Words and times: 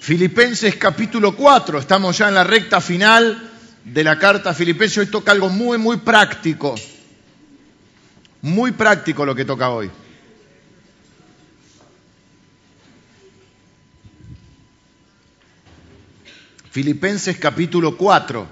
Filipenses 0.00 0.76
capítulo 0.76 1.36
4, 1.36 1.78
estamos 1.78 2.16
ya 2.16 2.28
en 2.28 2.34
la 2.34 2.42
recta 2.42 2.80
final 2.80 3.50
de 3.84 4.02
la 4.02 4.18
carta 4.18 4.48
a 4.48 4.54
Filipenses, 4.54 4.96
hoy 4.96 5.06
toca 5.08 5.30
algo 5.30 5.50
muy, 5.50 5.76
muy 5.76 5.98
práctico, 5.98 6.74
muy 8.40 8.72
práctico 8.72 9.26
lo 9.26 9.34
que 9.34 9.44
toca 9.44 9.68
hoy. 9.68 9.90
Filipenses 16.70 17.36
capítulo 17.36 17.98
4, 17.98 18.48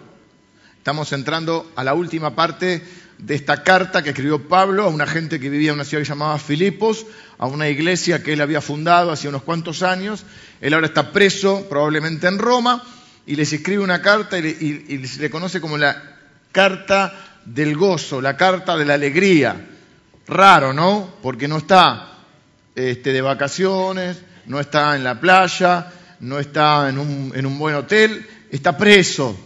estamos 0.76 1.10
entrando 1.14 1.72
a 1.76 1.82
la 1.82 1.94
última 1.94 2.34
parte 2.34 2.86
de 3.18 3.34
esta 3.34 3.62
carta 3.62 4.02
que 4.02 4.10
escribió 4.10 4.48
Pablo 4.48 4.84
a 4.84 4.88
una 4.88 5.06
gente 5.06 5.40
que 5.40 5.50
vivía 5.50 5.70
en 5.70 5.74
una 5.74 5.84
ciudad 5.84 6.04
llamada 6.04 6.38
Filipos, 6.38 7.04
a 7.36 7.46
una 7.46 7.68
iglesia 7.68 8.22
que 8.22 8.32
él 8.32 8.40
había 8.40 8.60
fundado 8.60 9.10
hace 9.10 9.28
unos 9.28 9.42
cuantos 9.42 9.82
años. 9.82 10.24
Él 10.60 10.72
ahora 10.74 10.86
está 10.86 11.12
preso, 11.12 11.66
probablemente 11.68 12.28
en 12.28 12.38
Roma, 12.38 12.82
y 13.26 13.34
les 13.34 13.52
escribe 13.52 13.82
una 13.82 14.00
carta 14.00 14.38
y, 14.38 15.06
se 15.06 15.20
le 15.20 15.30
conoce 15.30 15.60
como 15.60 15.76
la 15.76 16.16
carta 16.52 17.40
del 17.44 17.76
gozo, 17.76 18.20
la 18.20 18.36
carta 18.36 18.76
de 18.76 18.84
la 18.84 18.94
alegría. 18.94 19.68
Raro, 20.26 20.72
¿no? 20.72 21.14
Porque 21.22 21.48
no 21.48 21.58
está 21.58 22.18
este, 22.74 23.12
de 23.12 23.20
vacaciones, 23.20 24.18
no 24.46 24.60
está 24.60 24.94
en 24.94 25.04
la 25.04 25.18
playa, 25.20 25.90
no 26.20 26.38
está 26.38 26.88
en 26.88 26.98
un, 26.98 27.32
en 27.34 27.46
un 27.46 27.58
buen 27.58 27.74
hotel, 27.74 28.26
está 28.50 28.76
preso 28.76 29.36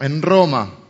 en 0.00 0.22
Roma. 0.22 0.81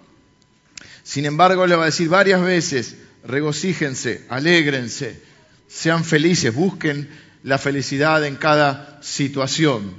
Sin 1.13 1.27
embargo, 1.27 1.67
le 1.67 1.77
va 1.77 1.83
a 1.83 1.93
decir 1.93 2.09
varias 2.09 2.41
veces, 2.41 2.97
regocíjense, 3.23 4.25
alégrense, 4.31 5.21
sean 5.69 6.07
felices, 6.07 6.55
busquen 6.55 7.07
la 7.43 7.59
felicidad 7.59 8.25
en 8.25 8.37
cada 8.37 8.99
situación. 9.03 9.93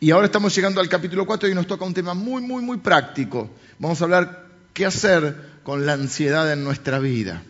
Y 0.00 0.10
ahora 0.10 0.24
estamos 0.24 0.54
llegando 0.56 0.80
al 0.80 0.88
capítulo 0.88 1.26
4 1.26 1.50
y 1.50 1.54
nos 1.54 1.66
toca 1.66 1.84
un 1.84 1.92
tema 1.92 2.14
muy, 2.14 2.40
muy, 2.40 2.62
muy 2.62 2.78
práctico. 2.78 3.50
Vamos 3.78 4.00
a 4.00 4.04
hablar 4.04 4.46
qué 4.72 4.86
hacer 4.86 5.36
con 5.64 5.84
la 5.84 5.92
ansiedad 5.92 6.50
en 6.50 6.64
nuestra 6.64 6.98
vida. 6.98 7.42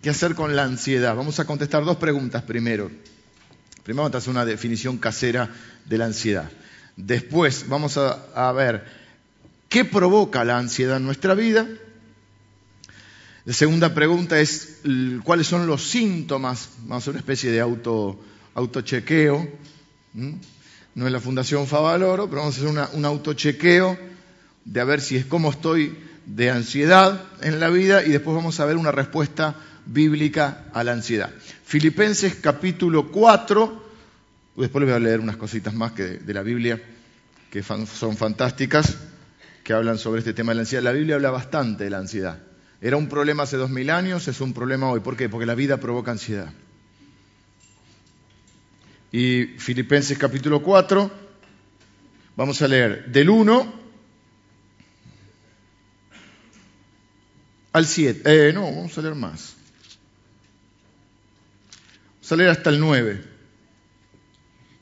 ¿Qué 0.00 0.10
hacer 0.10 0.36
con 0.36 0.54
la 0.54 0.62
ansiedad? 0.62 1.16
Vamos 1.16 1.40
a 1.40 1.46
contestar 1.46 1.84
dos 1.84 1.96
preguntas 1.96 2.44
primero. 2.44 2.88
Primero 3.82 4.04
vamos 4.04 4.14
a 4.14 4.18
hacer 4.18 4.30
una 4.30 4.44
definición 4.44 4.96
casera 4.98 5.50
de 5.86 5.98
la 5.98 6.04
ansiedad. 6.04 6.48
Después 6.96 7.64
vamos 7.68 7.96
a, 7.96 8.26
a 8.32 8.52
ver 8.52 8.84
qué 9.68 9.84
provoca 9.84 10.44
la 10.44 10.56
ansiedad 10.56 10.98
en 10.98 11.04
nuestra 11.04 11.34
vida 11.34 11.66
la 13.44 13.52
segunda 13.54 13.94
pregunta 13.94 14.38
es 14.38 14.80
cuáles 15.24 15.46
son 15.46 15.66
los 15.66 15.88
síntomas, 15.88 16.70
hacer 16.90 17.12
una 17.12 17.20
especie 17.20 17.50
de 17.50 17.60
auto, 17.60 18.20
autochequeo, 18.54 19.48
no 20.12 21.06
es 21.06 21.12
la 21.12 21.20
Fundación 21.20 21.66
Favaloro, 21.66 22.28
pero 22.28 22.42
vamos 22.42 22.56
a 22.56 22.60
hacer 22.60 22.88
un 22.92 23.04
autochequeo 23.04 23.98
de 24.64 24.80
a 24.80 24.84
ver 24.84 25.00
si 25.00 25.16
es 25.16 25.24
cómo 25.24 25.50
estoy 25.50 25.96
de 26.26 26.50
ansiedad 26.50 27.24
en 27.40 27.60
la 27.60 27.70
vida 27.70 28.04
y 28.04 28.10
después 28.10 28.36
vamos 28.36 28.60
a 28.60 28.66
ver 28.66 28.76
una 28.76 28.92
respuesta 28.92 29.56
bíblica 29.86 30.66
a 30.74 30.84
la 30.84 30.92
ansiedad. 30.92 31.30
Filipenses 31.64 32.36
capítulo 32.36 33.10
4, 33.10 33.84
después 34.56 34.80
les 34.82 34.90
voy 34.90 34.96
a 34.96 35.00
leer 35.00 35.20
unas 35.20 35.36
cositas 35.36 35.72
más 35.72 35.92
que 35.92 36.04
de 36.04 36.34
la 36.34 36.42
Biblia 36.42 36.80
que 37.50 37.62
son 37.62 38.16
fantásticas, 38.16 38.96
que 39.64 39.72
hablan 39.72 39.98
sobre 39.98 40.20
este 40.20 40.34
tema 40.34 40.52
de 40.52 40.56
la 40.56 40.60
ansiedad. 40.62 40.84
La 40.84 40.92
Biblia 40.92 41.16
habla 41.16 41.30
bastante 41.30 41.84
de 41.84 41.90
la 41.90 41.98
ansiedad. 41.98 42.49
Era 42.80 42.96
un 42.96 43.08
problema 43.08 43.42
hace 43.42 43.56
dos 43.56 43.70
mil 43.70 43.90
años, 43.90 44.26
es 44.28 44.40
un 44.40 44.54
problema 44.54 44.90
hoy. 44.90 45.00
¿Por 45.00 45.16
qué? 45.16 45.28
Porque 45.28 45.46
la 45.46 45.54
vida 45.54 45.78
provoca 45.78 46.10
ansiedad. 46.10 46.52
Y 49.12 49.44
Filipenses 49.58 50.16
capítulo 50.16 50.62
4, 50.62 51.10
vamos 52.36 52.62
a 52.62 52.68
leer 52.68 53.06
del 53.06 53.28
1 53.28 53.74
al 57.72 57.86
7. 57.86 58.48
Eh, 58.48 58.52
no, 58.52 58.62
vamos 58.62 58.96
a 58.96 59.02
leer 59.02 59.14
más. 59.14 59.56
Vamos 62.14 62.32
a 62.32 62.36
leer 62.36 62.50
hasta 62.50 62.70
el 62.70 62.80
9. 62.80 63.39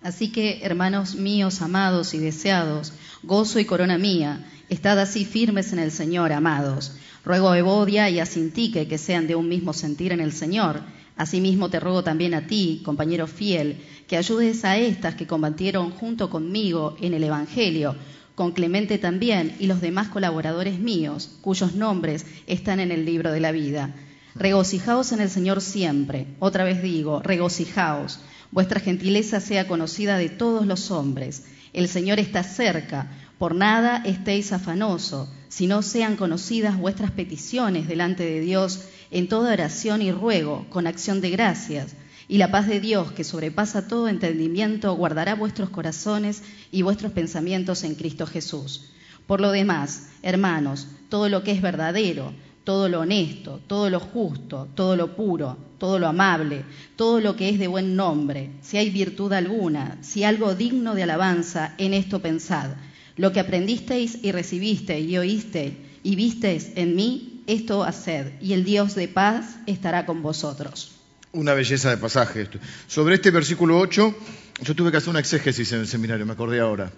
Así 0.03 0.31
que, 0.31 0.61
hermanos 0.63 1.17
míos, 1.17 1.61
amados 1.61 2.15
y 2.15 2.19
deseados, 2.19 2.93
gozo 3.23 3.59
y 3.59 3.65
corona 3.65 3.99
mía, 3.99 4.47
estad 4.69 4.99
así 5.01 5.25
firmes 5.25 5.73
en 5.73 5.81
el 5.81 5.91
Señor, 5.91 6.33
amados. 6.33 6.93
Ruego 7.25 7.51
a 7.51 7.59
Evodia 7.59 8.09
y 8.09 8.21
a 8.21 8.27
Sintique 8.27 8.87
que 8.87 8.97
sean 8.97 9.27
de 9.27 9.35
un 9.35 9.49
mismo 9.49 9.73
sentir 9.73 10.13
en 10.13 10.21
el 10.21 10.33
Señor. 10.33 10.83
Asimismo 11.17 11.69
te 11.69 11.81
ruego 11.81 12.05
también 12.05 12.33
a 12.35 12.47
ti, 12.47 12.81
compañero 12.85 13.27
fiel, 13.27 13.83
que 14.07 14.17
ayudes 14.17 14.65
a 14.65 14.79
estas 14.79 15.17
que 15.17 15.27
combatieron 15.27 15.91
junto 15.91 16.31
conmigo 16.31 16.97
en 17.01 17.13
el 17.13 17.25
Evangelio, 17.25 17.97
con 18.37 18.53
Clemente 18.53 18.99
también 18.99 19.57
y 19.59 19.67
los 19.67 19.81
demás 19.81 20.09
colaboradores 20.09 20.79
míos, 20.79 21.29
cuyos 21.41 21.75
nombres 21.75 22.25
están 22.47 22.79
en 22.79 22.93
el 22.93 23.05
libro 23.05 23.33
de 23.33 23.41
la 23.41 23.51
vida. 23.51 23.93
Regocijaos 24.39 25.11
en 25.11 25.19
el 25.19 25.31
Señor 25.31 25.61
siempre. 25.61 26.29
Otra 26.39 26.63
vez 26.63 26.81
digo, 26.81 27.21
regocijaos. 27.21 28.21
Vuestra 28.53 28.79
gentileza 28.79 29.41
sea 29.41 29.67
conocida 29.67 30.17
de 30.17 30.29
todos 30.29 30.65
los 30.65 30.93
hombres. 30.93 31.47
El 31.73 31.89
Señor 31.89 32.21
está 32.21 32.45
cerca. 32.45 33.11
Por 33.37 33.57
nada 33.57 34.01
estéis 34.07 34.53
afanoso, 34.53 35.29
sino 35.49 35.83
sean 35.83 36.15
conocidas 36.15 36.79
vuestras 36.79 37.11
peticiones 37.11 37.89
delante 37.89 38.23
de 38.23 38.41
Dios 38.41 38.83
en 39.11 39.29
toda 39.29 39.55
oración 39.55 40.03
y 40.03 40.13
ruego, 40.13 40.67
con 40.71 40.87
acción 40.87 41.21
de 41.21 41.31
gracias. 41.31 41.95
Y 42.29 42.39
la 42.39 42.53
paz 42.53 42.69
de 42.69 42.79
Dios, 42.79 43.11
que 43.11 43.25
sobrepasa 43.25 43.89
todo 43.89 44.07
entendimiento, 44.07 44.95
guardará 44.95 45.35
vuestros 45.35 45.71
corazones 45.71 46.45
y 46.71 46.83
vuestros 46.83 47.11
pensamientos 47.11 47.83
en 47.83 47.97
Cristo 47.97 48.25
Jesús. 48.25 48.91
Por 49.27 49.41
lo 49.41 49.51
demás, 49.51 50.11
hermanos, 50.23 50.87
todo 51.09 51.29
lo 51.29 51.43
que 51.43 51.51
es 51.51 51.61
verdadero, 51.61 52.33
todo 52.69 52.91
lo 52.91 53.01
honesto, 53.01 53.63
todo 53.67 53.89
lo 53.89 53.99
justo, 53.99 54.69
todo 54.75 54.95
lo 54.95 55.17
puro, 55.17 55.57
todo 55.79 55.99
lo 55.99 56.07
amable, 56.07 56.67
todo 56.97 57.19
lo 57.19 57.35
que 57.35 57.49
es 57.49 57.59
de 57.59 57.67
buen 57.67 57.97
nombre, 57.97 58.51
si 58.61 58.77
hay 58.77 58.91
virtud 58.91 59.33
alguna, 59.33 59.97
si 60.03 60.23
algo 60.23 60.55
digno 60.55 60.95
de 60.95 61.05
alabanza, 61.05 61.75
en 61.79 61.95
esto 61.95 62.21
pensad. 62.21 62.73
Lo 63.17 63.33
que 63.33 63.41
aprendisteis 63.41 64.19
y 64.23 64.33
recibisteis 64.33 65.09
y 65.09 65.17
oísteis 65.17 65.73
y 66.03 66.15
visteis 66.15 66.73
en 66.75 66.95
mí, 66.95 67.43
esto 67.47 67.85
haced, 67.85 68.35
y 68.43 68.53
el 68.53 68.65
Dios 68.65 68.95
de 68.95 69.09
paz 69.09 69.57
estará 69.67 70.05
con 70.05 70.21
vosotros. 70.21 70.93
Una 71.33 71.55
belleza 71.55 71.89
de 71.89 71.97
pasaje. 71.97 72.51
Sobre 72.87 73.15
este 73.15 73.31
versículo 73.31 73.79
8, 73.79 74.15
yo 74.61 74.75
tuve 74.75 74.91
que 74.91 74.99
hacer 74.99 75.09
una 75.09 75.21
exégesis 75.21 75.73
en 75.73 75.81
el 75.81 75.87
seminario, 75.87 76.27
me 76.27 76.35
acordé 76.35 76.61
ahora. 76.61 76.93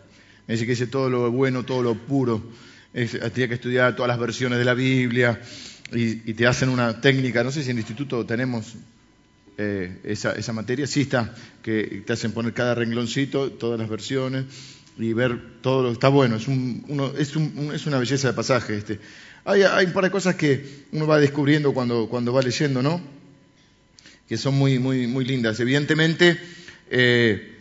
Me 0.48 0.54
dice 0.54 0.66
que 0.66 0.72
dice 0.72 0.88
todo 0.88 1.09
lo 1.09 1.30
bueno, 1.30 1.62
todo 1.62 1.80
lo 1.80 1.94
puro. 1.94 2.42
Tenía 2.92 3.48
que 3.48 3.54
estudiar 3.54 3.94
todas 3.94 4.08
las 4.08 4.18
versiones 4.18 4.58
de 4.58 4.64
la 4.64 4.74
Biblia 4.74 5.40
y, 5.92 6.34
te 6.34 6.46
hacen 6.46 6.68
una 6.68 7.00
técnica. 7.00 7.42
No 7.44 7.50
sé 7.50 7.62
si 7.62 7.70
en 7.70 7.76
el 7.76 7.80
instituto 7.80 8.24
tenemos 8.24 8.74
eh, 9.58 9.98
esa, 10.04 10.52
materia. 10.52 10.86
Sí 10.86 11.02
está, 11.02 11.34
que 11.62 12.02
te 12.06 12.12
hacen 12.12 12.32
poner 12.32 12.52
cada 12.52 12.74
rengloncito, 12.74 13.52
todas 13.52 13.78
las 13.78 13.88
versiones 13.88 14.44
y 14.98 15.12
ver 15.12 15.60
todo 15.62 15.82
lo 15.82 15.88
que 15.88 15.94
está 15.94 16.08
bueno. 16.08 16.36
Es, 16.36 16.46
es, 17.18 17.86
una 17.86 17.98
belleza 17.98 18.28
de 18.28 18.34
pasaje. 18.34 18.76
Este. 18.76 19.00
Hay, 19.44 19.86
un 19.86 19.92
par 19.92 20.04
de 20.04 20.10
cosas 20.10 20.34
que 20.34 20.84
uno 20.92 21.06
va 21.06 21.18
descubriendo 21.18 21.72
cuando, 21.72 22.32
va 22.32 22.42
leyendo, 22.42 22.82
¿no? 22.82 23.00
Que 24.28 24.36
son 24.36 24.54
muy 24.54 25.24
lindas. 25.24 25.58
Evidentemente, 25.58 26.38
eh, 26.90 27.58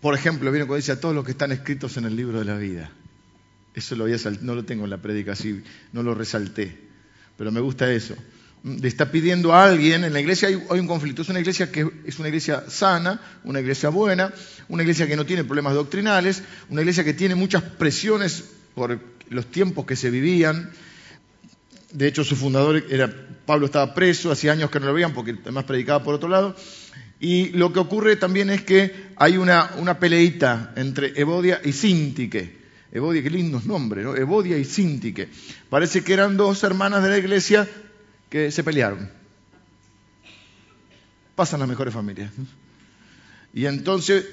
por 0.00 0.14
ejemplo, 0.14 0.50
viene 0.50 0.66
cuando 0.66 0.76
dice 0.76 0.92
a 0.92 1.00
todos 1.00 1.14
los 1.14 1.24
que 1.24 1.32
están 1.32 1.52
escritos 1.52 1.96
en 1.96 2.04
el 2.04 2.16
libro 2.16 2.38
de 2.38 2.44
la 2.44 2.56
vida. 2.56 2.90
Eso 3.74 3.96
lo 3.96 4.06
no 4.42 4.54
lo 4.54 4.64
tengo 4.64 4.84
en 4.84 4.90
la 4.90 5.02
prédica 5.02 5.32
así, 5.32 5.62
no 5.92 6.02
lo 6.02 6.14
resalté, 6.14 6.78
pero 7.36 7.50
me 7.50 7.60
gusta 7.60 7.92
eso 7.92 8.14
le 8.64 8.88
está 8.88 9.10
pidiendo 9.10 9.52
a 9.52 9.66
alguien, 9.66 10.04
en 10.04 10.12
la 10.14 10.20
iglesia 10.20 10.48
hay, 10.48 10.54
un 10.80 10.86
conflicto, 10.86 11.20
es 11.20 11.28
una 11.28 11.38
iglesia 11.38 11.70
que 11.70 11.86
es 12.06 12.18
una 12.18 12.28
iglesia 12.28 12.64
sana, 12.68 13.20
una 13.44 13.60
iglesia 13.60 13.90
buena, 13.90 14.32
una 14.68 14.82
iglesia 14.82 15.06
que 15.06 15.16
no 15.16 15.26
tiene 15.26 15.44
problemas 15.44 15.74
doctrinales, 15.74 16.42
una 16.70 16.80
iglesia 16.80 17.04
que 17.04 17.12
tiene 17.12 17.34
muchas 17.34 17.62
presiones 17.62 18.42
por 18.74 18.98
los 19.28 19.46
tiempos 19.50 19.84
que 19.84 19.96
se 19.96 20.08
vivían. 20.08 20.70
De 21.92 22.08
hecho, 22.08 22.24
su 22.24 22.36
fundador 22.36 22.82
era, 22.88 23.12
Pablo 23.44 23.66
estaba 23.66 23.92
preso, 23.92 24.32
hacía 24.32 24.52
años 24.52 24.70
que 24.70 24.80
no 24.80 24.86
lo 24.86 24.94
veían 24.94 25.12
porque 25.12 25.36
además 25.42 25.64
predicaba 25.64 26.02
por 26.02 26.14
otro 26.14 26.30
lado. 26.30 26.56
Y 27.20 27.50
lo 27.50 27.70
que 27.70 27.80
ocurre 27.80 28.16
también 28.16 28.48
es 28.48 28.62
que 28.62 29.10
hay 29.16 29.36
una, 29.36 29.72
una 29.76 29.98
peleita 29.98 30.72
entre 30.76 31.12
Evodia 31.20 31.60
y 31.62 31.72
Sintique. 31.72 32.63
Evodia, 32.94 33.24
qué 33.24 33.30
lindos 33.30 33.66
nombres, 33.66 34.04
¿no? 34.04 34.16
Evodia 34.16 34.56
y 34.56 34.64
Sintique. 34.64 35.28
Parece 35.68 36.04
que 36.04 36.12
eran 36.12 36.36
dos 36.36 36.62
hermanas 36.62 37.02
de 37.02 37.10
la 37.10 37.18
iglesia 37.18 37.68
que 38.30 38.52
se 38.52 38.62
pelearon. 38.62 39.10
Pasan 41.34 41.58
las 41.58 41.68
mejores 41.68 41.92
familias. 41.92 42.30
Y 43.52 43.66
entonces, 43.66 44.24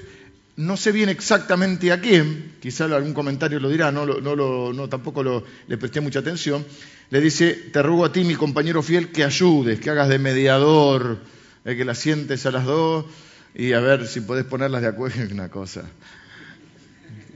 no 0.57 0.77
sé 0.77 0.91
bien 0.91 1.09
exactamente 1.09 1.91
a 1.91 2.01
quién, 2.01 2.53
quizá 2.59 2.85
algún 2.85 3.15
comentario 3.15 3.59
lo 3.59 3.67
dirá, 3.67 3.91
no, 3.91 4.05
no, 4.05 4.73
no 4.73 4.89
tampoco 4.89 5.43
le 5.67 5.77
presté 5.79 5.99
mucha 5.99 6.19
atención, 6.19 6.63
le 7.09 7.19
dice, 7.19 7.53
te 7.73 7.81
ruego 7.81 8.05
a 8.05 8.11
ti, 8.11 8.23
mi 8.23 8.35
compañero 8.35 8.83
fiel, 8.83 9.11
que 9.11 9.23
ayudes, 9.23 9.79
que 9.79 9.89
hagas 9.89 10.07
de 10.07 10.19
mediador, 10.19 11.19
eh, 11.65 11.75
que 11.75 11.83
la 11.83 11.95
sientes 11.95 12.45
a 12.45 12.51
las 12.51 12.65
dos, 12.65 13.05
Y 13.53 13.73
a 13.73 13.79
ver 13.79 14.07
si 14.07 14.21
podés 14.21 14.45
ponerlas 14.45 14.81
de 14.81 14.87
acuerdo 14.87 15.23
en 15.23 15.33
una 15.33 15.49
cosa. 15.49 15.83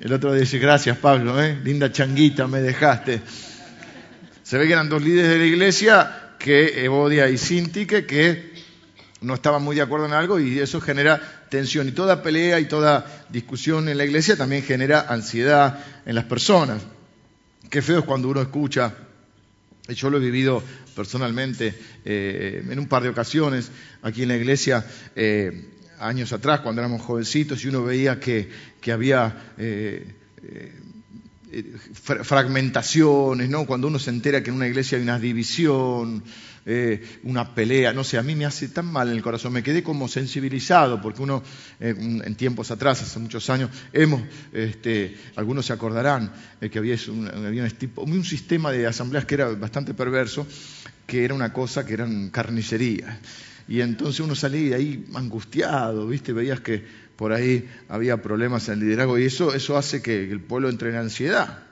El 0.06 0.14
otro 0.14 0.36
dice, 0.36 0.60
gracias 0.60 1.00
Pablo, 1.00 1.44
¿eh? 1.44 1.60
linda 1.64 1.92
changuita 1.92 2.46
me 2.48 2.62
dejaste. 2.62 3.24
Se 4.44 4.56
ve 4.56 4.68
que 4.68 4.74
eran 4.74 4.88
dos 4.88 5.02
líderes 5.02 5.32
de 5.32 5.40
la 5.40 5.46
iglesia, 5.46 6.34
que 6.38 6.86
Evodia 6.86 7.28
y 7.28 7.40
Sintique, 7.40 8.06
que 8.06 8.54
no 9.22 9.34
estaban 9.34 9.64
muy 9.64 9.76
de 9.76 9.82
acuerdo 9.82 10.06
en 10.06 10.14
algo 10.14 10.40
y 10.40 10.60
eso 10.60 10.80
genera 10.80 11.20
tensión. 11.50 11.88
Y 11.88 11.92
toda 11.92 12.22
pelea 12.22 12.60
y 12.60 12.66
toda 12.66 13.26
discusión 13.30 13.90
en 13.90 13.98
la 13.98 14.06
iglesia 14.06 14.38
también 14.38 14.62
genera 14.62 15.08
ansiedad 15.10 15.84
en 16.06 16.14
las 16.14 16.26
personas. 16.26 16.84
Qué 17.72 17.82
feo 17.82 17.98
es 17.98 18.06
cuando 18.06 18.30
uno 18.30 18.44
escucha, 18.44 18.94
yo 19.88 20.12
lo 20.12 20.18
he 20.18 20.22
vivido 20.22 20.62
personalmente 20.96 21.74
eh, 22.06 22.64
en 22.70 22.78
un 22.78 22.88
par 22.88 23.02
de 23.02 23.10
ocasiones 23.10 23.72
aquí 24.04 24.22
en 24.22 24.28
la 24.28 24.38
iglesia, 24.38 24.86
eh, 25.16 25.72
años 26.00 26.34
atrás, 26.34 26.62
cuando 26.62 26.82
éramos 26.82 27.02
jovencitos, 27.02 27.64
y 27.64 27.68
uno 27.68 27.84
veía 27.84 28.20
que, 28.20 28.50
había 28.92 29.54
eh, 29.58 30.16
fragmentaciones, 31.94 33.50
¿no? 33.50 33.66
Cuando 33.66 33.88
uno 33.88 34.00
se 34.00 34.10
entera 34.10 34.44
que 34.44 34.50
en 34.50 34.58
una 34.58 34.68
iglesia 34.68 34.98
hay 34.98 35.04
una 35.04 35.20
división, 35.20 36.24
eh, 36.68 37.20
una 37.24 37.54
pelea, 37.54 37.94
no 37.94 38.04
sé, 38.04 38.18
a 38.18 38.24
mí 38.24 38.34
me 38.34 38.46
hace 38.46 38.70
tan 38.70 38.88
mal 38.88 39.10
en 39.10 39.16
el 39.16 39.22
corazón, 39.22 39.54
me 39.54 39.62
quedé 39.62 39.84
como 39.84 40.08
sensibilizado, 40.08 41.00
porque 41.00 41.22
uno 41.22 41.44
eh, 41.80 41.94
en 41.96 42.36
tiempos 42.36 42.72
atrás, 42.72 43.04
hace 43.04 43.20
muchos 43.20 43.52
años, 43.52 43.70
hemos, 43.94 44.24
este, 44.52 45.16
algunos 45.36 45.68
se 45.68 45.74
acordarán 45.74 46.34
eh, 46.60 46.72
que 46.72 46.80
había, 46.80 46.98
un, 47.10 47.28
había 47.28 47.68
un, 47.98 48.26
sistema 48.26 48.72
de 48.72 48.88
asambleas 48.88 49.26
que 49.26 49.36
era 49.36 49.50
bastante 49.50 49.94
perverso, 49.94 50.48
que 51.06 51.24
era 51.24 51.36
una 51.36 51.54
cosa 51.54 51.86
que 51.86 51.94
eran 51.94 52.32
carnicerías. 52.32 53.16
Y 53.68 53.82
entonces 53.82 54.20
uno 54.20 54.36
salía 54.36 54.76
ahí 54.76 55.06
angustiado, 55.14 56.08
¿viste? 56.08 56.34
Veías 56.34 56.60
que 56.60 56.84
por 57.16 57.34
ahí 57.34 57.68
había 57.90 58.22
problemas 58.22 58.68
en 58.68 58.76
el 58.76 58.80
liderazgo 58.82 59.18
y 59.18 59.26
eso, 59.26 59.54
eso 59.54 59.78
hace 59.78 60.02
que 60.02 60.30
el 60.30 60.40
pueblo 60.40 60.70
entre 60.70 60.90
en 60.90 60.98
ansiedad. 60.98 61.64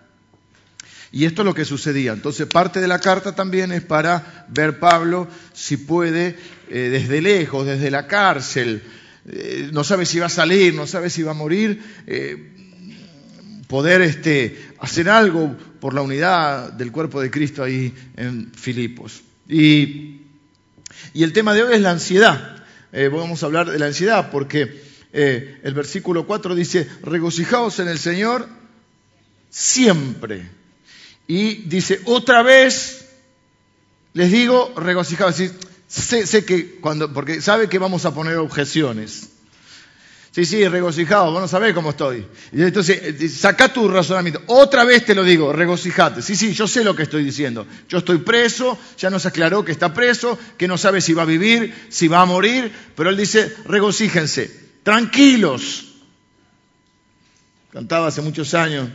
Y 1.12 1.26
esto 1.26 1.44
es 1.44 1.46
lo 1.46 1.54
que 1.54 1.66
sucedía. 1.66 2.14
Entonces 2.14 2.48
parte 2.48 2.82
de 2.82 2.88
la 2.88 3.00
carta 3.00 3.36
también 3.36 3.72
es 3.72 3.84
para 3.84 4.48
ver 4.50 4.80
Pablo 4.80 5.28
si 5.54 5.78
puede 5.78 6.36
eh, 6.70 6.90
desde 6.92 7.22
lejos, 7.22 7.68
desde 7.68 7.92
la 7.92 8.08
cárcel, 8.08 8.82
eh, 9.26 9.70
no 9.72 9.84
sabe 9.84 10.06
si 10.06 10.20
va 10.20 10.26
a 10.26 10.30
salir, 10.30 10.74
no 10.74 10.88
sabe 10.88 11.10
si 11.10 11.24
va 11.24 11.32
a 11.32 11.36
morir, 11.36 11.82
eh, 12.08 12.52
poder 13.68 14.02
este, 14.02 14.72
hacer 14.80 15.10
algo 15.10 15.56
por 15.80 15.94
la 15.94 16.02
unidad 16.02 16.74
del 16.74 16.92
cuerpo 16.92 17.22
de 17.22 17.32
Cristo 17.32 17.64
ahí 17.64 17.94
en 18.18 18.52
Filipos. 18.54 19.22
Y, 19.48 20.23
y 21.14 21.24
el 21.24 21.34
tema 21.34 21.54
de 21.54 21.64
hoy 21.64 21.76
es 21.76 21.82
la 21.82 21.92
ansiedad. 21.92 22.64
vamos 22.92 23.44
a 23.44 23.46
hablar 23.46 23.70
de 23.70 23.80
la 23.80 23.88
ansiedad 23.88 24.30
porque 24.32 24.82
el 25.12 25.74
versículo 25.74 26.26
4 26.26 26.56
dice, 26.56 26.90
regocijaos 27.04 27.80
en 27.80 27.88
el 27.88 28.00
Señor 28.00 28.48
siempre. 29.50 30.50
Y 31.28 31.64
dice, 31.70 32.02
otra 32.06 32.42
vez, 32.42 33.06
les 34.14 34.32
digo, 34.32 34.74
regocijado. 34.76 35.32
Sé, 35.32 36.26
sé, 36.26 36.46
que 36.46 36.76
cuando, 36.80 37.14
porque 37.14 37.40
sabe 37.42 37.70
que 37.70 37.78
vamos 37.78 38.06
a 38.06 38.14
poner 38.14 38.38
objeciones. 38.38 39.30
Sí, 40.34 40.46
sí, 40.46 40.68
regocijado, 40.68 41.32
vos 41.32 41.42
no 41.42 41.48
sabés 41.48 41.76
cómo 41.76 41.92
estoy. 41.92 42.26
Entonces, 42.52 43.00
eh, 43.04 43.30
saca 43.30 43.72
tu 43.72 43.88
razonamiento. 43.88 44.42
Otra 44.48 44.84
vez 44.84 45.06
te 45.06 45.14
lo 45.14 45.24
digo, 45.24 45.54
regocijate. 45.54 46.24
Sí, 46.24 46.36
sí, 46.36 46.54
yo 46.54 46.68
sé 46.68 46.84
lo 46.84 46.96
que 46.96 47.04
estoy 47.04 47.24
diciendo. 47.24 47.68
Yo 47.88 48.00
estoy 48.00 48.18
preso, 48.18 48.78
ya 48.98 49.12
nos 49.12 49.28
aclaró 49.28 49.64
que 49.64 49.72
está 49.72 49.94
preso, 49.94 50.40
que 50.58 50.68
no 50.68 50.78
sabe 50.80 51.02
si 51.02 51.14
va 51.14 51.22
a 51.22 51.26
vivir, 51.26 51.74
si 51.90 52.08
va 52.08 52.22
a 52.22 52.26
morir, 52.26 52.72
pero 52.96 53.12
él 53.12 53.18
dice, 53.18 53.56
regocíjense, 53.66 54.50
tranquilos. 54.82 55.94
Cantaba 57.72 58.08
hace 58.08 58.22
muchos 58.22 58.56
años 58.56 58.90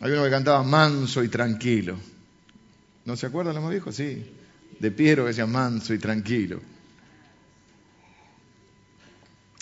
hay 0.00 0.12
uno 0.12 0.24
que 0.24 0.30
cantaba 0.30 0.62
manso 0.62 1.22
y 1.22 1.28
tranquilo. 1.28 1.98
¿No 3.04 3.16
se 3.16 3.26
acuerdan 3.26 3.54
los 3.54 3.62
más 3.62 3.70
viejos? 3.70 3.94
Sí. 3.94 4.24
De 4.78 4.90
Piero 4.90 5.24
que 5.24 5.28
decía 5.28 5.46
manso 5.46 5.92
y 5.92 5.98
tranquilo. 5.98 6.60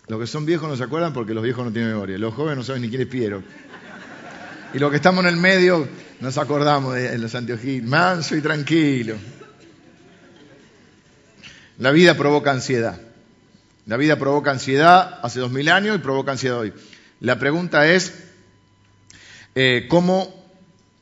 Los 0.08 0.20
que 0.20 0.26
son 0.26 0.46
viejos 0.46 0.68
no 0.68 0.76
se 0.76 0.84
acuerdan 0.84 1.12
porque 1.12 1.34
los 1.34 1.42
viejos 1.42 1.64
no 1.64 1.72
tienen 1.72 1.92
memoria. 1.92 2.16
Los 2.18 2.34
jóvenes 2.34 2.58
no 2.58 2.64
saben 2.64 2.82
ni 2.82 2.88
quién 2.88 3.02
es 3.02 3.08
Piero. 3.08 3.42
Y 4.72 4.78
los 4.78 4.90
que 4.90 4.96
estamos 4.96 5.24
en 5.24 5.30
el 5.30 5.36
medio 5.36 5.86
nos 6.20 6.38
acordamos 6.38 6.94
de 6.94 7.18
los 7.18 7.34
anteojillos. 7.34 7.86
Manso 7.88 8.34
y 8.36 8.40
tranquilo. 8.40 9.16
La 11.78 11.90
vida 11.90 12.16
provoca 12.16 12.50
ansiedad. 12.50 13.00
La 13.86 13.96
vida 13.96 14.18
provoca 14.18 14.50
ansiedad 14.50 15.20
hace 15.22 15.40
dos 15.40 15.50
mil 15.50 15.68
años 15.68 15.96
y 15.96 15.98
provoca 16.00 16.32
ansiedad 16.32 16.58
hoy. 16.58 16.72
La 17.20 17.38
pregunta 17.38 17.86
es, 17.90 18.12
eh, 19.54 19.86
cómo 19.88 20.32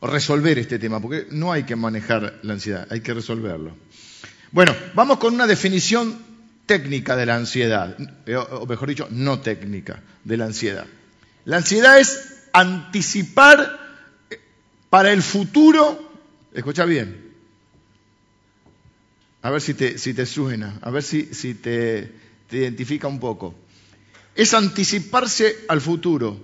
resolver 0.01 0.59
este 0.59 0.79
tema, 0.79 1.01
porque 1.01 1.27
no 1.31 1.53
hay 1.53 1.65
que 1.65 1.77
manejar 1.77 2.39
la 2.43 2.55
ansiedad, 2.55 2.87
hay 2.91 3.01
que 3.01 3.13
resolverlo. 3.13 3.77
Bueno, 4.53 4.75
vamos 4.95 5.19
con 5.19 5.35
una 5.35 5.47
definición 5.47 6.26
técnica 6.67 7.17
de 7.17 7.27
la 7.27 7.37
ansiedad, 7.37 7.97
eh, 8.27 8.37
o 8.37 8.67
mejor 8.67 8.89
dicho, 8.89 9.09
no 9.11 9.41
técnica 9.41 10.03
de 10.25 10.37
la 10.37 10.47
ansiedad. 10.47 10.87
La 11.45 11.59
ansiedad 11.59 11.99
es 11.99 12.43
anticipar 12.53 13.79
eh, 14.31 14.41
para 14.91 15.13
el 15.13 15.23
futuro, 15.23 16.13
escucha 16.53 16.85
bien, 16.85 17.33
a 19.43 19.51
ver 19.51 19.61
si 19.61 19.75
te, 19.75 19.97
si 19.97 20.13
te 20.13 20.27
suena, 20.27 20.79
a 20.83 20.91
ver 20.91 21.03
si, 21.03 21.33
si 21.33 21.55
te, 21.55 22.13
te 22.49 22.57
identifica 22.57 23.07
un 23.07 23.21
poco. 23.21 23.55
Es 24.35 24.53
anticiparse 24.55 25.57
al 25.69 25.81
futuro 25.81 26.39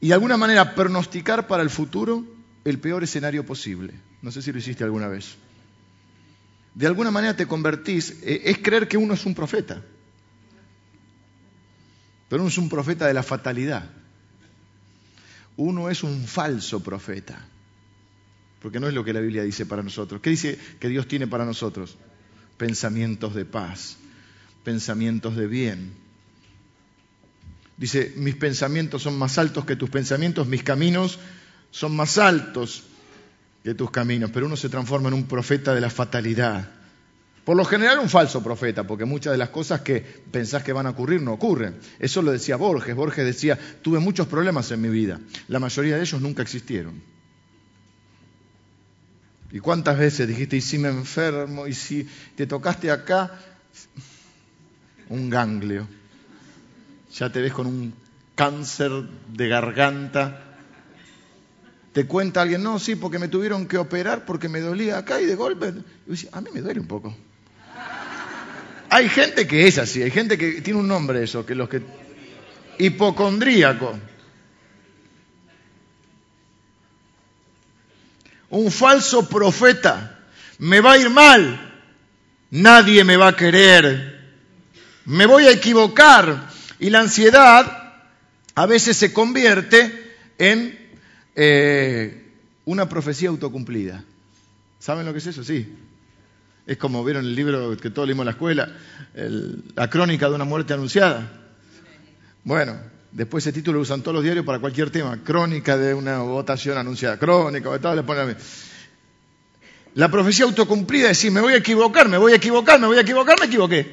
y 0.00 0.08
de 0.08 0.14
alguna 0.14 0.36
manera 0.36 0.74
pronosticar 0.74 1.46
para 1.46 1.62
el 1.62 1.70
futuro 1.70 2.24
el 2.64 2.78
peor 2.78 3.04
escenario 3.04 3.44
posible. 3.44 3.94
No 4.22 4.30
sé 4.32 4.42
si 4.42 4.50
lo 4.50 4.58
hiciste 4.58 4.82
alguna 4.82 5.08
vez. 5.08 5.36
De 6.74 6.86
alguna 6.86 7.10
manera 7.10 7.36
te 7.36 7.46
convertís, 7.46 8.22
eh, 8.22 8.42
es 8.44 8.58
creer 8.58 8.88
que 8.88 8.96
uno 8.96 9.14
es 9.14 9.26
un 9.26 9.34
profeta, 9.34 9.82
pero 12.28 12.42
uno 12.42 12.48
es 12.48 12.58
un 12.58 12.68
profeta 12.68 13.06
de 13.06 13.14
la 13.14 13.22
fatalidad. 13.22 13.90
Uno 15.56 15.90
es 15.90 16.04
un 16.04 16.24
falso 16.24 16.80
profeta, 16.80 17.44
porque 18.62 18.78
no 18.78 18.86
es 18.86 18.94
lo 18.94 19.04
que 19.04 19.12
la 19.12 19.20
Biblia 19.20 19.42
dice 19.42 19.66
para 19.66 19.82
nosotros. 19.82 20.20
¿Qué 20.20 20.30
dice 20.30 20.56
que 20.78 20.88
Dios 20.88 21.08
tiene 21.08 21.26
para 21.26 21.44
nosotros? 21.44 21.96
Pensamientos 22.56 23.34
de 23.34 23.44
paz, 23.44 23.96
pensamientos 24.62 25.34
de 25.36 25.46
bien, 25.48 25.94
Dice, 27.78 28.12
mis 28.16 28.34
pensamientos 28.34 29.02
son 29.04 29.16
más 29.16 29.38
altos 29.38 29.64
que 29.64 29.76
tus 29.76 29.88
pensamientos, 29.88 30.48
mis 30.48 30.64
caminos 30.64 31.20
son 31.70 31.94
más 31.94 32.18
altos 32.18 32.82
que 33.68 33.74
tus 33.74 33.90
caminos. 33.90 34.30
Pero 34.32 34.46
uno 34.46 34.56
se 34.56 34.68
transforma 34.68 35.08
en 35.08 35.14
un 35.14 35.24
profeta 35.24 35.74
de 35.74 35.80
la 35.80 35.90
fatalidad. 35.90 36.70
Por 37.44 37.56
lo 37.56 37.64
general 37.64 37.98
un 37.98 38.08
falso 38.08 38.42
profeta, 38.42 38.86
porque 38.86 39.04
muchas 39.04 39.32
de 39.32 39.38
las 39.38 39.50
cosas 39.50 39.80
que 39.80 40.00
pensás 40.00 40.62
que 40.62 40.72
van 40.72 40.86
a 40.86 40.90
ocurrir 40.90 41.22
no 41.22 41.32
ocurren. 41.32 41.76
Eso 41.98 42.22
lo 42.22 42.32
decía 42.32 42.56
Borges. 42.56 42.94
Borges 42.94 43.24
decía, 43.24 43.58
tuve 43.82 43.98
muchos 43.98 44.26
problemas 44.26 44.70
en 44.70 44.80
mi 44.80 44.88
vida. 44.88 45.20
La 45.48 45.58
mayoría 45.58 45.96
de 45.96 46.02
ellos 46.02 46.20
nunca 46.20 46.42
existieron. 46.42 47.02
¿Y 49.50 49.60
cuántas 49.60 49.98
veces 49.98 50.28
dijiste, 50.28 50.56
y 50.56 50.60
si 50.60 50.78
me 50.78 50.88
enfermo, 50.88 51.66
y 51.66 51.72
si 51.72 52.06
te 52.36 52.46
tocaste 52.46 52.90
acá? 52.90 53.38
Un 55.08 55.30
ganglio 55.30 55.88
ya 57.14 57.30
te 57.32 57.40
ves 57.40 57.52
con 57.52 57.66
un 57.66 57.94
cáncer 58.34 58.90
de 59.32 59.48
garganta. 59.48 60.47
Te 61.92 62.06
cuenta 62.06 62.42
alguien, 62.42 62.62
no, 62.62 62.78
sí, 62.78 62.96
porque 62.96 63.18
me 63.18 63.28
tuvieron 63.28 63.66
que 63.66 63.78
operar 63.78 64.24
porque 64.24 64.48
me 64.48 64.60
dolía 64.60 64.98
acá 64.98 65.20
y 65.20 65.26
de 65.26 65.34
golpe. 65.34 65.72
a 66.32 66.40
mí 66.40 66.50
me 66.52 66.60
duele 66.60 66.80
un 66.80 66.86
poco. 66.86 67.16
Hay 68.90 69.08
gente 69.08 69.46
que 69.46 69.66
es 69.66 69.78
así, 69.78 70.02
hay 70.02 70.10
gente 70.10 70.38
que 70.38 70.62
tiene 70.62 70.80
un 70.80 70.88
nombre 70.88 71.22
eso, 71.22 71.44
que 71.44 71.54
los 71.54 71.68
que. 71.68 71.82
hipocondríaco. 72.78 73.98
Un 78.50 78.70
falso 78.70 79.28
profeta. 79.28 80.18
Me 80.58 80.80
va 80.80 80.92
a 80.92 80.98
ir 80.98 81.10
mal. 81.10 81.82
Nadie 82.50 83.04
me 83.04 83.16
va 83.16 83.28
a 83.28 83.36
querer. 83.36 84.38
Me 85.04 85.26
voy 85.26 85.44
a 85.44 85.50
equivocar. 85.50 86.48
Y 86.78 86.88
la 86.90 87.00
ansiedad 87.00 88.02
a 88.54 88.66
veces 88.66 88.96
se 88.96 89.12
convierte 89.12 90.16
en 90.38 90.87
eh, 91.40 92.32
una 92.64 92.88
profecía 92.88 93.28
autocumplida. 93.28 94.04
¿Saben 94.80 95.06
lo 95.06 95.12
que 95.12 95.18
es 95.18 95.26
eso? 95.28 95.44
Sí. 95.44 95.72
Es 96.66 96.76
como 96.76 97.04
vieron 97.04 97.24
el 97.24 97.34
libro 97.34 97.76
que 97.76 97.90
todos 97.90 98.08
leímos 98.08 98.24
en 98.24 98.26
la 98.26 98.32
escuela, 98.32 98.76
la 99.74 99.88
crónica 99.88 100.28
de 100.28 100.34
una 100.34 100.44
muerte 100.44 100.74
anunciada. 100.74 101.30
Bueno, 102.42 102.76
después 103.12 103.46
ese 103.46 103.52
título 103.52 103.76
lo 103.76 103.82
usan 103.82 104.02
todos 104.02 104.16
los 104.16 104.24
diarios 104.24 104.44
para 104.44 104.58
cualquier 104.58 104.90
tema. 104.90 105.22
Crónica 105.22 105.78
de 105.78 105.94
una 105.94 106.18
votación 106.18 106.76
anunciada. 106.76 107.18
Crónica, 107.18 107.78
tal, 107.78 107.96
le 107.96 108.02
ponen 108.02 108.36
La 109.94 110.10
profecía 110.10 110.44
autocumplida 110.44 111.10
es 111.10 111.18
decir, 111.18 111.30
me 111.30 111.40
voy 111.40 111.54
a 111.54 111.58
equivocar, 111.58 112.08
me 112.08 112.18
voy 112.18 112.32
a 112.32 112.36
equivocar, 112.36 112.80
me 112.80 112.88
voy 112.88 112.98
a 112.98 113.02
equivocar, 113.02 113.38
me 113.40 113.46
equivoqué. 113.46 113.90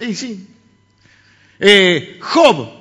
Y 0.00 0.14
sí, 0.14 0.46
Eh, 1.58 2.18
Job, 2.20 2.77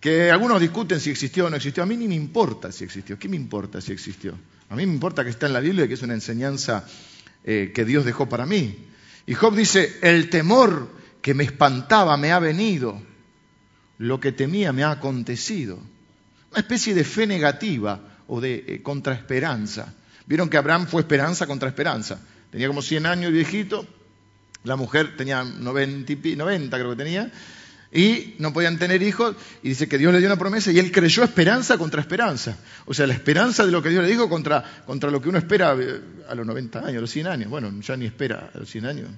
que 0.00 0.30
algunos 0.30 0.60
discuten 0.60 0.98
si 0.98 1.10
existió 1.10 1.46
o 1.46 1.50
no 1.50 1.56
existió. 1.56 1.82
A 1.82 1.86
mí 1.86 1.96
ni 1.96 2.08
me 2.08 2.14
importa 2.14 2.72
si 2.72 2.84
existió. 2.84 3.18
¿Qué 3.18 3.28
me 3.28 3.36
importa 3.36 3.80
si 3.80 3.92
existió? 3.92 4.34
A 4.70 4.74
mí 4.74 4.86
me 4.86 4.94
importa 4.94 5.22
que 5.22 5.30
está 5.30 5.46
en 5.46 5.52
la 5.52 5.60
Biblia 5.60 5.84
y 5.84 5.88
que 5.88 5.94
es 5.94 6.02
una 6.02 6.14
enseñanza 6.14 6.86
eh, 7.44 7.72
que 7.74 7.84
Dios 7.84 8.04
dejó 8.04 8.28
para 8.28 8.46
mí. 8.46 8.86
Y 9.26 9.34
Job 9.34 9.54
dice, 9.54 9.98
el 10.00 10.30
temor 10.30 10.88
que 11.20 11.34
me 11.34 11.44
espantaba 11.44 12.16
me 12.16 12.32
ha 12.32 12.38
venido, 12.38 13.00
lo 13.98 14.18
que 14.18 14.32
temía 14.32 14.72
me 14.72 14.84
ha 14.84 14.92
acontecido. 14.92 15.78
Una 16.50 16.60
especie 16.60 16.94
de 16.94 17.04
fe 17.04 17.26
negativa 17.26 18.00
o 18.26 18.40
de 18.40 18.64
eh, 18.66 18.82
contraesperanza. 18.82 19.92
Vieron 20.26 20.48
que 20.48 20.56
Abraham 20.56 20.86
fue 20.86 21.02
esperanza 21.02 21.46
contra 21.46 21.68
esperanza. 21.68 22.20
Tenía 22.50 22.68
como 22.68 22.80
100 22.80 23.06
años 23.06 23.32
viejito, 23.32 23.86
la 24.64 24.76
mujer 24.76 25.16
tenía 25.16 25.44
90, 25.44 26.14
90 26.36 26.76
creo 26.76 26.90
que 26.90 26.96
tenía, 26.96 27.30
y 27.92 28.36
no 28.38 28.52
podían 28.52 28.78
tener 28.78 29.02
hijos, 29.02 29.34
y 29.62 29.70
dice 29.70 29.88
que 29.88 29.98
Dios 29.98 30.12
le 30.12 30.20
dio 30.20 30.28
una 30.28 30.38
promesa 30.38 30.70
y 30.70 30.78
él 30.78 30.92
creyó 30.92 31.24
esperanza 31.24 31.76
contra 31.76 32.00
esperanza. 32.00 32.56
O 32.86 32.94
sea, 32.94 33.06
la 33.06 33.14
esperanza 33.14 33.66
de 33.66 33.72
lo 33.72 33.82
que 33.82 33.88
Dios 33.88 34.04
le 34.04 34.10
dijo 34.10 34.28
contra, 34.28 34.82
contra 34.86 35.10
lo 35.10 35.20
que 35.20 35.28
uno 35.28 35.38
espera 35.38 35.74
eh, 35.78 36.00
a 36.28 36.34
los 36.36 36.46
90 36.46 36.78
años, 36.78 36.98
a 36.98 37.00
los 37.00 37.10
100 37.10 37.26
años. 37.26 37.50
Bueno, 37.50 37.72
ya 37.80 37.96
ni 37.96 38.06
espera 38.06 38.50
a 38.54 38.58
los 38.58 38.70
100 38.70 38.86
años. 38.86 39.10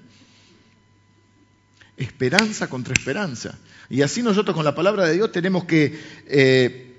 Esperanza 1.98 2.68
contra 2.68 2.94
esperanza. 2.94 3.58
Y 3.90 4.00
así 4.00 4.22
nosotros 4.22 4.56
con 4.56 4.64
la 4.64 4.74
palabra 4.74 5.04
de 5.04 5.14
Dios 5.14 5.30
tenemos 5.30 5.64
que 5.64 6.00
eh, 6.26 6.98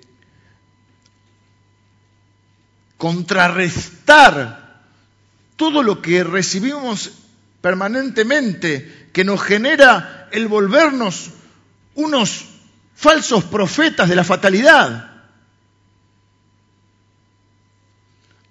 contrarrestar 2.97 4.83
todo 5.55 5.81
lo 5.81 6.03
que 6.03 6.23
recibimos 6.23 7.13
permanentemente, 7.61 9.09
que 9.11 9.23
nos 9.23 9.41
genera 9.41 10.29
el 10.31 10.47
volvernos 10.47 11.31
unos 11.95 12.45
falsos 12.95 13.43
profetas 13.45 14.09
de 14.09 14.15
la 14.15 14.23
fatalidad. 14.23 15.11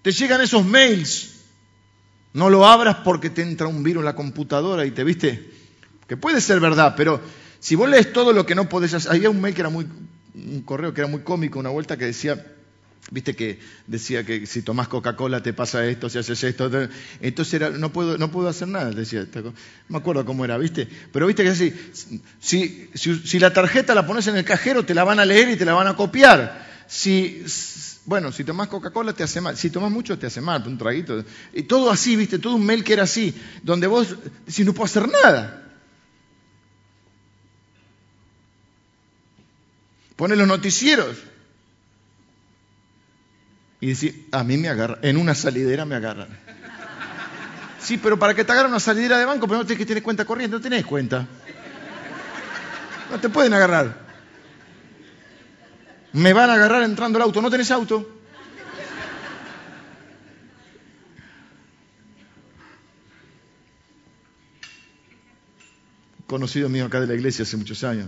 Te 0.03 0.11
llegan 0.11 0.41
esos 0.41 0.65
mails, 0.65 1.45
no 2.33 2.51
lo 2.51 2.67
abras 2.67 2.97
porque 3.05 3.31
te 3.31 3.43
entra 3.43 3.69
un 3.69 3.83
virus 3.83 4.01
en 4.01 4.07
la 4.07 4.17
computadora 4.17 4.85
y 4.85 4.91
te 4.91 5.05
viste, 5.05 5.51
que 6.09 6.17
puede 6.17 6.41
ser 6.41 6.59
verdad, 6.61 6.95
pero 6.97 7.21
si 7.61 7.77
vos 7.77 7.89
lees 7.89 8.13
todo 8.13 8.33
lo 8.33 8.45
que 8.45 8.57
no 8.57 8.69
podés 8.69 8.95
hacer, 8.95 9.13
había 9.13 9.31
un 9.31 9.41
mail 9.41 9.55
que 9.55 9.61
era 9.61 9.71
muy, 9.71 9.87
un 10.35 10.63
correo 10.63 10.93
que 10.93 11.01
era 11.01 11.09
muy 11.09 11.21
cómico, 11.21 11.61
una 11.61 11.71
vuelta 11.71 11.97
que 11.97 12.07
decía, 12.07 12.45
Viste 13.13 13.37
que 13.37 13.59
decía 13.87 14.25
que 14.25 14.47
si 14.47 14.63
tomás 14.63 14.89
Coca-Cola 14.89 15.43
te 15.43 15.53
pasa 15.53 15.85
esto, 15.85 16.09
si 16.09 16.17
haces 16.17 16.43
esto. 16.45 16.71
Entonces 17.21 17.53
era, 17.53 17.69
no 17.69 17.93
puedo, 17.93 18.17
no 18.17 18.31
puedo 18.31 18.49
hacer 18.49 18.69
nada, 18.69 18.91
decía. 18.91 19.27
No 19.35 19.53
me 19.91 19.99
acuerdo 19.99 20.25
cómo 20.25 20.47
era, 20.47 20.57
¿viste? 20.57 20.89
Pero 21.13 21.27
viste 21.27 21.43
que 21.43 21.51
así, 21.51 21.75
si, 22.41 22.89
si, 22.95 23.39
la 23.39 23.53
tarjeta 23.53 23.95
la 23.95 24.07
pones 24.07 24.29
en 24.29 24.39
el 24.39 24.47
cajero, 24.47 24.87
te 24.87 24.95
la 24.95 25.05
van 25.05 25.21
a 25.21 25.27
leer 25.27 25.51
y 25.51 25.57
te 25.57 25.67
la 25.67 25.75
van 25.75 25.89
a 25.89 25.95
copiar. 25.95 26.85
Si, 26.87 27.45
bueno, 28.07 28.33
si 28.33 28.45
tomás 28.45 28.69
Coca-Cola 28.69 29.13
te 29.13 29.25
hace 29.25 29.43
mal, 29.43 29.59
si 29.59 29.69
tomás 29.69 29.91
mucho 29.91 30.19
te 30.19 30.29
hace 30.29 30.41
mal, 30.41 30.67
un 30.67 30.79
traguito. 30.79 31.23
Y 31.53 31.65
todo 31.65 31.91
así, 31.91 32.17
¿viste? 32.17 32.39
Todo 32.39 32.55
un 32.55 32.65
mail 32.65 32.83
que 32.83 32.95
era 32.95 33.03
así, 33.03 33.35
donde 33.63 33.89
vos 33.89 34.17
si 34.47 34.65
no 34.65 34.73
puedo 34.73 34.87
hacer 34.87 35.07
nada. 35.07 35.59
Pones 40.17 40.39
los 40.39 40.49
noticieros 40.49 41.19
y 43.83 43.89
decir, 43.89 44.29
a 44.31 44.45
mí 44.45 44.57
me 44.57 44.69
agarran, 44.69 45.01
en 45.03 45.17
una 45.17 45.35
salidera 45.35 45.85
me 45.85 45.97
agarran. 45.97 46.29
Sí, 47.81 47.99
pero 47.99 48.17
para 48.17 48.33
que 48.33 48.45
te 48.45 48.53
agarren 48.53 48.71
una 48.71 48.79
salidera 48.79 49.19
de 49.19 49.25
banco, 49.25 49.49
primero 49.49 49.67
tienes 49.67 49.81
que 49.81 49.87
tener 49.87 50.05
cuenta 50.05 50.25
corriente, 50.25 50.55
no 50.55 50.63
tenés 50.63 50.87
cuenta. 50.87 51.27
No 53.11 53.19
te 53.19 53.29
pueden 53.29 53.53
agarrar. 53.53 53.97
Me 56.13 56.33
van 56.33 56.49
a 56.51 56.55
agarrar 56.55 56.85
entrando 56.85 57.19
al 57.19 57.25
auto, 57.25 57.43
¿no 57.43 57.51
tenés 57.51 57.73
auto? 57.73 58.21
conocido 66.29 66.69
mío 66.69 66.87
acá 66.87 67.01
de 67.01 67.09
la 67.09 67.15
iglesia 67.15 67.43
hace 67.43 67.57
muchos 67.57 67.83
años. 67.83 68.07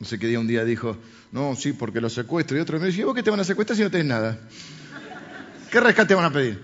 No 0.00 0.06
sé 0.06 0.18
qué 0.18 0.26
día 0.26 0.40
un 0.40 0.46
día 0.46 0.64
dijo, 0.64 0.96
no, 1.30 1.54
sí, 1.54 1.74
porque 1.74 2.00
los 2.00 2.14
secuestro. 2.14 2.56
Y 2.56 2.60
otro 2.60 2.80
me 2.80 2.88
¿y 2.88 3.02
vos 3.02 3.14
qué 3.14 3.22
te 3.22 3.30
van 3.30 3.40
a 3.40 3.44
secuestrar 3.44 3.76
si 3.76 3.82
no 3.82 3.90
tenés 3.90 4.06
nada? 4.06 4.40
¿Qué 5.70 5.78
rescate 5.78 6.14
van 6.14 6.24
a 6.24 6.32
pedir? 6.32 6.60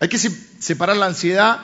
Hay 0.00 0.08
que 0.08 0.18
separar 0.18 0.96
la 0.96 1.06
ansiedad, 1.06 1.58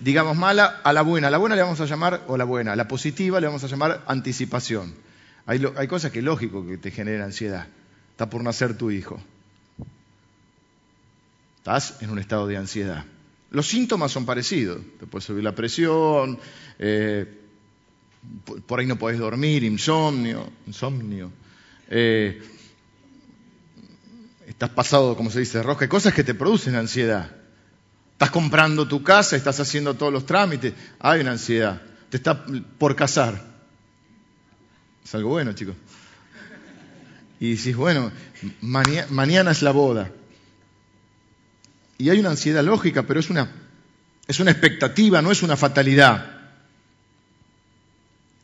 digamos 0.00 0.36
mala, 0.36 0.80
a 0.84 0.92
la 0.92 1.02
buena. 1.02 1.28
A 1.28 1.30
la 1.32 1.38
buena 1.38 1.56
le 1.56 1.62
vamos 1.62 1.80
a 1.80 1.86
llamar, 1.86 2.22
o 2.28 2.36
la 2.36 2.44
buena, 2.44 2.74
a 2.74 2.76
la 2.76 2.86
positiva 2.86 3.40
le 3.40 3.48
vamos 3.48 3.64
a 3.64 3.66
llamar 3.66 4.04
anticipación. 4.06 4.94
Hay, 5.46 5.60
hay 5.76 5.88
cosas 5.88 6.12
que 6.12 6.20
es 6.20 6.24
lógico 6.24 6.64
que 6.64 6.78
te 6.78 6.92
generan 6.92 7.22
ansiedad. 7.22 7.66
Está 8.12 8.30
por 8.30 8.44
nacer 8.44 8.78
tu 8.78 8.92
hijo. 8.92 9.20
Estás 11.56 12.00
en 12.02 12.10
un 12.10 12.20
estado 12.20 12.46
de 12.46 12.56
ansiedad. 12.56 13.04
Los 13.52 13.68
síntomas 13.68 14.10
son 14.10 14.24
parecidos. 14.24 14.80
Te 14.98 15.06
puede 15.06 15.24
subir 15.24 15.44
la 15.44 15.54
presión, 15.54 16.38
eh, 16.78 17.26
por 18.66 18.80
ahí 18.80 18.86
no 18.86 18.98
podés 18.98 19.18
dormir, 19.18 19.62
insomnio, 19.62 20.50
insomnio. 20.66 21.30
Eh, 21.90 22.42
estás 24.46 24.70
pasado, 24.70 25.16
como 25.16 25.30
se 25.30 25.40
dice, 25.40 25.62
roja, 25.62 25.88
cosas 25.88 26.14
que 26.14 26.24
te 26.24 26.34
producen 26.34 26.76
ansiedad. 26.76 27.30
Estás 28.12 28.30
comprando 28.30 28.88
tu 28.88 29.02
casa, 29.02 29.36
estás 29.36 29.60
haciendo 29.60 29.94
todos 29.94 30.12
los 30.12 30.24
trámites, 30.24 30.72
hay 30.98 31.20
una 31.20 31.32
ansiedad. 31.32 31.82
Te 32.08 32.16
está 32.16 32.46
por 32.78 32.96
casar. 32.96 33.52
Es 35.04 35.14
algo 35.14 35.30
bueno, 35.30 35.52
chicos. 35.52 35.74
Y 37.38 37.56
decís, 37.56 37.76
bueno, 37.76 38.12
mañana 38.60 39.50
es 39.50 39.60
la 39.62 39.72
boda. 39.72 40.10
Y 42.02 42.10
hay 42.10 42.18
una 42.18 42.30
ansiedad 42.30 42.64
lógica, 42.64 43.04
pero 43.04 43.20
es 43.20 43.30
una, 43.30 43.50
es 44.26 44.40
una 44.40 44.50
expectativa, 44.50 45.22
no 45.22 45.30
es 45.30 45.42
una 45.42 45.56
fatalidad 45.56 46.42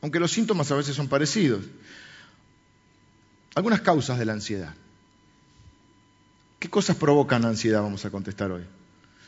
aunque 0.00 0.20
los 0.20 0.30
síntomas 0.30 0.70
a 0.70 0.76
veces 0.76 0.94
son 0.94 1.08
parecidos. 1.08 1.64
Algunas 3.54 3.80
causas 3.80 4.18
de 4.18 4.24
la 4.24 4.32
ansiedad. 4.32 4.74
¿Qué 6.58 6.68
cosas 6.68 6.96
provocan 6.96 7.42
la 7.42 7.48
ansiedad? 7.48 7.82
Vamos 7.82 8.04
a 8.04 8.10
contestar 8.10 8.50
hoy. 8.50 8.62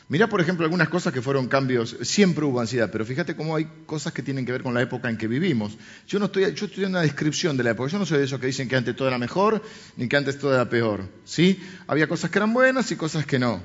Mira, 0.07 0.27
por 0.27 0.41
ejemplo, 0.41 0.65
algunas 0.65 0.89
cosas 0.89 1.13
que 1.13 1.21
fueron 1.21 1.47
cambios. 1.47 1.95
Siempre 2.01 2.43
hubo 2.43 2.59
ansiedad, 2.59 2.89
pero 2.91 3.05
fíjate 3.05 3.35
cómo 3.35 3.55
hay 3.55 3.67
cosas 3.85 4.11
que 4.11 4.21
tienen 4.21 4.45
que 4.45 4.51
ver 4.51 4.63
con 4.63 4.73
la 4.73 4.81
época 4.81 5.09
en 5.09 5.17
que 5.17 5.27
vivimos. 5.27 5.77
Yo 6.07 6.19
no 6.19 6.25
estoy, 6.25 6.53
yo 6.53 6.65
estoy 6.65 6.83
en 6.83 6.89
una 6.89 7.01
descripción 7.01 7.55
de 7.55 7.63
la 7.63 7.71
época. 7.71 7.89
Yo 7.89 7.99
no 7.99 8.05
soy 8.05 8.19
de 8.19 8.25
esos 8.25 8.39
que 8.39 8.47
dicen 8.47 8.67
que 8.67 8.75
antes 8.75 8.95
todo 8.95 9.07
era 9.07 9.17
mejor 9.17 9.61
ni 9.95 10.07
que 10.07 10.17
antes 10.17 10.37
todo 10.37 10.53
era 10.53 10.69
peor. 10.69 11.07
¿Sí? 11.25 11.61
Había 11.87 12.07
cosas 12.07 12.29
que 12.29 12.39
eran 12.39 12.53
buenas 12.53 12.91
y 12.91 12.95
cosas 12.95 13.25
que 13.25 13.39
no. 13.39 13.61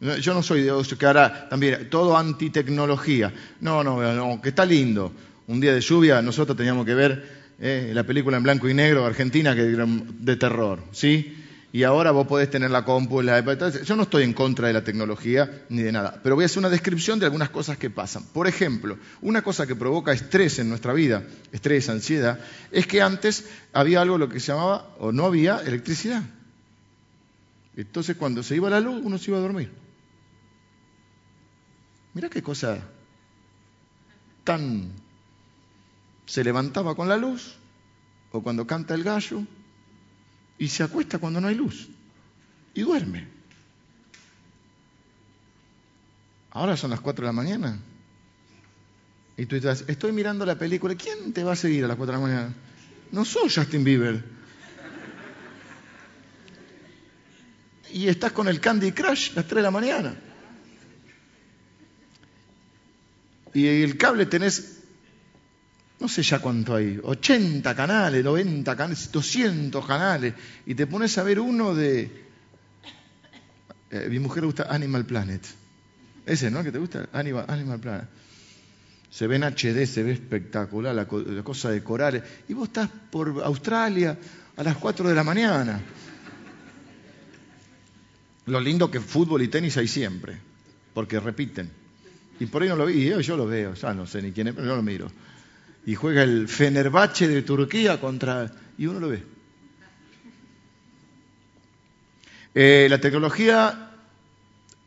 Yo 0.00 0.32
no 0.32 0.42
soy 0.42 0.62
de 0.62 0.68
esos 0.68 0.96
que 0.96 1.06
ahora 1.06 1.48
también 1.48 1.90
todo 1.90 2.16
antitecnología. 2.16 3.32
No, 3.60 3.82
no, 3.82 4.00
no, 4.14 4.40
que 4.40 4.50
está 4.50 4.64
lindo 4.64 5.12
un 5.48 5.60
día 5.60 5.74
de 5.74 5.80
lluvia, 5.80 6.22
nosotros 6.22 6.56
teníamos 6.56 6.86
que 6.86 6.94
ver 6.94 7.38
eh, 7.58 7.90
la 7.94 8.04
película 8.04 8.36
en 8.36 8.42
blanco 8.42 8.68
y 8.68 8.74
negro 8.74 9.04
Argentina 9.04 9.56
que 9.56 9.62
de 9.62 10.36
terror, 10.36 10.80
¿sí? 10.92 11.34
Y 11.72 11.82
ahora 11.82 12.12
vos 12.12 12.26
podés 12.26 12.50
tener 12.50 12.70
la 12.70 12.84
compu, 12.84 13.20
la... 13.20 13.40
Yo 13.84 13.96
no 13.96 14.04
estoy 14.04 14.22
en 14.22 14.32
contra 14.32 14.68
de 14.68 14.72
la 14.72 14.84
tecnología 14.84 15.64
ni 15.68 15.82
de 15.82 15.92
nada, 15.92 16.18
pero 16.22 16.34
voy 16.34 16.44
a 16.44 16.46
hacer 16.46 16.60
una 16.60 16.70
descripción 16.70 17.18
de 17.18 17.26
algunas 17.26 17.50
cosas 17.50 17.76
que 17.76 17.90
pasan. 17.90 18.24
Por 18.32 18.46
ejemplo, 18.46 18.96
una 19.20 19.42
cosa 19.42 19.66
que 19.66 19.76
provoca 19.76 20.12
estrés 20.12 20.58
en 20.60 20.68
nuestra 20.68 20.92
vida, 20.92 21.24
estrés, 21.52 21.88
ansiedad, 21.88 22.38
es 22.70 22.86
que 22.86 23.02
antes 23.02 23.46
había 23.72 24.00
algo 24.00 24.16
lo 24.16 24.28
que 24.28 24.40
se 24.40 24.52
llamaba, 24.52 24.94
o 24.98 25.12
no 25.12 25.26
había, 25.26 25.58
electricidad. 25.58 26.22
Entonces 27.76 28.16
cuando 28.16 28.42
se 28.42 28.56
iba 28.56 28.70
la 28.70 28.80
luz, 28.80 29.00
uno 29.04 29.18
se 29.18 29.30
iba 29.30 29.38
a 29.38 29.42
dormir. 29.42 29.70
Mira 32.18 32.30
qué 32.30 32.42
cosa 32.42 32.80
tan 34.42 34.90
se 36.26 36.42
levantaba 36.42 36.96
con 36.96 37.08
la 37.08 37.16
luz 37.16 37.54
o 38.32 38.42
cuando 38.42 38.66
canta 38.66 38.94
el 38.94 39.04
gallo 39.04 39.44
y 40.58 40.66
se 40.66 40.82
acuesta 40.82 41.20
cuando 41.20 41.40
no 41.40 41.46
hay 41.46 41.54
luz 41.54 41.86
y 42.74 42.80
duerme. 42.80 43.28
Ahora 46.50 46.76
son 46.76 46.90
las 46.90 46.98
4 46.98 47.22
de 47.22 47.28
la 47.28 47.32
mañana 47.32 47.78
y 49.36 49.46
tú 49.46 49.54
estás, 49.54 49.84
estoy 49.86 50.10
mirando 50.10 50.44
la 50.44 50.58
película, 50.58 50.96
¿quién 50.96 51.32
te 51.32 51.44
va 51.44 51.52
a 51.52 51.56
seguir 51.56 51.84
a 51.84 51.86
las 51.86 51.96
4 51.96 52.16
de 52.16 52.20
la 52.20 52.26
mañana? 52.26 52.54
No 53.12 53.24
soy 53.24 53.48
Justin 53.48 53.84
Bieber. 53.84 54.24
Y 57.92 58.08
estás 58.08 58.32
con 58.32 58.48
el 58.48 58.58
Candy 58.58 58.90
Crush 58.90 59.30
a 59.30 59.34
las 59.36 59.46
3 59.46 59.54
de 59.54 59.62
la 59.62 59.70
mañana. 59.70 60.16
Y 63.58 63.82
el 63.82 63.96
cable 63.96 64.26
tenés 64.26 64.78
no 66.00 66.08
sé 66.08 66.22
ya 66.22 66.38
cuánto 66.38 66.76
hay, 66.76 67.00
80 67.02 67.74
canales, 67.74 68.24
90 68.24 68.76
canales, 68.76 69.10
200 69.10 69.84
canales, 69.84 70.34
y 70.66 70.74
te 70.74 70.86
pones 70.86 71.18
a 71.18 71.24
ver 71.24 71.40
uno 71.40 71.74
de... 71.74 72.28
Eh, 73.90 74.06
mi 74.08 74.18
mujer 74.18 74.44
gusta 74.44 74.66
Animal 74.68 75.04
Planet. 75.06 75.42
Ese, 76.24 76.50
¿no? 76.50 76.62
¿Que 76.62 76.70
te 76.70 76.78
gusta? 76.78 77.08
Animal, 77.12 77.80
Planet. 77.80 78.08
Se 79.10 79.26
ve 79.26 79.36
en 79.36 79.42
HD, 79.42 79.86
se 79.86 80.02
ve 80.02 80.12
espectacular 80.12 80.94
la, 80.94 81.06
cosa 81.06 81.70
de 81.70 81.82
corales. 81.82 82.22
Y 82.48 82.54
vos 82.54 82.68
estás 82.68 82.88
por 83.10 83.42
Australia 83.42 84.16
a 84.56 84.62
las 84.62 84.76
4 84.76 85.08
de 85.08 85.14
la 85.14 85.24
mañana. 85.24 85.80
Lo 88.46 88.60
lindo 88.60 88.90
que 88.90 89.00
fútbol 89.00 89.42
y 89.42 89.48
tenis 89.48 89.76
hay 89.78 89.88
siempre, 89.88 90.38
porque 90.92 91.18
repiten. 91.18 91.77
Y 92.40 92.46
por 92.46 92.62
ahí 92.62 92.68
no 92.68 92.76
lo 92.76 92.86
vi, 92.86 93.04
yo, 93.04 93.20
yo 93.20 93.36
lo 93.36 93.46
veo, 93.46 93.74
ya 93.74 93.94
no 93.94 94.06
sé 94.06 94.22
ni 94.22 94.32
quién 94.32 94.48
es, 94.48 94.54
pero 94.54 94.66
yo 94.66 94.76
lo 94.76 94.82
miro. 94.82 95.10
Y 95.86 95.94
juega 95.94 96.22
el 96.22 96.48
Fenerbahce 96.48 97.28
de 97.28 97.42
Turquía 97.42 98.00
contra... 98.00 98.50
y 98.76 98.86
uno 98.86 99.00
lo 99.00 99.08
ve. 99.08 99.22
Eh, 102.54 102.86
la 102.90 103.00
tecnología 103.00 103.90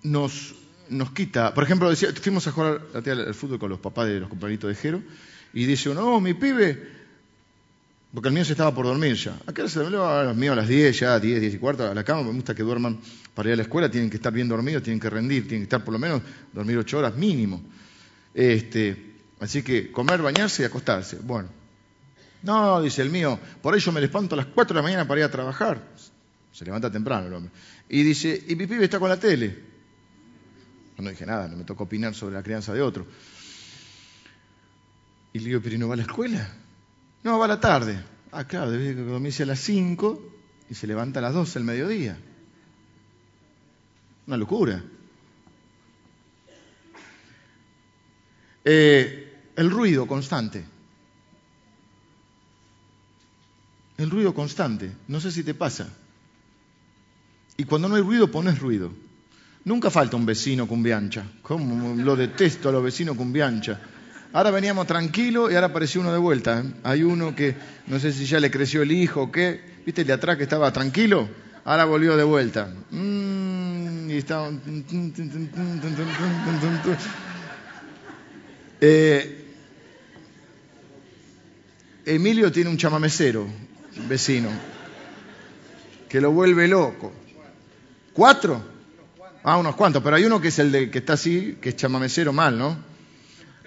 nos, 0.03 0.55
nos 0.89 1.11
quita. 1.11 1.53
Por 1.53 1.63
ejemplo, 1.63 1.89
decía, 1.89 2.09
fuimos 2.13 2.47
a 2.47 2.51
jugar 2.51 2.81
al 2.93 3.33
fútbol 3.33 3.59
con 3.59 3.69
los 3.69 3.79
papás 3.79 4.07
de 4.07 4.19
los 4.19 4.29
compañeritos 4.29 4.69
de 4.69 4.75
Jero 4.75 5.01
y 5.53 5.65
dice 5.65 5.89
uno, 5.89 6.15
oh, 6.15 6.21
mi 6.21 6.33
pibe, 6.33 7.00
porque 8.13 8.29
el 8.29 8.33
mío 8.33 8.45
se 8.45 8.53
estaba 8.53 8.73
por 8.73 8.85
dormir 8.85 9.15
ya. 9.15 9.37
Acá 9.45 9.67
se 9.67 9.79
me 9.79 9.97
a 9.97 10.23
los 10.23 10.35
míos 10.35 10.53
a 10.53 10.55
las 10.57 10.67
10, 10.67 10.99
ya 10.99 11.19
10, 11.19 11.41
10 11.41 11.53
y 11.53 11.57
cuarto 11.57 11.89
a 11.89 11.93
la 11.93 12.03
cama. 12.03 12.23
Me 12.23 12.31
gusta 12.31 12.53
que 12.53 12.63
duerman 12.63 12.99
para 13.33 13.49
ir 13.49 13.53
a 13.53 13.55
la 13.57 13.63
escuela, 13.63 13.89
tienen 13.89 14.09
que 14.09 14.17
estar 14.17 14.33
bien 14.33 14.47
dormidos, 14.47 14.83
tienen 14.83 14.99
que 14.99 15.09
rendir, 15.09 15.43
tienen 15.47 15.61
que 15.61 15.75
estar 15.75 15.83
por 15.83 15.93
lo 15.93 15.99
menos 15.99 16.21
dormir 16.51 16.77
8 16.77 16.97
horas 16.97 17.15
mínimo. 17.15 17.61
Este, 18.33 19.13
así 19.39 19.63
que 19.63 19.91
comer, 19.91 20.21
bañarse 20.21 20.63
y 20.63 20.65
acostarse. 20.65 21.17
Bueno. 21.17 21.49
No, 22.43 22.81
dice 22.81 23.01
el 23.03 23.11
mío, 23.11 23.39
por 23.61 23.75
ello 23.75 23.91
me 23.91 24.03
espanto 24.03 24.35
a 24.35 24.37
las 24.37 24.47
4 24.47 24.73
de 24.73 24.79
la 24.79 24.83
mañana 24.83 25.07
para 25.07 25.21
ir 25.21 25.25
a 25.25 25.31
trabajar. 25.31 25.81
Se 26.51 26.65
levanta 26.65 26.91
temprano 26.91 27.27
el 27.27 27.33
hombre. 27.33 27.51
Y 27.87 28.03
dice, 28.03 28.43
y 28.47 28.55
mi 28.55 28.65
está 28.83 28.99
con 28.99 29.09
la 29.09 29.17
tele 29.17 29.71
no 31.01 31.09
dije 31.09 31.25
nada, 31.25 31.47
no 31.47 31.57
me 31.57 31.63
tocó 31.63 31.83
opinar 31.83 32.13
sobre 32.13 32.35
la 32.35 32.43
crianza 32.43 32.73
de 32.73 32.81
otro. 32.81 33.05
Y 35.33 35.39
le 35.39 35.45
digo, 35.45 35.61
pero 35.61 35.77
no 35.77 35.87
va 35.87 35.95
a 35.95 35.97
la 35.97 36.03
escuela? 36.03 36.49
No, 37.23 37.37
va 37.37 37.45
a 37.45 37.49
la 37.49 37.59
tarde. 37.59 38.03
Ah, 38.31 38.45
claro, 38.45 38.71
debe 38.71 38.93
dormirse 38.93 39.43
a 39.43 39.45
las 39.45 39.59
5 39.59 40.21
y 40.69 40.73
se 40.73 40.87
levanta 40.87 41.19
a 41.19 41.21
las 41.21 41.33
12 41.33 41.59
del 41.59 41.63
mediodía. 41.65 42.17
Una 44.27 44.37
locura. 44.37 44.81
Eh, 48.63 49.49
el 49.55 49.69
ruido 49.69 50.07
constante. 50.07 50.63
El 53.97 54.09
ruido 54.09 54.33
constante. 54.33 54.91
No 55.07 55.19
sé 55.19 55.31
si 55.31 55.43
te 55.43 55.53
pasa. 55.53 55.89
Y 57.57 57.65
cuando 57.65 57.89
no 57.89 57.95
hay 57.95 58.01
ruido, 58.01 58.31
pones 58.31 58.59
ruido. 58.59 58.91
Nunca 59.65 59.91
falta 59.91 60.15
un 60.15 60.25
vecino 60.25 60.67
cumbiancha. 60.67 61.25
¿Cómo 61.43 61.95
lo 61.95 62.15
detesto 62.15 62.69
a 62.69 62.71
los 62.71 62.83
vecinos 62.83 63.15
cumbiancha? 63.15 63.79
Ahora 64.33 64.51
veníamos 64.51 64.87
tranquilos 64.87 65.51
y 65.51 65.55
ahora 65.55 65.67
apareció 65.67 65.99
uno 66.01 66.13
de 66.13 66.17
vuelta. 66.17 66.61
¿eh? 66.61 66.63
Hay 66.83 67.03
uno 67.03 67.35
que 67.35 67.55
no 67.87 67.99
sé 67.99 68.13
si 68.13 68.25
ya 68.25 68.39
le 68.39 68.49
creció 68.49 68.81
el 68.81 68.91
hijo 68.91 69.23
o 69.23 69.31
qué. 69.31 69.59
¿Viste 69.85 70.01
el 70.01 70.07
de 70.07 70.13
atrás 70.13 70.37
que 70.37 70.43
estaba 70.43 70.71
tranquilo? 70.71 71.27
Ahora 71.65 71.85
volvió 71.85 72.15
de 72.15 72.23
vuelta. 72.23 72.73
y 72.91 74.17
estaba... 74.17 74.49
Emilio 82.05 82.51
tiene 82.51 82.69
un 82.69 82.77
chamamecero, 82.77 83.45
vecino, 84.07 84.49
que 86.09 86.19
lo 86.19 86.31
vuelve 86.31 86.67
loco. 86.67 87.11
¿Cuatro? 88.13 88.63
Ah, 89.43 89.57
unos 89.57 89.75
cuantos, 89.75 90.01
pero 90.01 90.15
hay 90.15 90.25
uno 90.25 90.41
que 90.41 90.47
es 90.47 90.59
el 90.59 90.71
de 90.71 90.89
que 90.89 90.99
está 90.99 91.13
así, 91.13 91.57
que 91.61 91.69
es 91.69 91.75
chamamecero 91.75 92.33
mal, 92.33 92.57
¿no? 92.57 92.90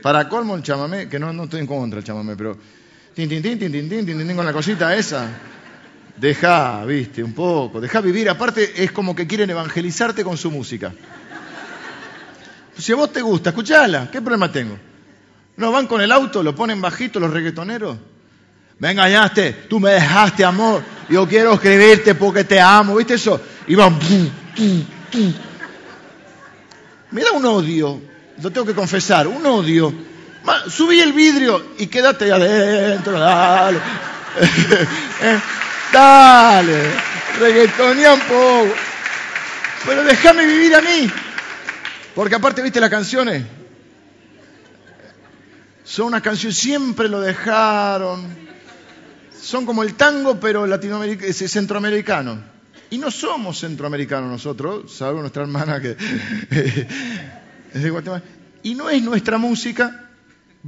Para 0.05 0.29
colmo 0.29 0.55
el 0.55 0.63
chamamé, 0.63 1.09
que 1.09 1.19
no, 1.19 1.33
no 1.33 1.45
estoy 1.45 1.61
en 1.61 1.67
contra 1.67 1.97
del 1.97 2.05
chamamé, 2.05 2.37
pero 2.37 2.59
tin, 3.15 3.27
tin, 3.27 3.41
tin, 3.41 4.37
con 4.37 4.45
la 4.45 4.53
cosita 4.53 4.95
esa. 4.95 5.27
Deja, 6.15 6.85
viste, 6.85 7.25
un 7.25 7.33
poco, 7.33 7.81
deja 7.81 8.03
vivir. 8.03 8.29
Aparte, 8.29 8.85
es 8.85 8.93
como 8.93 9.17
que 9.17 9.27
quieren 9.27 9.49
evangelizarte 9.49 10.23
con 10.23 10.37
su 10.37 10.51
música. 10.51 10.93
Si 12.77 12.93
a 12.93 12.97
vos 12.97 13.15
te 13.15 13.23
gusta, 13.23 13.49
escuchala, 13.49 14.11
¿qué 14.11 14.21
problema 14.21 14.53
tengo? 14.53 14.77
No, 15.57 15.73
van 15.73 15.87
con 15.87 16.03
el 16.03 16.13
auto, 16.13 16.43
lo 16.43 16.55
ponen 16.55 16.83
bajito 16.83 17.19
los 17.19 17.33
reggaetoneros. 17.33 17.97
Me 18.81 18.91
engañaste, 18.91 19.53
tú 19.71 19.81
me 19.81 19.93
dejaste, 19.93 20.45
amor. 20.45 20.83
Yo 21.09 21.27
quiero 21.27 21.55
escribirte 21.55 22.15
porque 22.15 22.45
te 22.45 22.61
amo, 22.61 22.97
¿viste 22.97 23.15
eso? 23.15 23.41
Y 23.67 23.75
van. 23.75 23.99
Me 27.11 27.23
da 27.23 27.33
un 27.33 27.47
odio, 27.47 28.14
lo 28.43 28.51
tengo 28.51 28.67
que 28.67 28.75
confesar, 28.75 29.27
un 29.27 29.45
odio. 29.47 29.93
subí 30.69 31.01
el 31.01 31.13
vidrio 31.13 31.73
y 31.79 31.87
quédate 31.87 32.31
adentro, 32.31 33.19
dale. 33.19 33.79
Eh, 35.23 35.41
dale, 35.93 36.83
reggaetonea 37.39 38.15
un 38.15 38.21
poco. 38.21 38.75
Pero 39.87 40.03
déjame 40.03 40.45
vivir 40.45 40.75
a 40.75 40.81
mí. 40.81 41.11
Porque 42.15 42.35
aparte, 42.35 42.61
viste 42.61 42.81
las 42.81 42.91
canciones. 42.91 43.45
Son 45.85 46.07
una 46.07 46.21
canción, 46.21 46.53
siempre 46.53 47.09
lo 47.09 47.21
dejaron. 47.21 48.27
Son 49.41 49.67
como 49.67 49.83
el 49.83 49.95
tango, 49.95 50.41
pero 50.41 50.67
centroamericano. 51.49 52.43
Y 52.91 52.99
no 52.99 53.11
somos 53.11 53.59
centroamericanos 53.59 54.31
nosotros, 54.31 54.95
salvo 54.95 55.21
nuestra 55.21 55.43
hermana 55.43 55.81
que 55.81 55.97
es 57.75 57.83
de 57.83 57.91
Guatemala. 57.91 58.23
Y 58.63 58.75
no 58.75 58.89
es 58.89 59.03
nuestra 59.03 59.37
música, 59.37 60.09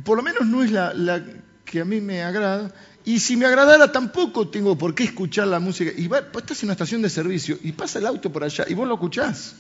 por 0.05 0.19
lo 0.19 0.23
menos 0.23 0.45
no 0.47 0.63
es 0.63 0.71
la, 0.71 1.23
que 1.65 1.81
a 1.81 1.85
mí 1.85 2.01
me 2.01 2.23
agrada. 2.23 2.75
Y 3.05 3.21
si 3.21 3.37
me 3.37 3.47
agradara, 3.47 3.93
tampoco 3.93 4.49
tengo 4.49 4.77
por 4.77 4.95
qué 4.95 5.05
escuchar 5.05 5.47
la 5.47 5.61
música. 5.61 5.93
Y 5.97 6.09
va, 6.09 6.21
pues 6.21 6.43
estás 6.43 6.63
en 6.63 6.67
una 6.67 6.73
estación 6.73 7.01
de 7.01 7.09
servicio 7.09 7.59
y 7.63 7.73
pasa 7.73 8.01
el 8.01 8.07
auto 8.07 8.31
por 8.31 8.45
allá 8.45 8.67
y 8.69 8.75
vos 8.75 8.87
lo 8.87 8.95
escuchás. 8.95 9.55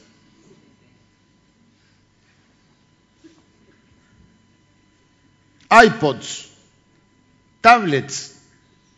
iPods, 5.68 6.48
tablets, 7.60 8.36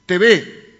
TV, 0.06 0.78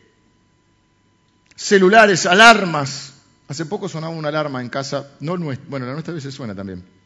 celulares, 1.54 2.26
alarmas. 2.26 3.14
Hace 3.48 3.64
poco 3.64 3.88
sonaba 3.88 4.14
una 4.14 4.28
alarma 4.28 4.60
en 4.60 4.68
casa, 4.68 5.08
no 5.20 5.38
bueno, 5.38 5.86
la 5.86 5.92
nuestra 5.92 6.12
a 6.12 6.14
veces 6.14 6.34
suena 6.34 6.54
también. 6.54 6.97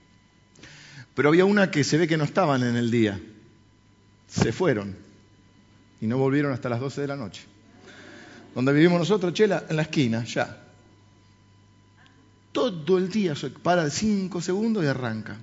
Pero 1.15 1.29
había 1.29 1.45
una 1.45 1.71
que 1.71 1.85
se 1.85 1.99
ve 1.99 2.09
que 2.09 2.17
no 2.17 2.25
estaban 2.25 2.63
en 2.63 2.77
el 2.77 2.91
día. 2.91 3.21
Se 4.29 4.53
fueron 4.53 4.97
y 6.01 6.07
no 6.07 6.19
volvieron 6.19 6.53
hasta 6.53 6.69
las 6.69 6.81
12 6.81 7.03
de 7.03 7.07
la 7.07 7.17
noche. 7.17 7.43
Donde 8.55 8.73
vivimos 8.73 8.99
nosotros, 8.99 9.33
Chela, 9.33 9.65
en 9.69 9.77
la 9.77 9.83
esquina, 9.83 10.25
ya. 10.25 10.59
Todo 12.53 12.99
el 12.99 13.09
día 13.11 13.35
para 13.63 13.89
cinco 13.89 14.41
segundos 14.41 14.85
y 14.85 14.87
arranca. 14.87 15.37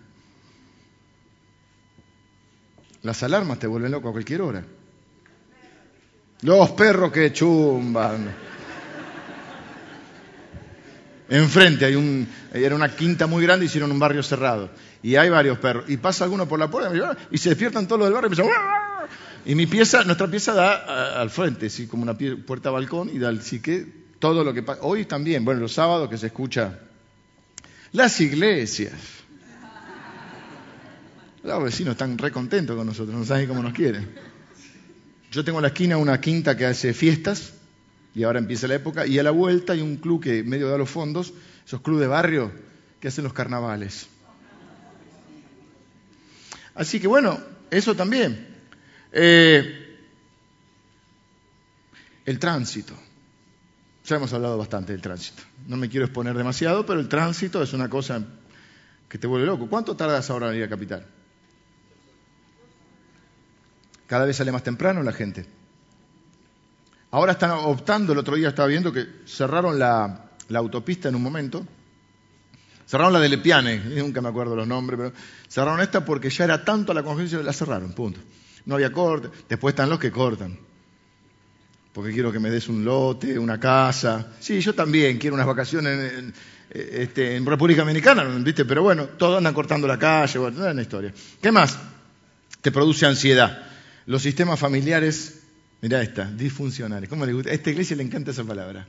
Las 3.01 3.23
alarmas 3.23 3.60
te 3.60 3.67
vuelven 3.67 3.91
loco 3.91 4.10
a 4.10 4.12
cualquier 4.12 4.41
hora. 4.41 4.63
Los 6.41 6.71
perros 6.71 7.12
que 7.12 7.32
chumban. 7.34 8.29
Enfrente 11.29 11.86
hay 11.86 11.95
un, 11.95 12.27
era 12.53 12.75
una 12.75 12.93
quinta 12.95 13.27
muy 13.27 13.43
grande, 13.43 13.65
hicieron 13.65 13.91
un 13.91 13.99
barrio 13.99 14.23
cerrado. 14.23 14.69
Y 15.01 15.15
hay 15.15 15.29
varios 15.29 15.57
perros. 15.59 15.85
Y 15.88 15.97
pasa 15.97 16.25
alguno 16.25 16.47
por 16.47 16.59
la 16.59 16.69
puerta 16.69 17.17
y 17.31 17.38
se 17.38 17.49
despiertan 17.49 17.88
todos 17.88 17.99
los 17.99 18.07
del 18.07 18.13
barrio 18.13 18.29
y 18.29 18.39
empiezan, 18.39 18.79
y 19.45 19.55
mi 19.55 19.67
pieza, 19.67 20.03
nuestra 20.03 20.27
pieza 20.27 20.53
da 20.53 21.19
al 21.19 21.29
frente, 21.29 21.69
¿sí? 21.69 21.88
como 21.88 22.03
una 22.03 22.17
puerta 22.17 22.69
balcón, 22.69 23.09
y 23.09 23.19
da 23.19 23.29
así 23.29 23.62
que 23.62 23.85
todo 24.19 24.43
lo 24.43 24.53
que 24.53 24.63
pasa. 24.63 24.81
Hoy 24.83 25.05
también, 25.05 25.45
bueno, 25.45 25.62
los 25.62 25.73
sábados 25.73 26.09
que 26.09 26.17
se 26.17 26.27
escucha 26.27 26.79
las 27.91 28.19
iglesias. 28.21 28.93
Los 31.41 31.63
vecinos 31.63 31.93
están 31.93 32.17
re 32.17 32.31
contentos 32.31 32.75
con 32.75 32.85
nosotros, 32.85 33.17
no 33.17 33.25
saben 33.25 33.47
cómo 33.47 33.63
nos 33.63 33.73
quieren. 33.73 34.09
Yo 35.31 35.43
tengo 35.45 35.59
en 35.59 35.63
la 35.63 35.69
esquina 35.69 35.97
una 35.97 36.19
quinta 36.19 36.57
que 36.57 36.65
hace 36.65 36.93
fiestas, 36.93 37.53
y 38.13 38.23
ahora 38.23 38.39
empieza 38.39 38.67
la 38.67 38.75
época, 38.75 39.07
y 39.07 39.19
a 39.19 39.23
la 39.23 39.31
vuelta 39.31 39.73
hay 39.73 39.81
un 39.81 39.95
club 39.97 40.21
que 40.21 40.43
medio 40.43 40.67
da 40.67 40.77
los 40.77 40.89
fondos, 40.89 41.33
esos 41.65 41.81
clubes 41.81 42.01
de 42.01 42.07
barrio 42.07 42.51
que 42.99 43.07
hacen 43.07 43.23
los 43.23 43.33
carnavales. 43.33 44.07
Así 46.75 46.99
que 46.99 47.08
bueno, 47.08 47.39
eso 47.69 47.95
también. 47.95 48.47
Eh, 49.12 49.97
el 52.25 52.39
tránsito. 52.39 52.93
Ya 54.05 54.15
hemos 54.15 54.34
hablado 54.34 54.58
bastante 54.58 54.91
del 54.91 55.01
tránsito. 55.01 55.43
No 55.67 55.77
me 55.77 55.89
quiero 55.89 56.05
exponer 56.05 56.36
demasiado, 56.36 56.86
pero 56.86 56.99
el 56.99 57.10
tránsito 57.10 57.62
es 57.62 57.73
una 57.73 57.89
cosa 57.89 58.23
que 59.08 59.17
te 59.17 59.27
vuelve 59.27 59.45
loco. 59.45 59.67
¿Cuánto 59.69 59.95
tardas 59.95 60.29
ahora 60.29 60.49
en 60.49 60.58
ir 60.58 60.63
a 60.63 60.69
Capital? 60.69 61.05
Cada 64.08 64.25
vez 64.25 64.38
sale 64.38 64.51
más 64.51 64.63
temprano 64.63 65.03
la 65.03 65.12
gente. 65.12 65.45
Ahora 67.12 67.34
están 67.34 67.51
optando, 67.51 68.13
el 68.13 68.19
otro 68.19 68.36
día 68.36 68.49
estaba 68.49 68.67
viendo 68.67 68.93
que 68.93 69.08
cerraron 69.25 69.79
la, 69.79 70.29
autopista 70.53 71.10
en 71.10 71.15
un 71.15 71.23
momento. 71.23 71.65
Cerraron 72.89 73.13
la 73.13 73.19
de 73.19 73.30
Lepiane, 73.30 73.78
nunca 73.97 74.19
me 74.19 74.30
acuerdo 74.30 74.56
los 74.56 74.67
nombres, 74.67 74.97
pero 74.97 75.13
cerraron 75.47 75.80
esta 75.80 76.04
porque 76.04 76.32
ya 76.32 76.45
era 76.45 76.65
tanto 76.65 76.91
la 76.91 77.04
congencia, 77.04 77.38
la 77.38 77.54
cerraron, 77.54 77.93
punto. 77.93 78.19
No 78.65 78.75
había 78.75 78.91
corte. 78.91 79.30
Después 79.47 79.73
están 79.73 79.91
los 79.91 79.99
que 79.99 80.10
cortan. 80.10 80.58
Porque 81.93 82.12
quiero 82.12 82.32
que 82.32 82.39
me 82.39 82.49
des 82.49 82.67
un 82.67 82.84
lote, 82.84 83.38
una 83.38 83.60
casa. 83.60 84.32
Sí, 84.39 84.60
yo 84.60 84.73
también 84.73 85.19
quiero 85.19 85.36
unas 85.36 85.45
vacaciones 85.45 86.13
en, 86.13 86.34
este, 86.71 87.39
República 87.45 87.82
Dominicana, 87.82 88.23
¿viste? 88.23 88.65
Pero 88.65 88.82
bueno, 88.82 89.06
todos 89.06 89.38
andan 89.38 89.54
cortando 89.54 89.88
la 89.88 89.99
calle, 89.99 90.39
bueno, 90.39 90.65
es 90.65 90.73
una 90.73 90.82
historia. 90.82 91.13
¿Qué 91.39 91.52
más? 91.52 91.78
Te 92.60 92.71
produce 92.71 93.06
ansiedad. 93.06 93.69
Los 94.08 94.23
sistemas 94.23 94.60
familiares, 94.60 95.43
mira 95.82 96.02
esta, 96.02 96.25
disfuncionales. 96.25 97.08
¿Cómo 97.08 97.23
le 97.23 97.34
gusta? 97.34 97.52
A 97.52 97.54
esta 97.54 97.69
iglesia 97.69 97.95
le 97.95 98.02
encanta 98.02 98.32
esa 98.32 98.43
palabra. 98.43 98.88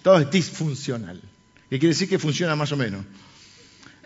Todo 0.00 0.20
es 0.20 0.30
disfuncional. 0.30 1.20
¿Qué 1.68 1.80
quiere 1.80 1.92
decir 1.92 2.08
que 2.08 2.20
funciona 2.20 2.54
más 2.54 2.70
o 2.70 2.76
menos? 2.76 3.04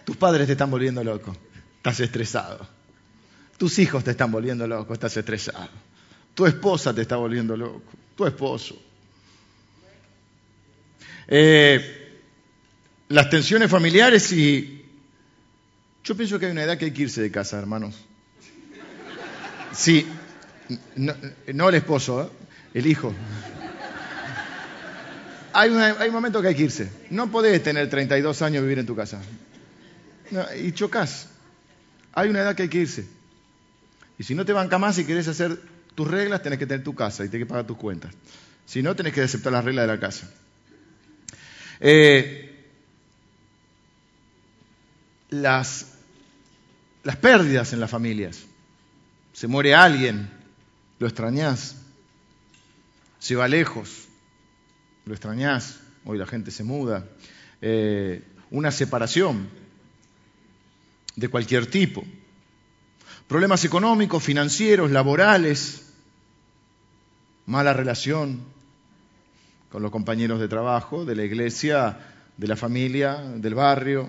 Tus 0.07 0.17
padres 0.17 0.47
te 0.47 0.53
están 0.53 0.71
volviendo 0.71 1.03
loco, 1.03 1.37
estás 1.79 1.99
estresado. 1.99 2.65
Tus 3.59 3.77
hijos 3.81 4.05
te 4.05 4.13
están 4.13 4.31
volviendo 4.31 4.65
loco, 4.65 4.93
estás 4.93 5.17
estresado. 5.17 5.69
Tu 6.33 6.47
esposa 6.47 6.95
te 6.95 7.03
está 7.03 7.17
volviendo 7.17 7.57
loco, 7.57 7.83
tu 8.15 8.25
esposo. 8.25 8.81
Eh, 11.27 12.21
las 13.09 13.29
tensiones 13.29 13.69
familiares 13.69 14.31
y... 14.31 14.85
Yo 16.05 16.17
pienso 16.17 16.39
que 16.39 16.47
hay 16.47 16.53
una 16.53 16.63
edad 16.63 16.79
que 16.79 16.85
hay 16.85 16.93
que 16.93 17.03
irse 17.03 17.21
de 17.21 17.33
casa, 17.33 17.59
hermanos. 17.59 17.97
Sí, 19.73 20.07
no, 20.95 21.69
el 21.69 21.75
esposo, 21.75 22.23
¿eh? 22.23 22.29
el 22.75 22.87
hijo. 22.87 23.13
Hay, 25.53 25.71
hay 25.71 26.09
un 26.09 26.15
momento 26.15 26.41
que 26.41 26.47
hay 26.47 26.55
que 26.55 26.63
irse. 26.63 26.89
No 27.11 27.29
podés 27.29 27.61
tener 27.61 27.91
32 27.91 28.41
años 28.43 28.61
y 28.61 28.63
vivir 28.63 28.79
en 28.79 28.87
tu 28.87 28.95
casa 28.95 29.21
y 30.59 30.73
chocas. 30.73 31.29
Hay 32.13 32.29
una 32.29 32.41
edad 32.41 32.55
que 32.55 32.63
hay 32.63 32.69
que 32.69 32.79
irse. 32.79 33.07
Y 34.19 34.25
si 34.25 34.35
no 34.35 34.45
te 34.45 34.53
banca 34.53 34.79
más 34.79 34.99
y 34.99 35.05
querés 35.05 35.29
hacer 35.29 35.61
tus 35.95 36.09
reglas, 36.09 36.43
tenés 36.43 36.59
que 36.59 36.67
tener 36.67 36.85
tu 36.85 36.95
casa 36.95 37.25
y 37.25 37.29
tenés 37.29 37.47
que 37.47 37.51
pagar 37.51 37.67
tus 37.67 37.77
cuentas. 37.77 38.13
Si 38.65 38.83
no, 38.83 38.97
tenés 38.97 39.13
que 39.13 39.23
aceptar 39.23 39.53
las 39.53 39.65
reglas 39.65 39.87
de 39.87 39.93
la 39.93 40.01
casa. 40.01 40.31
Eh, 41.81 42.65
las, 45.31 45.87
las 47.05 47.17
pérdidas 47.17 47.73
en 47.73 47.81
las 47.81 47.91
familias. 47.91 48.43
Se 49.33 49.47
muere 49.47 49.75
alguien, 49.75 50.31
lo 50.99 51.07
extrañás. 51.07 51.77
Se 53.19 53.37
va 53.37 53.49
lejos, 53.49 54.07
lo 55.05 55.13
extrañás. 55.13 55.79
Hoy 56.05 56.19
la 56.19 56.27
gente 56.27 56.51
se 56.51 56.65
muda. 56.65 57.07
Eh, 57.61 58.23
una 58.51 58.71
separación 58.71 59.49
de 61.17 61.29
cualquier 61.29 61.67
tipo. 61.67 62.05
Problemas 63.27 63.65
económicos, 63.65 64.23
financieros, 64.23 64.91
laborales, 64.91 65.87
mala 67.47 67.73
relación 67.73 68.41
con 69.71 69.83
los 69.83 69.91
compañeros 69.91 70.39
de 70.39 70.49
trabajo, 70.49 71.05
de 71.05 71.17
la 71.17 71.25
iglesia, 71.25 71.99
de 72.37 72.47
la 72.47 72.57
familia, 72.57 73.17
del 73.17 73.55
barrio, 73.55 74.09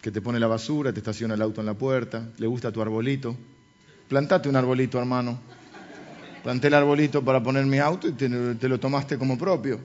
que 0.00 0.10
te 0.10 0.20
pone 0.20 0.38
la 0.38 0.46
basura, 0.46 0.92
te 0.92 1.00
estaciona 1.00 1.34
el 1.34 1.42
auto 1.42 1.60
en 1.60 1.66
la 1.66 1.74
puerta, 1.74 2.28
le 2.38 2.46
gusta 2.46 2.72
tu 2.72 2.82
arbolito. 2.82 3.36
Plantate 4.08 4.48
un 4.48 4.56
arbolito, 4.56 4.98
hermano. 4.98 5.38
Planté 6.42 6.66
el 6.66 6.74
arbolito 6.74 7.24
para 7.24 7.42
poner 7.42 7.64
mi 7.66 7.78
auto 7.78 8.08
y 8.08 8.12
te, 8.12 8.28
lo 8.68 8.80
tomaste 8.80 9.16
como 9.16 9.38
propio. 9.38 9.78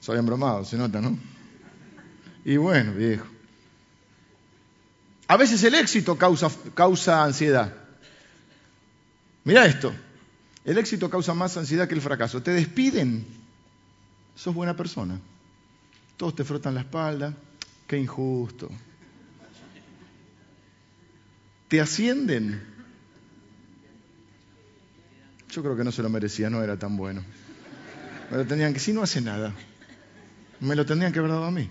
Soy 0.00 0.18
embromado, 0.18 0.64
se 0.64 0.76
nota, 0.76 1.00
¿no? 1.00 1.18
Y 2.44 2.56
bueno, 2.56 2.94
viejo. 2.94 3.26
A 5.28 5.36
veces 5.36 5.62
el 5.62 5.74
éxito 5.74 6.16
causa, 6.16 7.22
ansiedad. 7.22 7.74
Mira 9.44 9.66
esto. 9.66 9.92
El 10.64 10.78
éxito 10.78 11.10
causa 11.10 11.34
más 11.34 11.56
ansiedad 11.56 11.86
que 11.86 11.94
el 11.94 12.00
fracaso. 12.00 12.42
Te 12.42 12.52
despiden. 12.52 13.26
Sos 14.34 14.54
buena 14.54 14.74
persona. 14.74 15.20
Todos 16.16 16.34
te 16.34 16.44
frotan 16.44 16.74
la 16.74 16.80
espalda. 16.80 17.34
Qué 17.86 17.98
injusto. 17.98 18.70
Te 21.68 21.80
ascienden. 21.80 22.62
Yo 25.50 25.62
creo 25.62 25.76
que 25.76 25.84
no 25.84 25.92
se 25.92 26.02
lo 26.02 26.08
merecía, 26.08 26.48
no 26.48 26.62
era 26.62 26.78
tan 26.78 26.96
bueno. 26.96 27.22
Me 28.30 28.38
lo 28.38 28.46
tenían 28.46 28.72
que, 28.72 28.80
si 28.80 28.92
no 28.92 29.02
hace 29.02 29.20
nada, 29.20 29.52
me 30.60 30.74
lo 30.74 30.84
tendrían 30.86 31.12
que 31.12 31.18
haber 31.18 31.32
dado 31.32 31.44
a 31.44 31.50
mí. 31.50 31.68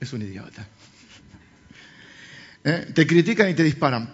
Es 0.00 0.12
un 0.12 0.22
idiota. 0.22 0.66
¿Eh? 2.64 2.92
Te 2.94 3.06
critican 3.06 3.48
y 3.50 3.54
te 3.54 3.62
disparan. 3.62 4.10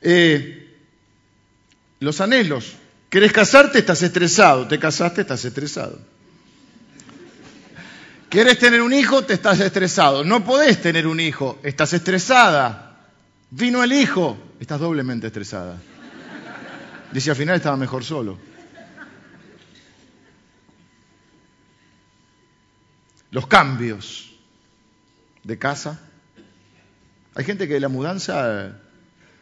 Eh, 0.00 0.76
los 2.00 2.20
anhelos. 2.20 2.74
¿Querés 3.08 3.32
casarte? 3.32 3.78
Estás 3.78 4.02
estresado. 4.02 4.68
Te 4.68 4.78
casaste, 4.78 5.22
estás 5.22 5.44
estresado. 5.44 5.98
¿Quieres 8.28 8.58
tener 8.58 8.80
un 8.80 8.92
hijo? 8.92 9.24
Te 9.24 9.34
estás 9.34 9.60
estresado. 9.60 10.24
No 10.24 10.44
podés 10.44 10.80
tener 10.80 11.06
un 11.06 11.20
hijo. 11.20 11.58
Estás 11.62 11.92
estresada. 11.92 12.96
Vino 13.50 13.84
el 13.84 13.92
hijo. 13.92 14.38
Estás 14.58 14.80
doblemente 14.80 15.26
estresada. 15.26 15.76
Dice, 17.12 17.30
al 17.30 17.36
final 17.36 17.56
estaba 17.56 17.76
mejor 17.76 18.04
solo. 18.04 18.38
Los 23.32 23.46
cambios 23.46 24.30
de 25.42 25.58
casa. 25.58 25.98
Hay 27.34 27.44
gente 27.44 27.66
que 27.66 27.80
la 27.80 27.88
mudanza 27.88 28.78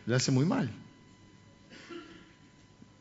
le 0.07 0.15
hace 0.15 0.31
muy 0.31 0.47
mal. 0.47 0.71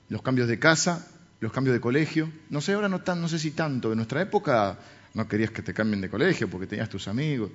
Los 0.10 0.24
cambios 0.24 0.48
de 0.48 0.58
casa, 0.58 1.08
los 1.40 1.52
cambios 1.54 1.76
de 1.76 1.80
colegio. 1.80 2.32
No 2.50 2.60
sé, 2.60 2.74
ahora 2.74 2.90
no, 2.90 3.02
tan, 3.02 3.22
no 3.22 3.30
sé 3.30 3.38
si 3.38 3.52
tanto. 3.52 3.92
En 3.92 3.98
nuestra 3.98 4.22
época 4.22 4.80
no 5.14 5.28
querías 5.28 5.52
que 5.52 5.62
te 5.62 5.76
cambien 5.76 6.02
de 6.02 6.10
colegio 6.10 6.50
porque 6.50 6.66
tenías 6.66 6.90
tus 6.90 7.08
amigos. 7.08 7.52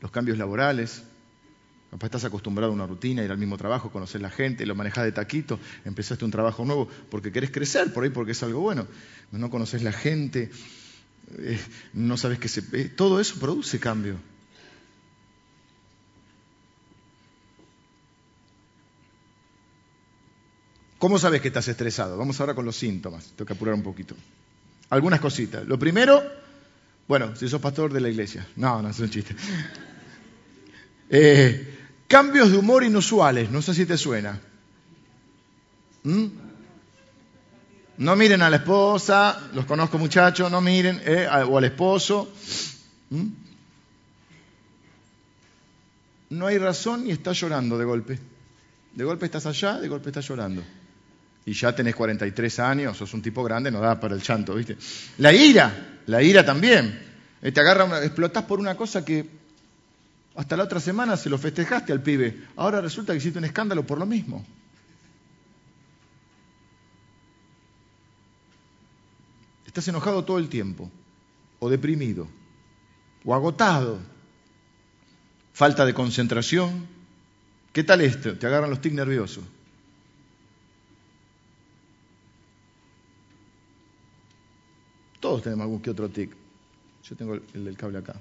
Los 0.00 0.12
cambios 0.12 0.38
laborales. 0.38 1.02
Capaz 1.90 2.06
estás 2.06 2.24
acostumbrado 2.24 2.70
a 2.70 2.74
una 2.74 2.86
rutina, 2.86 3.24
ir 3.24 3.30
al 3.32 3.38
mismo 3.38 3.56
trabajo, 3.56 3.90
conocer 3.90 4.20
la 4.20 4.30
gente, 4.30 4.66
lo 4.66 4.74
manejas 4.74 5.04
de 5.04 5.12
taquito, 5.12 5.58
empezaste 5.84 6.24
un 6.24 6.30
trabajo 6.30 6.64
nuevo 6.64 6.88
porque 7.10 7.32
querés 7.32 7.50
crecer 7.50 7.92
por 7.92 8.04
ahí, 8.04 8.10
porque 8.10 8.32
es 8.32 8.42
algo 8.42 8.60
bueno. 8.60 8.86
No 9.30 9.50
conoces 9.50 9.82
la 9.82 9.92
gente, 9.92 10.50
eh, 11.38 11.60
no 11.94 12.16
sabes 12.16 12.38
que 12.38 12.48
se... 12.48 12.62
Eh, 12.72 12.88
todo 12.88 13.20
eso 13.20 13.38
produce 13.38 13.78
cambio. 13.80 14.16
¿Cómo 20.98 21.18
sabes 21.18 21.40
que 21.40 21.48
estás 21.48 21.68
estresado? 21.68 22.16
Vamos 22.16 22.40
ahora 22.40 22.54
con 22.54 22.64
los 22.64 22.76
síntomas. 22.76 23.32
Tengo 23.36 23.46
que 23.46 23.52
apurar 23.52 23.74
un 23.74 23.82
poquito. 23.82 24.16
Algunas 24.88 25.20
cositas. 25.20 25.66
Lo 25.66 25.78
primero, 25.78 26.22
bueno, 27.06 27.36
si 27.36 27.48
sos 27.48 27.60
pastor 27.60 27.92
de 27.92 28.00
la 28.00 28.08
iglesia. 28.08 28.46
No, 28.56 28.80
no 28.80 28.88
es 28.88 28.98
un 28.98 29.10
chiste. 29.10 29.36
Eh, 31.10 31.78
cambios 32.08 32.50
de 32.50 32.56
humor 32.56 32.82
inusuales. 32.82 33.50
No 33.50 33.62
sé 33.62 33.74
si 33.74 33.84
te 33.84 33.98
suena. 33.98 34.40
¿Mm? 36.02 36.26
No 37.98 38.14
miren 38.14 38.42
a 38.42 38.50
la 38.50 38.56
esposa, 38.56 39.48
los 39.54 39.64
conozco 39.64 39.98
muchachos, 39.98 40.50
no 40.50 40.60
miren, 40.60 41.00
eh, 41.04 41.26
o 41.28 41.56
al 41.56 41.64
esposo. 41.64 42.30
¿Mm? 43.10 43.26
No 46.30 46.46
hay 46.46 46.58
razón 46.58 47.06
y 47.06 47.12
estás 47.12 47.40
llorando 47.40 47.78
de 47.78 47.84
golpe. 47.84 48.18
De 48.94 49.04
golpe 49.04 49.26
estás 49.26 49.46
allá, 49.46 49.78
de 49.78 49.88
golpe 49.88 50.10
estás 50.10 50.26
llorando. 50.28 50.62
Y 51.46 51.52
ya 51.52 51.74
tenés 51.74 51.94
43 51.94 52.58
años, 52.58 52.96
sos 52.96 53.14
un 53.14 53.22
tipo 53.22 53.44
grande, 53.44 53.70
no 53.70 53.80
da 53.80 53.98
para 54.00 54.14
el 54.14 54.20
llanto, 54.20 54.54
¿viste? 54.54 54.76
La 55.18 55.32
ira, 55.32 56.00
la 56.06 56.22
ira 56.22 56.44
también. 56.44 57.00
Eh, 57.40 57.52
te 57.52 57.60
agarra, 57.60 58.02
explotás 58.04 58.44
por 58.44 58.58
una 58.58 58.76
cosa 58.76 59.04
que 59.04 59.26
hasta 60.34 60.56
la 60.56 60.64
otra 60.64 60.80
semana 60.80 61.16
se 61.16 61.30
lo 61.30 61.38
festejaste 61.38 61.92
al 61.92 62.02
pibe. 62.02 62.44
Ahora 62.56 62.80
resulta 62.80 63.12
que 63.12 63.18
hiciste 63.18 63.38
un 63.38 63.44
escándalo 63.44 63.86
por 63.86 63.98
lo 63.98 64.06
mismo. 64.06 64.44
Estás 69.76 69.88
enojado 69.88 70.24
todo 70.24 70.38
el 70.38 70.48
tiempo, 70.48 70.90
o 71.58 71.68
deprimido, 71.68 72.26
o 73.26 73.34
agotado, 73.34 73.98
falta 75.52 75.84
de 75.84 75.92
concentración. 75.92 76.86
¿Qué 77.74 77.84
tal 77.84 78.00
esto? 78.00 78.38
Te 78.38 78.46
agarran 78.46 78.70
los 78.70 78.80
tics 78.80 78.94
nerviosos. 78.94 79.44
Todos 85.20 85.42
tenemos 85.42 85.64
algún 85.64 85.82
que 85.82 85.90
otro 85.90 86.08
tic. 86.08 86.34
Yo 87.04 87.14
tengo 87.14 87.34
el 87.34 87.64
del 87.66 87.76
cable 87.76 87.98
acá. 87.98 88.16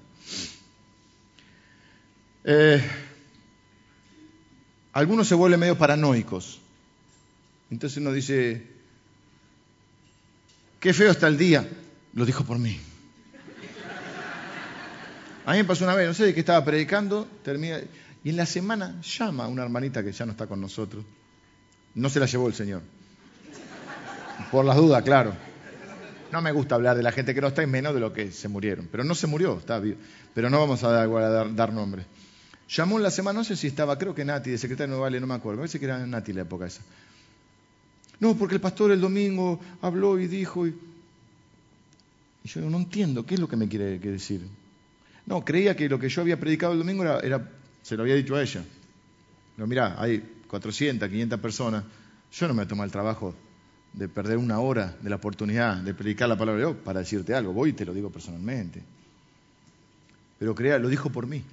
Eh, 2.43 2.83
algunos 4.91 5.25
se 5.25 5.35
vuelven 5.35 5.61
medio 5.61 5.77
paranoicos. 5.77 6.59
Entonces 7.71 7.97
uno 7.99 8.11
dice, 8.11 8.74
qué 10.85 10.93
feo 10.93 11.09
está 11.09 11.27
el 11.27 11.35
día. 11.35 11.67
Lo 12.13 12.27
dijo 12.27 12.43
por 12.43 12.59
mí. 12.59 12.79
A 15.43 15.53
mí 15.53 15.57
me 15.57 15.65
pasó 15.65 15.83
una 15.83 15.95
vez, 15.95 16.07
no 16.07 16.13
sé 16.13 16.25
de 16.25 16.33
qué 16.35 16.41
estaba 16.41 16.63
predicando, 16.63 17.27
termina, 17.43 17.79
y 18.23 18.29
en 18.29 18.37
la 18.37 18.45
semana 18.45 19.01
llama 19.01 19.45
a 19.45 19.47
una 19.47 19.63
hermanita 19.63 20.03
que 20.03 20.11
ya 20.11 20.27
no 20.27 20.33
está 20.33 20.45
con 20.45 20.61
nosotros. 20.61 21.03
No 21.95 22.07
se 22.07 22.19
la 22.19 22.27
llevó 22.27 22.47
el 22.47 22.53
Señor. 22.53 22.83
Por 24.51 24.63
las 24.63 24.75
dudas, 24.75 25.01
claro. 25.01 25.33
No 26.31 26.39
me 26.43 26.51
gusta 26.51 26.75
hablar 26.75 26.95
de 26.95 27.01
la 27.01 27.11
gente 27.11 27.33
que 27.33 27.41
no 27.41 27.47
está 27.47 27.63
y 27.63 27.67
menos 27.67 27.95
de 27.95 27.99
lo 27.99 28.13
que 28.13 28.31
se 28.31 28.47
murieron. 28.47 28.87
Pero 28.91 29.03
no 29.03 29.15
se 29.15 29.25
murió, 29.25 29.57
está 29.57 29.79
vivo. 29.79 29.97
Pero 30.35 30.51
no 30.51 30.59
vamos 30.59 30.83
a 30.83 30.91
dar, 30.91 31.55
dar, 31.55 31.73
nombre. 31.73 32.05
Llamó 32.69 32.97
en 32.97 33.03
la 33.03 33.11
semana, 33.11 33.39
no 33.39 33.43
sé 33.43 33.55
si 33.55 33.65
estaba, 33.65 33.97
creo 33.97 34.13
que 34.13 34.23
Nati, 34.23 34.51
de 34.51 34.59
secretario 34.59 34.93
de 34.93 35.01
Vale, 35.01 35.19
no 35.19 35.25
me 35.25 35.33
acuerdo. 35.33 35.61
Parece 35.61 35.79
que 35.79 35.85
era 35.85 36.05
Nati 36.05 36.31
la 36.31 36.43
época 36.43 36.67
esa. 36.67 36.81
No, 38.19 38.35
porque 38.35 38.55
el 38.55 38.61
pastor 38.61 38.91
el 38.91 39.01
domingo 39.01 39.59
habló 39.81 40.19
y 40.19 40.27
dijo. 40.27 40.67
Y, 40.67 40.75
yo 42.45 42.61
no 42.69 42.77
entiendo, 42.77 43.25
¿qué 43.25 43.35
es 43.35 43.39
lo 43.39 43.47
que 43.47 43.55
me 43.55 43.67
quiere 43.67 43.97
decir? 43.97 44.47
No, 45.25 45.43
creía 45.43 45.75
que 45.75 45.89
lo 45.89 45.99
que 45.99 46.09
yo 46.09 46.21
había 46.21 46.39
predicado 46.39 46.73
el 46.73 46.79
domingo 46.79 47.03
era, 47.03 47.51
se 47.81 47.97
lo 47.97 48.03
había 48.03 48.15
dicho 48.15 48.35
a 48.35 48.41
ella. 48.41 48.63
Pero 49.55 49.67
mirá, 49.67 49.95
hay 49.97 50.23
400, 50.47 51.09
500 51.09 51.39
personas. 51.39 51.83
Yo 52.31 52.47
no 52.47 52.53
me 52.53 52.65
tomo 52.65 52.83
el 52.83 52.91
trabajo 52.91 53.33
de 53.93 54.07
perder 54.07 54.37
una 54.37 54.59
hora 54.59 54.95
de 55.01 55.09
la 55.09 55.15
oportunidad 55.15 55.77
de 55.77 55.93
predicar 55.93 56.29
la 56.29 56.37
palabra 56.37 56.61
de 56.61 56.67
Dios 56.67 56.83
para 56.83 56.99
decirte 56.99 57.33
algo. 57.33 57.53
Voy 57.53 57.71
y 57.71 57.73
te 57.73 57.85
lo 57.85 57.93
digo 57.93 58.11
personalmente. 58.11 58.83
Pero 60.37 60.53
crea, 60.53 60.77
lo 60.77 60.89
dijo 60.89 61.09
por 61.09 61.25
mí. 61.25 61.43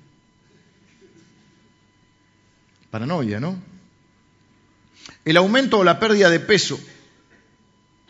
Paranoia, 2.90 3.40
¿no? 3.40 3.56
El 5.24 5.36
aumento 5.36 5.78
o 5.78 5.84
la 5.84 5.98
pérdida 5.98 6.30
de 6.30 6.40
peso. 6.40 6.78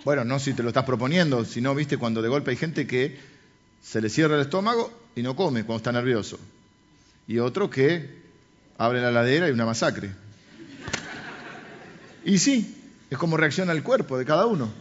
Bueno, 0.04 0.24
no 0.24 0.38
si 0.38 0.52
te 0.52 0.62
lo 0.62 0.68
estás 0.68 0.84
proponiendo, 0.84 1.44
sino, 1.44 1.74
viste, 1.74 1.96
cuando 1.96 2.22
de 2.22 2.28
golpe 2.28 2.50
hay 2.50 2.56
gente 2.56 2.86
que 2.86 3.18
se 3.82 4.00
le 4.00 4.08
cierra 4.08 4.36
el 4.36 4.42
estómago 4.42 4.92
y 5.14 5.22
no 5.22 5.36
come 5.36 5.64
cuando 5.64 5.78
está 5.78 5.92
nervioso. 5.92 6.38
Y 7.26 7.38
otro 7.38 7.70
que 7.70 8.22
abre 8.78 9.00
la 9.00 9.12
ladera 9.12 9.48
y 9.48 9.52
una 9.52 9.66
masacre. 9.66 10.10
Y 12.24 12.38
sí, 12.38 12.76
es 13.10 13.18
como 13.18 13.36
reacciona 13.36 13.72
el 13.72 13.82
cuerpo 13.82 14.18
de 14.18 14.24
cada 14.24 14.46
uno. 14.46 14.72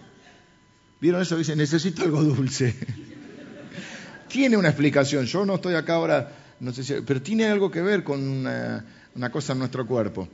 ¿Vieron 1.00 1.22
eso? 1.22 1.38
Dice, 1.38 1.56
necesito 1.56 2.04
algo 2.04 2.24
dulce. 2.24 2.76
tiene 4.32 4.58
una 4.58 4.70
explicación. 4.70 5.26
Yo 5.26 5.46
no 5.46 5.56
estoy 5.56 5.76
acá 5.76 5.96
ahora, 5.96 6.32
no 6.60 6.72
sé 6.74 6.84
si, 6.84 6.94
pero 7.06 7.22
tiene 7.22 7.46
algo 7.46 7.70
que 7.70 7.82
ver 7.82 8.04
con 8.04 8.22
una, 8.22 9.30
cosa 9.32 9.54
en 9.54 9.60
nuestro 9.60 9.86
cuerpo. 9.86 10.28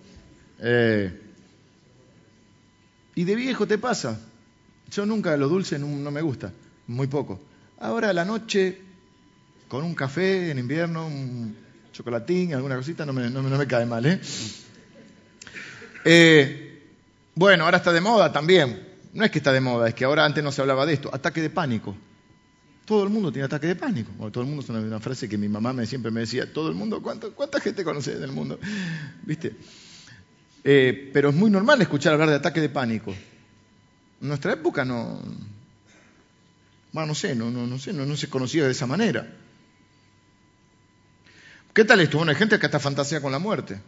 Eh, 0.60 1.27
y 3.17 3.23
de 3.23 3.36
viejo 3.36 3.65
te 3.65 3.80
pasa. 3.80 4.19
Yo 4.91 5.06
nunca 5.08 5.36
lo 5.38 5.49
dulce 5.49 5.80
no, 5.80 5.88
no 5.88 6.12
me 6.12 6.21
gusta, 6.21 6.53
muy 6.86 7.08
poco. 7.08 7.41
Ahora 7.80 8.12
a 8.12 8.13
la 8.13 8.23
noche 8.23 8.80
con 9.67 9.84
un 9.84 9.95
café 9.95 10.51
en 10.51 10.60
invierno, 10.60 11.08
un 11.08 11.56
chocolatín, 11.91 12.53
alguna 12.53 12.75
cosita, 12.75 13.08
no 13.08 13.13
me, 13.13 13.27
no, 13.27 13.41
me 13.41 13.65
cae 13.65 13.88
mal. 13.88 14.06
¿eh? 14.06 14.21
¿eh? 16.06 16.84
bueno, 17.34 17.65
ahora 17.65 17.77
está 17.77 17.91
de 17.91 18.01
moda 18.01 18.32
también. 18.32 18.88
No 19.13 19.25
es 19.25 19.32
que 19.32 19.39
está 19.39 19.51
de 19.51 19.62
moda, 19.62 19.88
es 19.88 19.95
que 19.95 20.06
ahora 20.06 20.23
antes 20.23 20.43
no 20.43 20.51
se 20.51 20.62
hablaba 20.62 20.86
de 20.86 20.93
esto. 20.93 21.10
Ataque 21.12 21.41
de 21.41 21.49
pánico. 21.49 21.95
Todo 22.86 23.03
el 23.03 23.10
mundo 23.10 23.32
tiene 23.32 23.47
ataque 23.47 23.65
de 23.65 23.75
pánico. 23.75 24.12
todo 24.30 24.43
el 24.43 24.47
mundo 24.47 24.62
es 24.62 24.69
una, 24.69 24.99
frase 24.99 25.27
que 25.27 25.39
mi 25.39 25.49
mamá 25.49 25.73
me, 25.73 25.88
siempre 25.88 26.12
me 26.12 26.19
decía. 26.19 26.53
Todo 26.53 26.69
el 26.69 26.75
mundo, 26.75 27.01
¿cuánta 27.01 27.60
gente 27.60 27.84
conoce 27.84 28.19
del 28.19 28.32
mundo? 28.32 28.60
¿Viste? 29.23 29.56
Eh, 30.63 31.10
pero 31.13 31.30
es 31.30 31.36
muy 31.36 31.50
normal 31.50 31.82
escuchar 31.82 32.13
hablar 32.13 32.30
de 32.30 32.36
ataque 32.36 32.62
de 32.62 32.70
pánico. 32.70 33.12
En 34.22 34.28
nuestra 34.28 34.54
época 34.54 34.84
no, 34.84 35.22
bueno, 36.91 37.08
no 37.08 37.15
sé, 37.15 37.36
no, 37.36 37.52
no, 37.52 37.67
no 37.67 37.78
sé, 37.78 37.93
no, 37.93 38.06
no 38.06 38.17
se 38.17 38.30
conocía 38.30 38.65
de 38.65 38.72
esa 38.72 38.88
manera. 38.88 39.28
¿Qué 41.74 41.86
tal 41.86 42.00
esto? 42.00 42.17
Bueno, 42.17 42.32
hay 42.32 42.38
gente 42.38 42.58
que 42.58 42.65
hasta 42.65 42.80
fantasea 42.80 43.22
con 43.22 43.32
la 43.32 43.39
muerte. 43.39 43.80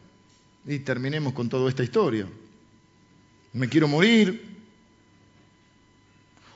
Y 0.65 0.79
terminemos 0.79 1.33
con 1.33 1.49
toda 1.49 1.69
esta 1.69 1.83
historia. 1.83 2.27
Me 3.53 3.67
quiero 3.67 3.87
morir. 3.87 4.59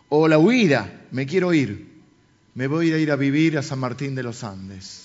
O 0.10 0.28
la 0.28 0.38
huida, 0.38 1.08
me 1.10 1.26
quiero 1.26 1.56
ir. 1.56 2.04
Me 2.54 2.68
voy 2.68 2.92
a 2.92 3.00
ir 3.00 3.10
a 3.10 3.16
vivir 3.16 3.58
a 3.58 3.64
San 3.64 3.80
Martín 3.80 4.14
de 4.14 4.22
los 4.22 4.44
Andes. 4.44 5.03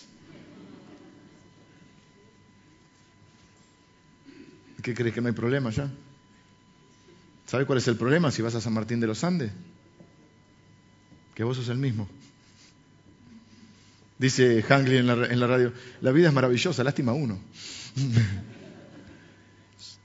¿Qué 4.83 4.95
crees 4.95 5.15
que 5.15 5.21
no 5.21 5.29
hay 5.29 5.35
problema 5.35 5.71
ya? 5.71 5.91
¿Sabes 7.47 7.67
cuál 7.67 7.79
es 7.79 7.89
el 7.89 7.97
problema 7.97 8.31
si 8.31 8.43
vas 8.43 8.55
a 8.55 8.61
San 8.61 8.75
Martín 8.75 9.01
de 9.01 9.07
los 9.07 9.25
Andes? 9.25 9.51
Que 11.35 11.45
vos 11.45 11.57
sos 11.57 11.69
el 11.69 11.79
mismo. 11.79 12.09
Dice 14.19 14.65
Hangley 14.69 14.99
en 14.99 15.07
la, 15.07 15.47
radio, 15.47 15.73
la 16.01 16.13
vida 16.13 16.29
es 16.29 16.35
maravillosa, 16.35 16.83
lástima 16.85 17.13
uno. 17.13 17.39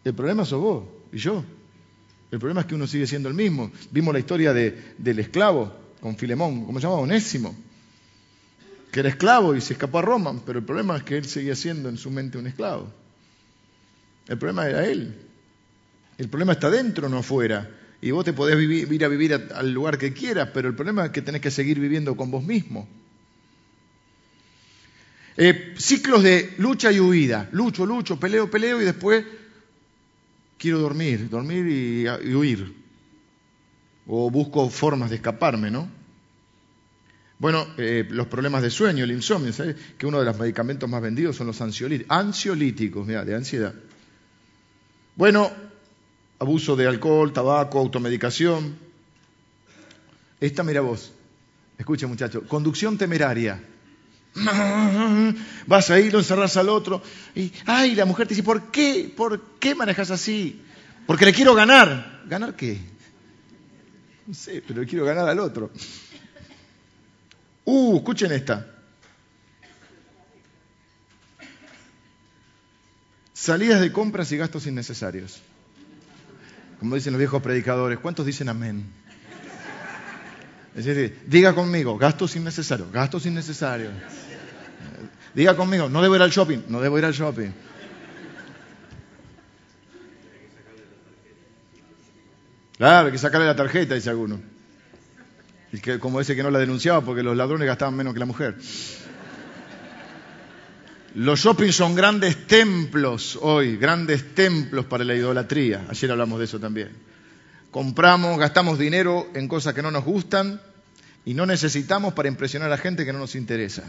El 0.04 0.14
problema 0.14 0.46
sos 0.46 0.60
vos 0.60 0.84
y 1.12 1.18
yo. 1.18 1.44
El 2.30 2.40
problema 2.40 2.62
es 2.62 2.68
que 2.68 2.76
uno 2.76 2.88
sigue 2.88 3.08
siendo 3.08 3.30
el 3.30 3.36
mismo. 3.36 3.72
Vimos 3.92 4.14
la 4.14 4.20
historia 4.20 4.54
del 4.54 5.20
esclavo 5.20 5.74
con 6.02 6.18
Filemón, 6.18 6.66
¿cómo 6.66 6.80
se 6.80 6.84
llamaba? 6.84 7.02
Onésimo, 7.02 7.56
que 8.92 9.00
era 9.00 9.10
esclavo 9.10 9.56
y 9.56 9.62
se 9.62 9.74
escapó 9.74 10.00
a 10.00 10.02
Roma, 10.02 10.42
pero 10.46 10.60
el 10.60 10.66
problema 10.66 10.98
es 10.98 11.04
que 11.04 11.18
él 11.18 11.26
seguía 11.26 11.56
siendo 11.56 11.88
en 11.90 11.98
su 11.98 12.12
mente 12.12 12.38
un 12.38 12.48
esclavo. 12.48 12.92
El 14.28 14.38
problema 14.38 14.68
era 14.68 14.86
él. 14.86 15.14
El 16.18 16.30
problema 16.30 16.54
está 16.54 16.70
dentro, 16.70 17.10
no 17.10 17.20
afuera. 17.20 17.70
Y 18.02 18.12
vos 18.12 18.26
te 18.26 18.34
podés 18.34 18.60
ir 18.60 19.06
a 19.06 19.08
vivir 19.08 19.34
al 19.34 19.72
lugar 19.72 19.98
que 19.98 20.14
quieras, 20.14 20.50
pero 20.54 20.68
el 20.68 20.76
problema 20.76 21.06
es 21.06 21.12
que 21.12 21.22
tenés 21.22 21.42
que 21.42 21.52
seguir 21.52 21.80
viviendo 21.80 22.16
con 22.16 22.32
vos 22.32 22.44
mismo. 22.44 22.88
Eh, 25.36 25.74
ciclos 25.78 26.22
de 26.22 26.54
lucha 26.58 26.92
y 26.92 27.00
huida. 27.00 27.50
Lucho, 27.52 27.86
lucho, 27.86 28.20
peleo, 28.20 28.50
peleo 28.52 28.82
y 28.82 28.86
después 28.86 29.26
quiero 30.58 30.80
dormir, 30.80 31.30
dormir 31.30 31.66
y, 31.68 32.36
huir. 32.36 32.74
O 34.06 34.30
busco 34.30 34.70
formas 34.70 35.10
de 35.10 35.16
escaparme, 35.16 35.72
¿no? 35.72 35.90
Bueno, 37.40 37.66
eh, 37.78 38.06
los 38.10 38.28
problemas 38.28 38.62
de 38.62 38.70
sueño, 38.70 39.04
el 39.04 39.12
insomnio, 39.12 39.52
¿sabes? 39.52 39.76
Que 39.98 40.06
uno 40.06 40.20
de 40.20 40.26
los 40.26 40.38
medicamentos 40.38 40.90
más 40.90 41.02
vendidos 41.02 41.36
son 41.36 41.48
los 41.48 41.60
ansiolíticos, 41.62 42.16
ansiolíticos, 42.16 43.08
mira, 43.08 43.26
de 43.26 43.36
ansiedad. 43.36 43.74
Bueno, 45.16 45.52
abuso 46.40 46.76
de 46.76 46.88
alcohol, 46.88 47.32
tabaco, 47.34 47.80
automedicación. 47.80 48.78
Esta, 50.40 50.64
mira 50.64 50.82
vos, 50.82 51.12
escucha 51.78 52.08
muchacho, 52.08 52.48
conducción 52.48 52.98
temeraria. 52.98 53.64
Vas 55.68 55.90
ahí, 55.92 56.10
lo 56.10 56.20
encerras 56.20 56.58
al 56.58 56.70
otro. 56.70 57.02
Y, 57.36 57.52
ay, 57.66 57.94
la 57.96 58.06
mujer 58.06 58.28
te 58.28 58.34
dice, 58.34 58.44
¿por 58.44 58.72
qué? 58.72 59.14
¿Por 59.16 59.42
qué 59.60 59.76
manejas 59.76 60.10
así? 60.10 60.62
Porque 61.06 61.26
le 61.26 61.34
quiero 61.34 61.54
ganar. 61.54 62.24
¿Ganar 62.26 62.56
qué? 62.56 62.80
No 64.26 64.34
sé, 64.34 64.64
pero 64.68 64.82
le 64.82 64.88
quiero 64.88 65.06
ganar 65.06 65.30
al 65.30 65.40
otro. 65.40 65.70
Uh, 67.66 67.98
escuchen 67.98 68.32
esta. 68.32 68.73
Salidas 73.44 73.82
de 73.82 73.92
compras 73.92 74.32
y 74.32 74.38
gastos 74.38 74.68
innecesarios. 74.68 75.42
Como 76.80 76.96
dicen 76.96 77.12
los 77.12 77.20
viejos 77.20 77.42
predicadores, 77.42 78.00
¿cuántos 78.00 78.26
dicen 78.26 78.48
amén? 78.48 78.86
Es 80.74 80.86
decir, 80.86 81.20
diga 81.28 81.54
conmigo, 81.54 81.98
gastos 81.98 82.38
innecesarios, 82.38 82.90
gastos 82.90 83.26
innecesarios. 83.26 83.92
Diga 85.34 85.58
conmigo, 85.58 85.90
no 85.90 86.02
debo 86.02 86.16
ir 86.16 86.22
al 86.22 86.30
shopping, 86.30 86.60
no 86.70 86.80
debo 86.80 86.98
ir 86.98 87.04
al 87.04 87.12
shopping. 87.12 87.50
Claro, 92.78 93.08
hay 93.08 93.12
que 93.12 93.18
sacarle 93.18 93.46
la 93.46 93.58
tarjeta, 93.58 93.94
dice 93.94 94.10
alguno. 94.10 94.40
Y 95.74 95.80
que, 95.80 96.00
como 96.00 96.22
ese 96.22 96.34
que 96.34 96.44
no 96.44 96.50
la 96.50 96.60
denunciaba 96.60 97.02
porque 97.02 97.24
los 97.24 97.36
ladrones 97.36 97.68
gastaban 97.68 97.94
menos 97.94 98.14
que 98.14 98.22
la 98.22 98.26
mujer. 98.26 98.56
Los 101.16 101.42
shopping 101.42 101.72
son 101.72 101.94
grandes 101.94 102.48
templos 102.48 103.38
hoy, 103.40 103.78
grandes 103.78 104.34
templos 104.34 104.86
para 104.86 105.04
la 105.04 105.14
idolatría. 105.14 105.86
Ayer 105.90 106.12
hablamos 106.12 106.40
de 106.40 106.46
eso 106.46 106.60
también. 106.60 106.90
Compramos, 107.70 108.40
gastamos 108.40 108.80
dinero 108.80 109.28
en 109.36 109.48
cosas 109.48 109.74
que 109.76 109.84
no 109.84 109.92
nos 109.92 110.04
gustan 110.04 110.60
y 111.26 111.34
no 111.36 111.46
necesitamos 111.46 112.14
para 112.14 112.30
impresionar 112.30 112.72
a 112.72 112.78
gente 112.78 113.06
que 113.06 113.14
no 113.14 113.20
nos 113.20 113.36
interesa. 113.36 113.84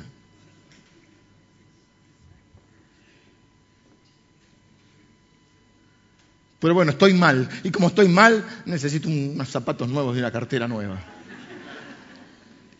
Pero 6.60 6.74
bueno, 6.74 6.92
estoy 6.92 7.12
mal. 7.12 7.48
Y 7.62 7.70
como 7.70 7.88
estoy 7.88 8.08
mal, 8.08 8.44
necesito 8.64 9.08
unos 9.08 9.48
zapatos 9.48 9.88
nuevos 9.88 10.16
y 10.16 10.18
una 10.18 10.32
cartera 10.32 10.66
nueva. 10.68 10.98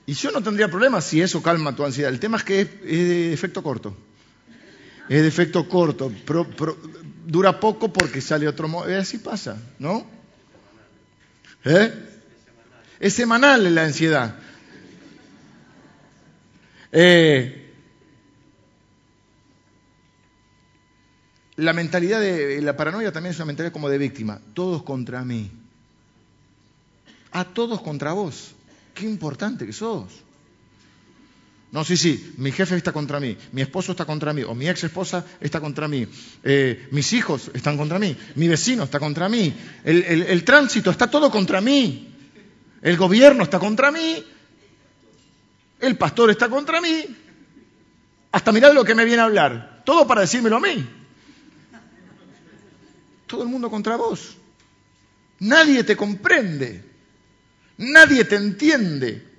Y 0.07 0.15
yo 0.15 0.31
no 0.31 0.43
tendría 0.43 0.69
problema 0.69 1.01
si 1.01 1.21
eso 1.21 1.43
calma 1.43 1.75
tu 1.75 1.85
ansiedad. 1.85 2.11
El 2.11 2.21
tema 2.21 2.37
es 2.37 2.45
que 2.45 2.61
es, 2.63 2.83
de 2.83 3.33
efecto 3.33 3.63
corto. 3.63 3.97
Es 5.09 5.23
de 5.23 5.29
efecto 5.29 5.69
corto. 5.69 6.11
dura 7.27 7.61
poco 7.61 7.93
porque 7.93 8.21
sale 8.21 8.49
otro 8.49 8.69
modo. 8.69 8.97
Así 8.99 9.19
pasa, 9.19 9.57
¿no? 9.79 10.07
¿Eh? 11.65 11.93
Es 13.01 13.15
semanal 13.15 13.75
la 13.75 13.85
ansiedad. 13.85 14.37
Eh, 16.93 17.73
la 21.57 21.73
mentalidad 21.73 22.21
de 22.21 22.61
la 22.63 22.77
paranoia 22.77 23.13
también 23.13 23.33
es 23.33 23.39
una 23.39 23.47
mentalidad 23.47 23.73
como 23.73 23.89
de 23.89 23.99
víctima. 23.99 24.41
Todos 24.55 24.83
contra 24.83 25.25
mí. 25.25 25.51
A 27.33 27.45
todos 27.45 27.81
contra 27.83 28.13
vos. 28.13 28.55
Qué 28.95 29.05
importante 29.07 29.67
que 29.67 29.73
sos. 29.73 30.24
No, 31.75 31.85
sí, 31.85 31.97
sí, 31.97 32.35
mi 32.37 32.53
jefe 32.53 32.77
está 32.77 32.93
contra 32.93 33.19
mí, 33.19 33.37
mi 33.51 33.61
esposo 33.61 33.91
está 33.91 34.05
contra 34.05 34.33
mí, 34.33 34.45
o 34.45 34.55
mi 34.55 34.69
ex 34.69 34.85
esposa 34.85 35.25
está 35.41 35.61
contra 35.61 35.89
mí, 35.89 36.07
eh, 36.45 36.87
mis 36.93 37.13
hijos 37.13 37.51
están 37.53 37.77
contra 37.77 37.99
mí, 37.99 38.17
mi 38.37 38.47
vecino 38.47 38.85
está 38.85 39.01
contra 39.01 39.29
mí, 39.29 39.53
el, 39.83 40.05
el 40.05 40.45
tránsito 40.45 40.93
está 40.93 41.11
todo 41.11 41.33
contra 41.33 41.61
mí, 41.61 42.15
el 42.81 42.97
gobierno 42.97 43.43
está 43.43 43.59
contra 43.59 43.91
mí, 43.91 44.25
el 45.81 45.99
pastor 45.99 46.31
está 46.31 46.49
contra 46.49 46.81
mí, 46.81 47.07
hasta 48.31 48.53
mirad 48.53 48.73
lo 48.73 48.85
que 48.85 48.95
me 48.95 49.05
viene 49.05 49.23
a 49.23 49.25
hablar, 49.25 49.83
todo 49.85 50.07
para 50.07 50.21
decírmelo 50.21 50.59
a 50.59 50.61
mí. 50.61 50.89
Todo 53.27 53.43
el 53.43 53.49
mundo 53.49 53.69
contra 53.69 53.97
vos. 53.97 54.37
Nadie 55.41 55.83
te 55.83 55.97
comprende, 55.97 56.85
nadie 57.79 58.25
te 58.27 58.37
entiende. 58.37 59.34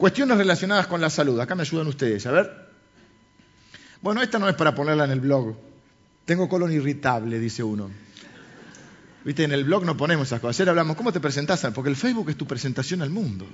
Cuestiones 0.00 0.38
relacionadas 0.38 0.86
con 0.86 0.98
la 1.02 1.10
salud. 1.10 1.38
Acá 1.40 1.54
me 1.54 1.60
ayudan 1.60 1.86
ustedes, 1.86 2.24
a 2.24 2.30
ver. 2.30 2.50
Bueno, 4.00 4.22
esta 4.22 4.38
no 4.38 4.48
es 4.48 4.54
para 4.54 4.74
ponerla 4.74 5.04
en 5.04 5.10
el 5.10 5.20
blog. 5.20 5.54
Tengo 6.24 6.48
colon 6.48 6.72
irritable, 6.72 7.38
dice 7.38 7.62
uno. 7.62 7.90
Viste, 9.26 9.44
en 9.44 9.52
el 9.52 9.64
blog 9.64 9.84
no 9.84 9.98
ponemos 9.98 10.26
esas 10.26 10.40
cosas. 10.40 10.58
Ayer 10.58 10.70
hablamos, 10.70 10.96
¿cómo 10.96 11.12
te 11.12 11.20
presentás? 11.20 11.66
Porque 11.74 11.90
el 11.90 11.96
Facebook 11.96 12.30
es 12.30 12.36
tu 12.38 12.46
presentación 12.46 13.02
al 13.02 13.10
mundo. 13.10 13.46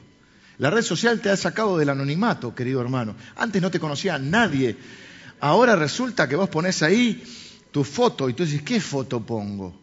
La 0.58 0.70
red 0.70 0.82
social 0.82 1.20
te 1.20 1.30
ha 1.30 1.36
sacado 1.36 1.78
del 1.78 1.88
anonimato, 1.88 2.54
querido 2.54 2.80
hermano. 2.80 3.16
Antes 3.34 3.60
no 3.60 3.72
te 3.72 3.80
conocía 3.80 4.16
nadie. 4.16 4.76
Ahora 5.40 5.74
resulta 5.74 6.28
que 6.28 6.36
vos 6.36 6.48
pones 6.48 6.80
ahí 6.84 7.24
tu 7.72 7.82
foto 7.82 8.28
y 8.28 8.34
tú 8.34 8.44
dices, 8.44 8.62
¿qué 8.62 8.80
foto 8.80 9.20
pongo? 9.20 9.76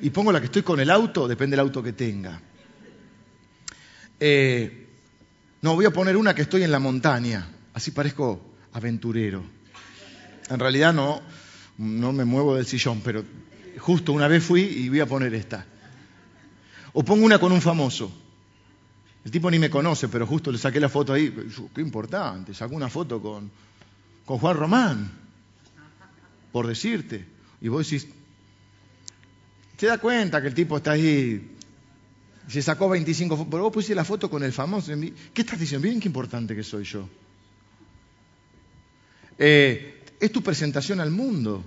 Y 0.00 0.10
pongo 0.10 0.32
la 0.32 0.40
que 0.40 0.46
estoy 0.46 0.62
con 0.62 0.80
el 0.80 0.90
auto, 0.90 1.28
depende 1.28 1.54
del 1.54 1.60
auto 1.60 1.84
que 1.84 1.92
tenga. 1.92 2.42
Eh, 4.18 4.81
no, 5.62 5.74
voy 5.76 5.84
a 5.84 5.92
poner 5.92 6.16
una 6.16 6.34
que 6.34 6.42
estoy 6.42 6.64
en 6.64 6.72
la 6.72 6.80
montaña, 6.80 7.48
así 7.72 7.92
parezco 7.92 8.42
aventurero. 8.72 9.44
En 10.50 10.58
realidad 10.58 10.92
no, 10.92 11.22
no 11.78 12.12
me 12.12 12.24
muevo 12.24 12.56
del 12.56 12.66
sillón, 12.66 13.00
pero 13.02 13.24
justo 13.78 14.12
una 14.12 14.26
vez 14.26 14.42
fui 14.44 14.62
y 14.62 14.88
voy 14.88 15.00
a 15.00 15.06
poner 15.06 15.32
esta. 15.34 15.64
O 16.92 17.04
pongo 17.04 17.24
una 17.24 17.38
con 17.38 17.52
un 17.52 17.60
famoso. 17.60 18.12
El 19.24 19.30
tipo 19.30 19.48
ni 19.50 19.58
me 19.60 19.70
conoce, 19.70 20.08
pero 20.08 20.26
justo 20.26 20.50
le 20.50 20.58
saqué 20.58 20.80
la 20.80 20.88
foto 20.88 21.12
ahí. 21.12 21.32
Qué 21.72 21.80
importante, 21.80 22.54
sacó 22.54 22.74
una 22.74 22.88
foto 22.88 23.22
con, 23.22 23.48
con 24.26 24.38
Juan 24.38 24.56
Román, 24.56 25.12
por 26.50 26.66
decirte. 26.66 27.24
Y 27.60 27.68
vos 27.68 27.88
decís, 27.88 28.08
te 29.76 29.86
das 29.86 30.00
cuenta 30.00 30.42
que 30.42 30.48
el 30.48 30.54
tipo 30.54 30.76
está 30.76 30.92
ahí 30.92 31.56
se 32.48 32.62
sacó 32.62 32.88
25 32.88 33.36
fotos. 33.36 33.50
Pero 33.50 33.62
vos 33.64 33.72
pusiste 33.72 33.94
la 33.94 34.04
foto 34.04 34.30
con 34.30 34.42
el 34.42 34.52
famoso. 34.52 34.92
¿Qué 35.32 35.42
estás 35.42 35.58
diciendo? 35.58 35.86
Miren 35.86 36.00
qué 36.00 36.08
importante 36.08 36.54
que 36.54 36.62
soy 36.62 36.84
yo. 36.84 37.08
Eh, 39.38 40.04
es 40.20 40.32
tu 40.32 40.42
presentación 40.42 41.00
al 41.00 41.10
mundo. 41.10 41.64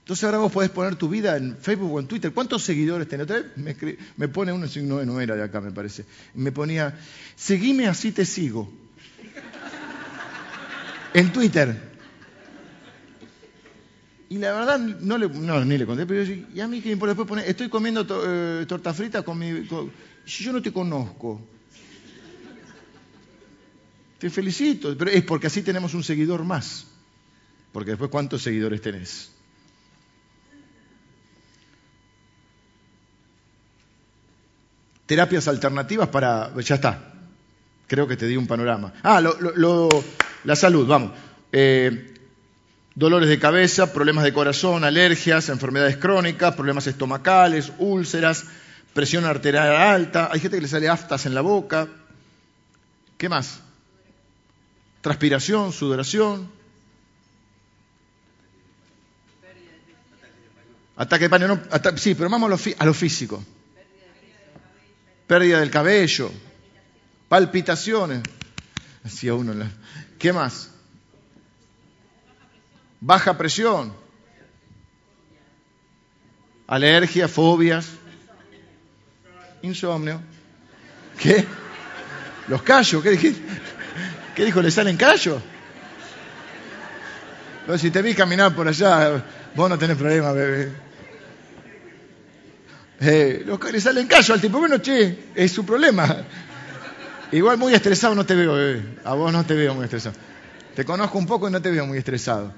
Entonces 0.00 0.24
ahora 0.24 0.38
vos 0.38 0.52
podés 0.52 0.70
poner 0.70 0.96
tu 0.96 1.08
vida 1.08 1.36
en 1.36 1.56
Facebook 1.56 1.92
o 1.92 2.00
en 2.00 2.06
Twitter. 2.06 2.32
¿Cuántos 2.32 2.62
seguidores 2.62 3.08
tenés? 3.08 3.26
Me, 4.16 4.28
pone 4.28 4.52
uno, 4.52 4.66
no, 4.82 5.04
no 5.04 5.20
era 5.20 5.34
de 5.34 5.42
acá 5.42 5.62
me 5.62 5.70
parece. 5.70 6.04
Me 6.34 6.52
ponía, 6.52 6.98
seguime 7.36 7.86
así 7.86 8.12
te 8.12 8.26
sigo. 8.26 8.70
En 11.14 11.32
Twitter. 11.32 11.93
Y 14.34 14.38
la 14.38 14.52
verdad, 14.52 14.80
no, 14.80 15.16
le, 15.16 15.28
no 15.28 15.64
ni 15.64 15.78
le 15.78 15.86
conté, 15.86 16.06
pero 16.06 16.24
yo, 16.24 16.34
y 16.52 16.60
a 16.60 16.66
mí 16.66 16.80
que 16.80 16.88
me 16.88 16.94
importa 16.94 17.10
después 17.10 17.28
poner, 17.28 17.48
estoy 17.48 17.68
comiendo 17.68 18.04
eh, 18.26 18.66
torta 18.66 18.92
frita 18.92 19.22
con 19.22 19.38
mi... 19.38 19.64
yo 20.26 20.52
no 20.52 20.60
te 20.60 20.72
conozco. 20.72 21.40
Te 24.18 24.30
felicito, 24.30 24.98
pero 24.98 25.12
es 25.12 25.22
porque 25.22 25.46
así 25.46 25.62
tenemos 25.62 25.94
un 25.94 26.02
seguidor 26.02 26.42
más. 26.42 26.88
Porque 27.70 27.92
después, 27.92 28.10
¿cuántos 28.10 28.42
seguidores 28.42 28.82
tenés? 28.82 29.30
Terapias 35.06 35.46
alternativas 35.46 36.08
para... 36.08 36.52
Ya 36.60 36.74
está. 36.74 37.14
Creo 37.86 38.08
que 38.08 38.16
te 38.16 38.26
di 38.26 38.36
un 38.36 38.48
panorama. 38.48 38.94
Ah, 39.04 39.20
lo, 39.20 39.88
la 40.42 40.56
salud, 40.56 40.88
vamos. 40.88 41.12
Eh, 41.52 42.13
dolores 42.94 43.28
de 43.28 43.38
cabeza, 43.38 43.92
problemas 43.92 44.24
de 44.24 44.32
corazón, 44.32 44.84
alergias, 44.84 45.48
enfermedades 45.48 45.96
crónicas, 45.96 46.54
problemas 46.54 46.86
estomacales, 46.86 47.72
úlceras, 47.78 48.44
presión 48.92 49.24
arterial 49.24 49.74
alta, 49.74 50.28
hay 50.32 50.40
gente 50.40 50.56
que 50.56 50.62
le 50.62 50.68
sale 50.68 50.88
aftas 50.88 51.26
en 51.26 51.34
la 51.34 51.40
boca. 51.40 51.88
¿Qué 53.18 53.28
más? 53.28 53.60
Transpiración, 55.00 55.72
sudoración. 55.72 56.48
Ataque 60.96 61.24
de 61.24 61.30
pánico, 61.30 61.56
no, 61.56 61.96
sí, 61.98 62.14
pero 62.14 62.30
vamos 62.30 62.46
a 62.46 62.70
lo, 62.70 62.76
a 62.78 62.86
lo 62.86 62.94
físico. 62.94 63.44
Pérdida 65.26 65.58
del 65.58 65.70
cabello, 65.70 66.30
palpitaciones. 67.28 68.22
Uno. 69.24 69.70
¿Qué 70.18 70.32
más? 70.32 70.70
Baja 73.04 73.36
presión, 73.36 73.92
alergia, 76.66 77.28
fobias, 77.28 77.86
insomnio. 79.60 80.22
¿Qué? 81.18 81.44
¿Los 82.48 82.62
callos? 82.62 83.02
¿Qué 83.02 83.10
dijiste? 83.10 83.42
¿Qué 84.34 84.46
dijo? 84.46 84.62
¿Le 84.62 84.70
salen 84.70 84.96
callos? 84.96 85.42
No, 87.66 87.76
si 87.76 87.90
te 87.90 88.00
vi 88.00 88.14
caminar 88.14 88.54
por 88.54 88.68
allá, 88.68 89.22
vos 89.54 89.68
no 89.68 89.78
tenés 89.78 89.98
problema, 89.98 90.32
bebé. 90.32 90.72
Eh, 93.00 93.44
le 93.70 93.80
salen 93.80 94.06
callos 94.06 94.30
al 94.30 94.40
tipo, 94.40 94.58
bueno, 94.58 94.78
che, 94.78 95.26
es 95.34 95.52
su 95.52 95.66
problema. 95.66 96.24
Igual 97.32 97.58
muy 97.58 97.74
estresado 97.74 98.14
no 98.14 98.24
te 98.24 98.34
veo, 98.34 98.54
bebé. 98.54 98.82
A 99.04 99.12
vos 99.12 99.30
no 99.30 99.44
te 99.44 99.52
veo 99.52 99.74
muy 99.74 99.84
estresado. 99.84 100.16
Te 100.74 100.86
conozco 100.86 101.18
un 101.18 101.26
poco 101.26 101.48
y 101.48 101.52
no 101.52 101.60
te 101.60 101.70
veo 101.70 101.84
muy 101.84 101.98
estresado. 101.98 102.54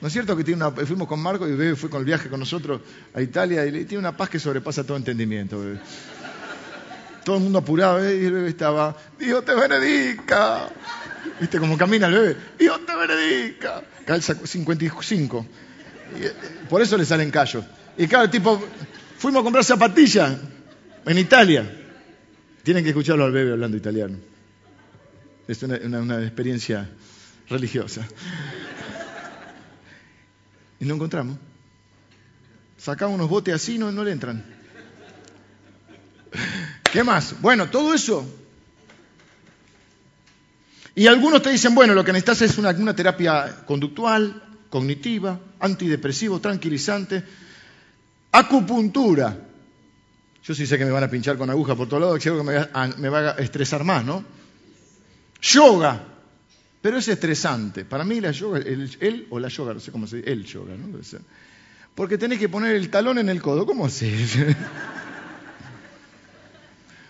¿No 0.00 0.06
es 0.06 0.12
cierto 0.12 0.34
que 0.34 0.44
fuimos 0.86 1.06
con 1.06 1.20
Marco 1.20 1.46
y 1.46 1.52
bebé 1.52 1.76
fue 1.76 1.90
con 1.90 2.00
el 2.00 2.06
viaje 2.06 2.30
con 2.30 2.40
nosotros 2.40 2.80
a 3.12 3.20
Italia 3.20 3.66
y 3.66 3.84
tiene 3.84 3.98
una 3.98 4.16
paz 4.16 4.30
que 4.30 4.38
sobrepasa 4.38 4.82
todo 4.84 4.96
entendimiento, 4.96 5.60
bebé. 5.60 5.78
Todo 7.22 7.36
el 7.36 7.42
mundo 7.42 7.58
apurado, 7.58 8.02
y 8.02 8.24
el 8.24 8.32
bebé 8.32 8.48
estaba, 8.48 8.96
Dios 9.18 9.44
te 9.44 9.54
benedica. 9.54 10.70
¿Viste 11.38 11.58
cómo 11.58 11.76
camina 11.76 12.06
el 12.06 12.14
bebé? 12.14 12.36
Dios 12.58 12.80
te 12.86 12.96
benedica. 12.96 13.82
Calza 14.06 14.34
55. 14.34 15.46
Eh, 16.16 16.32
por 16.70 16.80
eso 16.80 16.96
le 16.96 17.04
salen 17.04 17.30
callos. 17.30 17.64
Y 17.98 18.06
claro, 18.08 18.24
el 18.24 18.30
tipo, 18.30 18.58
fuimos 19.18 19.40
a 19.40 19.44
comprar 19.44 19.64
zapatillas 19.64 20.34
en 21.04 21.18
Italia. 21.18 21.70
Tienen 22.62 22.82
que 22.82 22.90
escucharlo 22.90 23.26
al 23.26 23.32
bebé 23.32 23.52
hablando 23.52 23.76
italiano. 23.76 24.16
Es 25.46 25.62
una 25.62 26.22
experiencia 26.22 26.88
religiosa. 27.50 28.06
Y 30.80 30.86
no 30.86 30.94
encontramos. 30.94 31.36
Sacamos 32.78 33.14
unos 33.14 33.28
botes 33.28 33.54
así, 33.54 33.78
no, 33.78 33.92
no 33.92 34.02
le 34.02 34.12
entran. 34.12 34.42
¿Qué 36.90 37.04
más? 37.04 37.40
Bueno, 37.40 37.68
todo 37.68 37.92
eso. 37.92 38.26
Y 40.94 41.06
algunos 41.06 41.42
te 41.42 41.50
dicen, 41.50 41.74
bueno, 41.74 41.94
lo 41.94 42.04
que 42.04 42.12
necesitas 42.12 42.42
es 42.42 42.58
una, 42.58 42.94
terapia 42.94 43.64
conductual, 43.66 44.42
cognitiva, 44.70 45.38
antidepresivo, 45.60 46.40
tranquilizante, 46.40 47.22
acupuntura. 48.32 49.36
Yo 50.42 50.54
sí 50.54 50.66
sé 50.66 50.78
que 50.78 50.84
me 50.84 50.90
van 50.90 51.04
a 51.04 51.10
pinchar 51.10 51.36
con 51.36 51.50
aguja 51.50 51.76
por 51.76 51.88
todos 51.88 52.02
lados, 52.02 52.18
que 52.18 52.30
me 52.30 52.54
va, 52.54 52.70
a, 52.72 52.86
me 52.88 53.08
va 53.08 53.30
a 53.32 53.38
estresar 53.38 53.84
más, 53.84 54.04
¿no? 54.04 54.24
Yoga. 55.42 56.06
Pero 56.80 56.98
es 56.98 57.08
estresante. 57.08 57.84
Para 57.84 58.04
mí 58.04 58.20
la 58.20 58.30
yoga, 58.30 58.58
el, 58.58 59.26
o 59.30 59.38
la 59.38 59.48
yoga, 59.48 59.74
no 59.74 59.80
sé 59.80 59.92
cómo 59.92 60.06
se 60.06 60.18
dice, 60.18 60.32
el 60.32 60.44
yoga, 60.44 60.74
¿no? 60.76 60.98
Porque 61.94 62.16
tenés 62.16 62.38
que 62.38 62.48
poner 62.48 62.74
el 62.74 62.88
talón 62.88 63.18
en 63.18 63.28
el 63.28 63.42
codo. 63.42 63.66
¿Cómo 63.66 63.86
haces? 63.86 64.38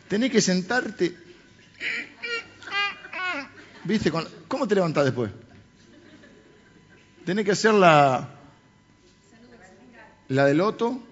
tenés 0.08 0.32
que 0.32 0.40
sentarte. 0.40 1.14
¿Viste? 3.84 4.12
¿Cómo 4.48 4.66
te 4.66 4.74
levantás 4.74 5.04
después? 5.04 5.30
Tenés 7.24 7.44
que 7.44 7.52
hacer 7.52 7.74
la... 7.74 8.36
La 10.28 10.46
de 10.46 10.54
loto, 10.54 11.02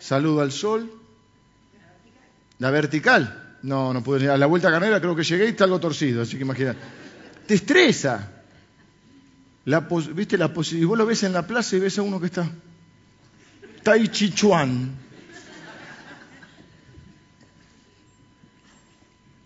saludo 0.00 0.40
al 0.40 0.50
sol. 0.50 0.92
La 2.58 2.70
vertical, 2.70 3.56
no, 3.62 3.92
no 3.92 4.02
pude 4.02 4.20
llegar. 4.20 4.34
A 4.34 4.38
la 4.38 4.46
vuelta 4.46 4.70
carnera 4.70 5.00
creo 5.00 5.14
que 5.14 5.22
llegué 5.22 5.46
y 5.46 5.50
está 5.50 5.64
algo 5.64 5.78
torcido, 5.78 6.22
así 6.22 6.36
que 6.36 6.42
imagínate. 6.42 6.78
Te 7.46 7.54
estresa. 7.54 8.30
La, 9.66 9.80
¿Viste 9.80 10.36
la 10.36 10.52
posibilidad? 10.52 10.88
Vos 10.88 10.98
lo 10.98 11.06
ves 11.06 11.22
en 11.22 11.32
la 11.32 11.46
plaza 11.46 11.76
y 11.76 11.80
ves 11.80 11.98
a 11.98 12.02
uno 12.02 12.20
que 12.20 12.26
está. 12.26 12.50
Tai 13.82 14.08
Chi 14.08 14.32
Chuan. 14.32 15.04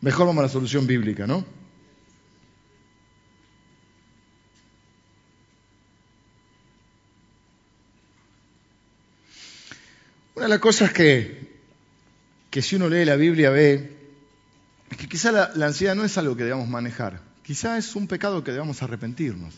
Mejor 0.01 0.27
vamos 0.27 0.41
a 0.41 0.47
la 0.47 0.49
solución 0.49 0.87
bíblica, 0.87 1.27
¿no? 1.27 1.45
Una 10.37 10.45
de 10.45 10.51
las 10.51 10.61
cosas 10.61 10.93
que, 10.93 11.59
que 12.49 12.63
si 12.63 12.77
uno 12.77 12.89
lee 12.89 13.05
la 13.05 13.17
Biblia 13.17 13.51
ve 13.51 13.99
es 14.89 14.97
que 14.97 15.09
quizá 15.09 15.33
la, 15.33 15.51
la 15.57 15.67
ansiedad 15.67 15.97
no 15.97 16.05
es 16.05 16.17
algo 16.17 16.37
que 16.37 16.45
debamos 16.45 16.69
manejar, 16.69 17.21
quizá 17.49 17.79
es 17.79 17.97
un 17.97 18.07
pecado 18.07 18.45
que 18.45 18.53
debamos 18.53 18.83
arrepentirnos. 18.83 19.55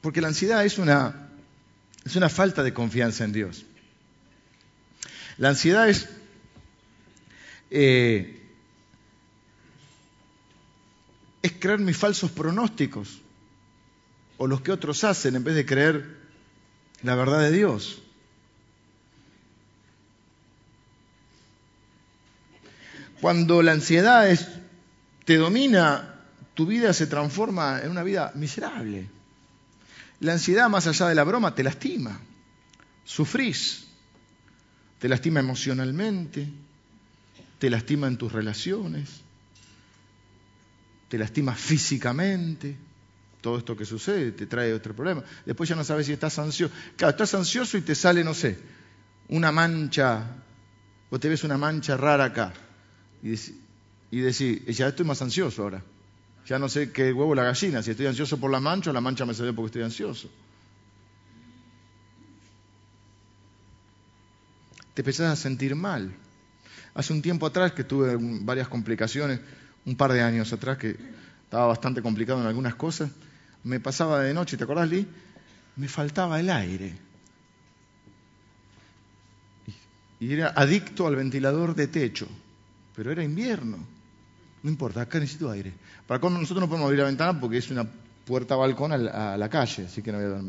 Porque 0.00 0.22
la 0.22 0.28
ansiedad 0.28 0.64
es 0.64 0.78
una, 0.78 1.28
es 2.02 2.16
una 2.16 2.30
falta 2.30 2.62
de 2.62 2.72
confianza 2.72 3.24
en 3.24 3.34
Dios. 3.34 3.66
La 5.36 5.50
ansiedad 5.50 5.86
es 5.86 6.08
eh, 7.70 8.40
es 11.42 11.52
creer 11.60 11.80
mis 11.80 11.98
falsos 11.98 12.30
pronósticos 12.30 13.20
o 14.38 14.46
los 14.46 14.62
que 14.62 14.72
otros 14.72 15.04
hacen 15.04 15.36
en 15.36 15.44
vez 15.44 15.56
de 15.56 15.66
creer 15.66 16.16
la 17.02 17.14
verdad 17.14 17.40
de 17.40 17.52
Dios. 17.52 18.00
Cuando 23.20 23.60
la 23.60 23.72
ansiedad 23.72 24.30
es, 24.30 24.48
te 25.28 25.36
domina, 25.36 26.14
tu 26.54 26.64
vida 26.64 26.90
se 26.94 27.06
transforma 27.06 27.82
en 27.82 27.90
una 27.90 28.02
vida 28.02 28.32
miserable. 28.34 29.10
La 30.20 30.32
ansiedad, 30.32 30.70
más 30.70 30.86
allá 30.86 31.06
de 31.06 31.14
la 31.14 31.22
broma, 31.22 31.54
te 31.54 31.62
lastima, 31.62 32.18
sufrís, 33.04 33.88
te 34.98 35.06
lastima 35.06 35.40
emocionalmente, 35.40 36.48
te 37.58 37.68
lastima 37.68 38.06
en 38.06 38.16
tus 38.16 38.32
relaciones, 38.32 39.20
te 41.10 41.18
lastima 41.18 41.54
físicamente, 41.54 42.74
todo 43.42 43.58
esto 43.58 43.76
que 43.76 43.84
sucede 43.84 44.32
te 44.32 44.46
trae 44.46 44.72
otro 44.72 44.96
problema. 44.96 45.22
Después 45.44 45.68
ya 45.68 45.76
no 45.76 45.84
sabes 45.84 46.06
si 46.06 46.14
estás 46.14 46.38
ansioso. 46.38 46.72
Claro, 46.96 47.10
estás 47.10 47.34
ansioso 47.34 47.76
y 47.76 47.82
te 47.82 47.94
sale, 47.94 48.24
no 48.24 48.32
sé, 48.32 48.58
una 49.28 49.52
mancha, 49.52 50.24
o 51.10 51.20
te 51.20 51.28
ves 51.28 51.44
una 51.44 51.58
mancha 51.58 51.98
rara 51.98 52.24
acá. 52.24 52.54
Y, 53.22 53.36
ya 54.10 54.88
estoy 54.88 55.06
más 55.06 55.20
ansioso 55.22 55.62
ahora. 55.62 55.82
Ya 56.46 56.58
no 56.58 56.68
sé 56.68 56.92
qué 56.92 57.12
huevo 57.12 57.34
la 57.34 57.44
gallina, 57.44 57.82
si 57.82 57.90
estoy 57.90 58.06
ansioso 58.06 58.38
por 58.38 58.50
la 58.50 58.58
mancha 58.58 58.90
o 58.90 58.92
la 58.92 59.02
mancha 59.02 59.26
me 59.26 59.34
salió 59.34 59.54
porque 59.54 59.66
estoy 59.66 59.82
ansioso. 59.82 60.30
Te 64.94 65.02
empezás 65.02 65.32
a 65.32 65.36
sentir 65.36 65.74
mal. 65.74 66.14
Hace 66.94 67.12
un 67.12 67.20
tiempo 67.20 67.46
atrás 67.46 67.72
que 67.72 67.84
tuve 67.84 68.16
varias 68.18 68.66
complicaciones, 68.68 69.40
un 69.84 69.94
par 69.94 70.12
de 70.12 70.22
años 70.22 70.52
atrás 70.52 70.78
que 70.78 70.96
estaba 71.44 71.66
bastante 71.66 72.02
complicado 72.02 72.40
en 72.40 72.46
algunas 72.46 72.74
cosas, 72.74 73.10
me 73.62 73.78
pasaba 73.78 74.22
de 74.22 74.32
noche, 74.32 74.56
¿te 74.56 74.64
acordás, 74.64 74.88
Lee? 74.88 75.06
Me 75.76 75.86
faltaba 75.86 76.40
el 76.40 76.50
aire. 76.50 76.98
Y 80.20 80.32
era 80.32 80.48
adicto 80.56 81.06
al 81.06 81.16
ventilador 81.16 81.74
de 81.74 81.86
techo, 81.86 82.26
pero 82.96 83.12
era 83.12 83.22
invierno. 83.22 83.97
No 84.62 84.70
importa, 84.70 85.02
acá 85.02 85.18
necesito 85.20 85.50
aire. 85.50 85.72
Para 86.06 86.20
cómo 86.20 86.38
nosotros 86.38 86.60
no 86.60 86.68
podemos 86.68 86.86
abrir 86.86 87.00
la 87.00 87.06
ventana 87.06 87.38
porque 87.38 87.58
es 87.58 87.70
una 87.70 87.86
puerta 88.24 88.56
balcón 88.56 88.92
a 88.92 89.36
la, 89.36 89.48
calle, 89.48 89.86
así 89.86 90.02
que 90.02 90.12
no 90.12 90.18
había... 90.18 90.40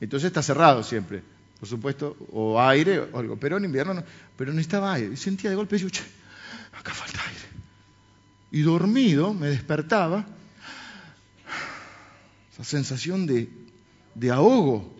Entonces 0.00 0.28
está 0.28 0.42
cerrado 0.42 0.82
siempre 0.82 1.22
por 1.60 1.68
supuesto, 1.68 2.16
o 2.32 2.58
aire 2.58 2.98
o 3.00 3.18
algo, 3.18 3.36
pero 3.36 3.58
en 3.58 3.66
invierno 3.66 3.92
no, 3.92 4.02
pero 4.34 4.50
necesitaba 4.50 4.94
aire. 4.94 5.12
Y 5.12 5.16
sentía 5.18 5.50
de 5.50 5.56
golpe, 5.56 5.76
y 5.76 5.90
che, 5.90 6.02
acá 6.72 6.94
falta 6.94 7.20
aire. 7.20 7.44
Y 8.50 8.62
dormido 8.62 9.34
me 9.34 9.48
despertaba, 9.48 10.24
esa 12.50 12.64
sensación 12.64 13.26
de, 13.26 14.30
ahogo. 14.30 14.96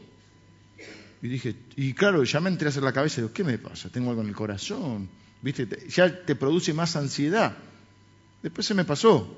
Y 1.22 1.28
dije, 1.28 1.56
y 1.76 1.94
claro, 1.94 2.24
ya 2.24 2.40
me 2.40 2.50
entré 2.50 2.68
a 2.68 2.70
hacer 2.70 2.82
la 2.82 2.92
cabeza 2.92 3.22
digo, 3.22 3.32
¿qué 3.32 3.42
me 3.42 3.56
pasa? 3.56 3.88
Tengo 3.88 4.10
algo 4.10 4.20
en 4.20 4.28
el 4.28 4.34
corazón, 4.34 5.08
¿viste? 5.40 5.66
Ya 5.88 6.24
te 6.26 6.34
produce 6.34 6.74
más 6.74 6.94
ansiedad. 6.94 7.56
Después 8.42 8.66
se 8.66 8.74
me 8.74 8.84
pasó, 8.84 9.36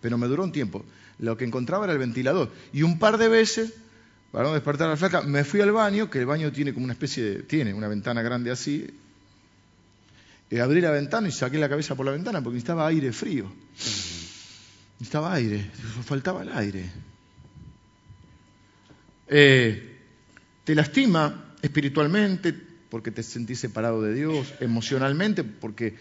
pero 0.00 0.18
me 0.18 0.26
duró 0.26 0.44
un 0.44 0.52
tiempo. 0.52 0.84
Lo 1.18 1.36
que 1.36 1.44
encontraba 1.44 1.84
era 1.84 1.92
el 1.92 1.98
ventilador. 1.98 2.50
Y 2.72 2.82
un 2.82 2.98
par 2.98 3.18
de 3.18 3.28
veces 3.28 3.72
para 4.34 4.48
no 4.48 4.54
despertar 4.54 4.88
a 4.88 4.90
la 4.90 4.96
flaca, 4.96 5.22
me 5.22 5.44
fui 5.44 5.60
al 5.60 5.70
baño, 5.70 6.10
que 6.10 6.18
el 6.18 6.26
baño 6.26 6.50
tiene 6.50 6.74
como 6.74 6.82
una 6.82 6.94
especie 6.94 7.22
de, 7.22 7.42
tiene 7.44 7.72
una 7.72 7.86
ventana 7.86 8.20
grande 8.20 8.50
así, 8.50 8.84
y 10.50 10.58
abrí 10.58 10.80
la 10.80 10.90
ventana 10.90 11.28
y 11.28 11.30
saqué 11.30 11.56
la 11.56 11.68
cabeza 11.68 11.94
por 11.94 12.04
la 12.04 12.10
ventana 12.10 12.42
porque 12.42 12.54
necesitaba 12.54 12.88
aire 12.88 13.12
frío. 13.12 13.48
Necesitaba 14.98 15.34
aire, 15.34 15.70
faltaba 16.04 16.42
el 16.42 16.48
aire. 16.48 16.90
Eh, 19.28 19.98
te 20.64 20.74
lastima 20.74 21.54
espiritualmente 21.62 22.52
porque 22.90 23.12
te 23.12 23.22
sentís 23.22 23.60
separado 23.60 24.02
de 24.02 24.14
Dios, 24.14 24.52
emocionalmente 24.58 25.44
porque 25.44 25.96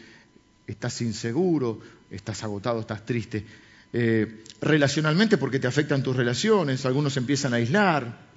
estás 0.68 1.01
inseguro, 1.01 1.80
estás 2.09 2.43
agotado, 2.43 2.80
estás 2.80 3.05
triste. 3.05 3.45
Eh, 3.91 4.43
relacionalmente 4.61 5.38
porque 5.38 5.59
te 5.59 5.68
afectan 5.68 6.01
tus 6.01 6.16
relaciones, 6.16 6.86
algunos 6.86 7.16
empiezan 7.18 7.53
a 7.53 7.57
aislar, 7.57 8.34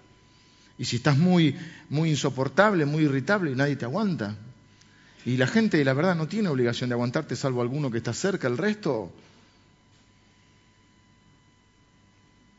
y 0.79 0.85
si 0.85 0.97
estás 0.97 1.17
muy, 1.17 1.57
muy 1.89 2.11
insoportable, 2.11 2.85
muy 2.85 3.05
irritable, 3.05 3.55
nadie 3.55 3.77
te 3.77 3.85
aguanta. 3.85 4.37
Y 5.25 5.37
la 5.37 5.47
gente, 5.47 5.83
la 5.85 5.95
verdad, 5.95 6.15
no 6.15 6.29
tiene 6.29 6.49
obligación 6.49 6.91
de 6.91 6.95
aguantarte, 6.95 7.35
salvo 7.35 7.63
alguno 7.63 7.91
que 7.91 7.99
está 7.99 8.13
cerca, 8.13 8.47
el 8.47 8.59
resto 8.59 9.13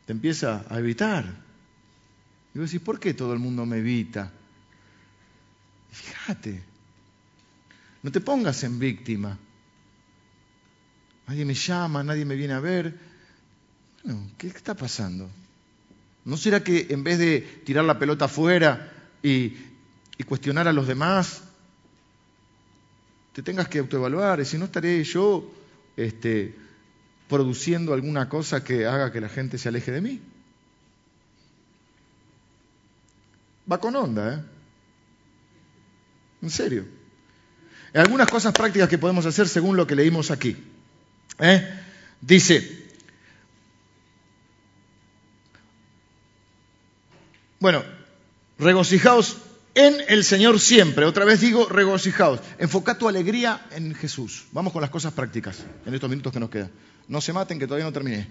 te 0.05 0.13
empieza 0.13 0.65
a 0.69 0.79
evitar. 0.79 1.25
Y 2.55 2.59
vos 2.59 2.71
decís, 2.71 2.83
¿por 2.83 2.99
qué 2.99 3.13
todo 3.13 3.33
el 3.33 3.39
mundo 3.39 3.65
me 3.65 3.77
evita? 3.77 4.31
Fíjate, 5.91 6.63
no 8.03 8.11
te 8.11 8.21
pongas 8.21 8.63
en 8.63 8.79
víctima. 8.79 9.37
Nadie 11.27 11.43
me 11.43 11.53
llama, 11.53 12.03
nadie 12.03 12.23
me 12.23 12.35
viene 12.35 12.53
a 12.53 12.59
ver. 12.61 12.93
Bueno, 14.03 14.31
¿qué 14.37 14.47
está 14.47 14.73
pasando? 14.75 15.29
¿No 16.23 16.37
será 16.37 16.63
que 16.63 16.87
en 16.89 17.03
vez 17.03 17.19
de 17.19 17.41
tirar 17.65 17.83
la 17.83 17.99
pelota 17.99 18.25
afuera 18.25 18.91
y, 19.21 19.57
cuestionar 20.25 20.67
a 20.67 20.73
los 20.73 20.87
demás, 20.87 21.41
te 23.33 23.43
tengas 23.43 23.67
que 23.67 23.79
autoevaluar? 23.79 24.39
Y 24.39 24.45
si 24.45 24.57
no 24.57 24.65
estaré 24.65 25.03
yo 25.03 25.51
este, 25.97 26.55
produciendo 27.27 27.93
alguna 27.93 28.29
cosa 28.29 28.63
que 28.63 28.85
haga 28.85 29.11
que 29.11 29.21
la 29.21 29.29
gente 29.29 29.57
se 29.57 29.67
aleje 29.67 29.91
de 29.91 30.01
mí. 30.01 30.21
Va 33.69 33.79
con 33.79 33.95
onda, 33.97 34.33
¿eh? 34.33 34.43
En 36.41 36.49
serio. 36.49 36.85
Algunas 37.93 38.29
cosas 38.29 38.53
prácticas 38.53 38.87
que 38.87 38.97
podemos 38.97 39.25
hacer 39.25 39.49
según 39.49 39.75
lo 39.75 39.87
que 39.87 39.95
leímos 39.95 40.31
aquí. 40.31 40.55
¿Eh? 41.39 41.69
Dice, 42.21 42.87
bueno, 47.59 47.83
regocijaos 48.57 49.37
en 49.75 49.97
el 50.07 50.23
Señor 50.23 50.59
siempre. 50.59 51.05
Otra 51.05 51.25
vez 51.25 51.39
digo, 51.39 51.67
regocijaos. 51.69 52.39
Enfoca 52.57 52.97
tu 52.97 53.07
alegría 53.07 53.67
en 53.71 53.93
Jesús. 53.93 54.45
Vamos 54.51 54.73
con 54.73 54.81
las 54.81 54.89
cosas 54.89 55.13
prácticas 55.13 55.63
en 55.85 55.93
estos 55.93 56.09
minutos 56.09 56.33
que 56.33 56.39
nos 56.39 56.49
quedan. 56.49 56.71
No 57.07 57.21
se 57.21 57.33
maten, 57.33 57.59
que 57.59 57.67
todavía 57.67 57.85
no 57.85 57.93
terminé. 57.93 58.27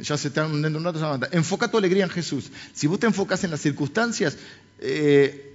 Ya 0.00 0.16
se 0.16 0.28
están 0.28 0.62
de 0.62 0.68
un 0.68 0.84
rato, 0.84 0.98
se 0.98 1.36
Enfoca 1.36 1.70
tu 1.70 1.76
alegría 1.76 2.04
en 2.04 2.10
Jesús. 2.10 2.50
Si 2.72 2.86
vos 2.86 2.98
te 2.98 3.06
enfocas 3.06 3.44
en 3.44 3.50
las 3.50 3.60
circunstancias, 3.60 4.38
eh, 4.78 5.54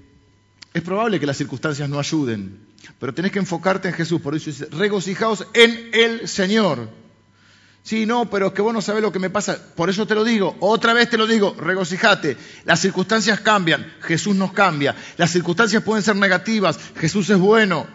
es 0.73 0.81
probable 0.83 1.19
que 1.19 1.25
las 1.25 1.37
circunstancias 1.37 1.89
no 1.89 1.99
ayuden. 1.99 2.59
Pero 2.99 3.13
tenés 3.13 3.31
que 3.31 3.39
enfocarte 3.39 3.87
en 3.87 3.93
Jesús. 3.93 4.21
Por 4.21 4.35
eso 4.35 4.49
dice, 4.49 4.67
regocijaos 4.71 5.47
en 5.53 5.89
el 5.93 6.27
Señor. 6.27 6.89
Sí, 7.85 8.07
no, 8.07 8.27
pero 8.27 8.47
es 8.47 8.53
que 8.53 8.63
vos 8.63 8.73
no 8.73 8.81
sabés 8.81 9.03
lo 9.03 9.11
que 9.11 9.19
me 9.19 9.29
pasa. 9.29 9.59
Por 9.75 9.91
eso 9.91 10.07
te 10.07 10.15
lo 10.15 10.23
digo, 10.23 10.55
otra 10.59 10.93
vez 10.93 11.07
te 11.07 11.17
lo 11.17 11.27
digo, 11.27 11.55
regocijate. 11.55 12.35
Las 12.63 12.79
circunstancias 12.79 13.41
cambian, 13.41 13.93
Jesús 14.01 14.35
nos 14.35 14.53
cambia. 14.53 14.95
Las 15.17 15.29
circunstancias 15.29 15.83
pueden 15.83 16.01
ser 16.01 16.15
negativas, 16.15 16.79
Jesús 16.95 17.29
es 17.29 17.37
bueno. 17.37 17.85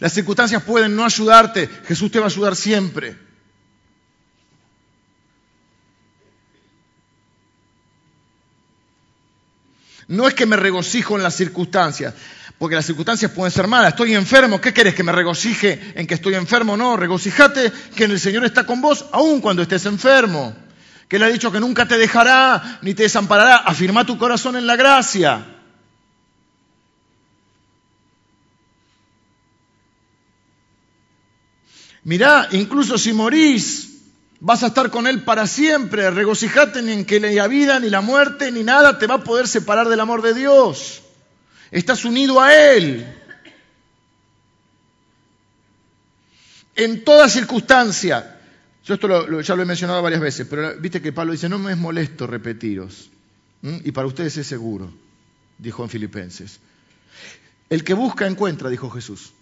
Las 0.00 0.14
circunstancias 0.14 0.62
pueden 0.62 0.96
no 0.96 1.04
ayudarte, 1.04 1.68
Jesús 1.86 2.10
te 2.10 2.20
va 2.20 2.24
a 2.24 2.28
ayudar 2.28 2.56
siempre. 2.56 3.18
No 10.06 10.26
es 10.26 10.32
que 10.32 10.46
me 10.46 10.56
regocijo 10.56 11.16
en 11.16 11.22
las 11.22 11.36
circunstancias, 11.36 12.14
porque 12.58 12.74
las 12.74 12.86
circunstancias 12.86 13.30
pueden 13.30 13.52
ser 13.52 13.68
malas. 13.68 13.90
Estoy 13.90 14.14
enfermo, 14.14 14.60
¿qué 14.60 14.74
querés? 14.74 14.94
¿Que 14.94 15.04
me 15.04 15.12
regocije 15.12 15.92
en 15.94 16.06
que 16.06 16.14
estoy 16.14 16.34
enfermo? 16.34 16.76
No, 16.76 16.96
regocijate 16.96 17.72
que 17.94 18.04
el 18.04 18.18
Señor 18.18 18.44
está 18.44 18.66
con 18.66 18.80
vos 18.80 19.06
aun 19.12 19.40
cuando 19.40 19.62
estés 19.62 19.86
enfermo. 19.86 20.54
Que 21.06 21.16
Él 21.16 21.22
ha 21.22 21.28
dicho 21.28 21.52
que 21.52 21.60
nunca 21.60 21.86
te 21.86 21.96
dejará 21.96 22.80
ni 22.82 22.94
te 22.94 23.04
desamparará. 23.04 23.58
Afirma 23.58 24.04
tu 24.04 24.18
corazón 24.18 24.56
en 24.56 24.66
la 24.66 24.74
gracia. 24.74 25.46
Mirá, 32.02 32.48
incluso 32.52 32.98
si 32.98 33.12
morís, 33.12 34.00
vas 34.40 34.64
a 34.64 34.68
estar 34.68 34.90
con 34.90 35.06
Él 35.06 35.22
para 35.22 35.46
siempre. 35.46 36.10
Regocijate 36.10 36.82
ni 36.82 36.92
en 36.92 37.04
que 37.04 37.20
ni 37.20 37.34
la 37.36 37.46
vida, 37.46 37.78
ni 37.78 37.88
la 37.88 38.00
muerte, 38.00 38.50
ni 38.50 38.64
nada 38.64 38.98
te 38.98 39.06
va 39.06 39.16
a 39.16 39.24
poder 39.24 39.46
separar 39.46 39.88
del 39.88 40.00
amor 40.00 40.22
de 40.22 40.34
Dios. 40.34 41.02
Estás 41.70 42.04
unido 42.04 42.40
a 42.40 42.54
Él. 42.54 43.06
En 46.76 47.04
toda 47.04 47.28
circunstancia. 47.28 48.36
Yo 48.84 48.94
esto 48.94 49.40
ya 49.40 49.54
lo 49.54 49.62
he 49.62 49.66
mencionado 49.66 50.00
varias 50.00 50.20
veces, 50.20 50.46
pero 50.48 50.78
viste 50.78 51.02
que 51.02 51.12
Pablo 51.12 51.32
dice, 51.32 51.48
no 51.48 51.58
me 51.58 51.72
es 51.72 51.78
molesto 51.78 52.26
repetiros. 52.26 53.10
Y 53.62 53.92
para 53.92 54.06
ustedes 54.06 54.36
es 54.36 54.46
seguro, 54.46 54.90
dijo 55.58 55.82
en 55.82 55.90
Filipenses. 55.90 56.60
El 57.68 57.84
que 57.84 57.92
busca 57.92 58.26
encuentra, 58.26 58.70
dijo 58.70 58.88
Jesús. 58.88 59.32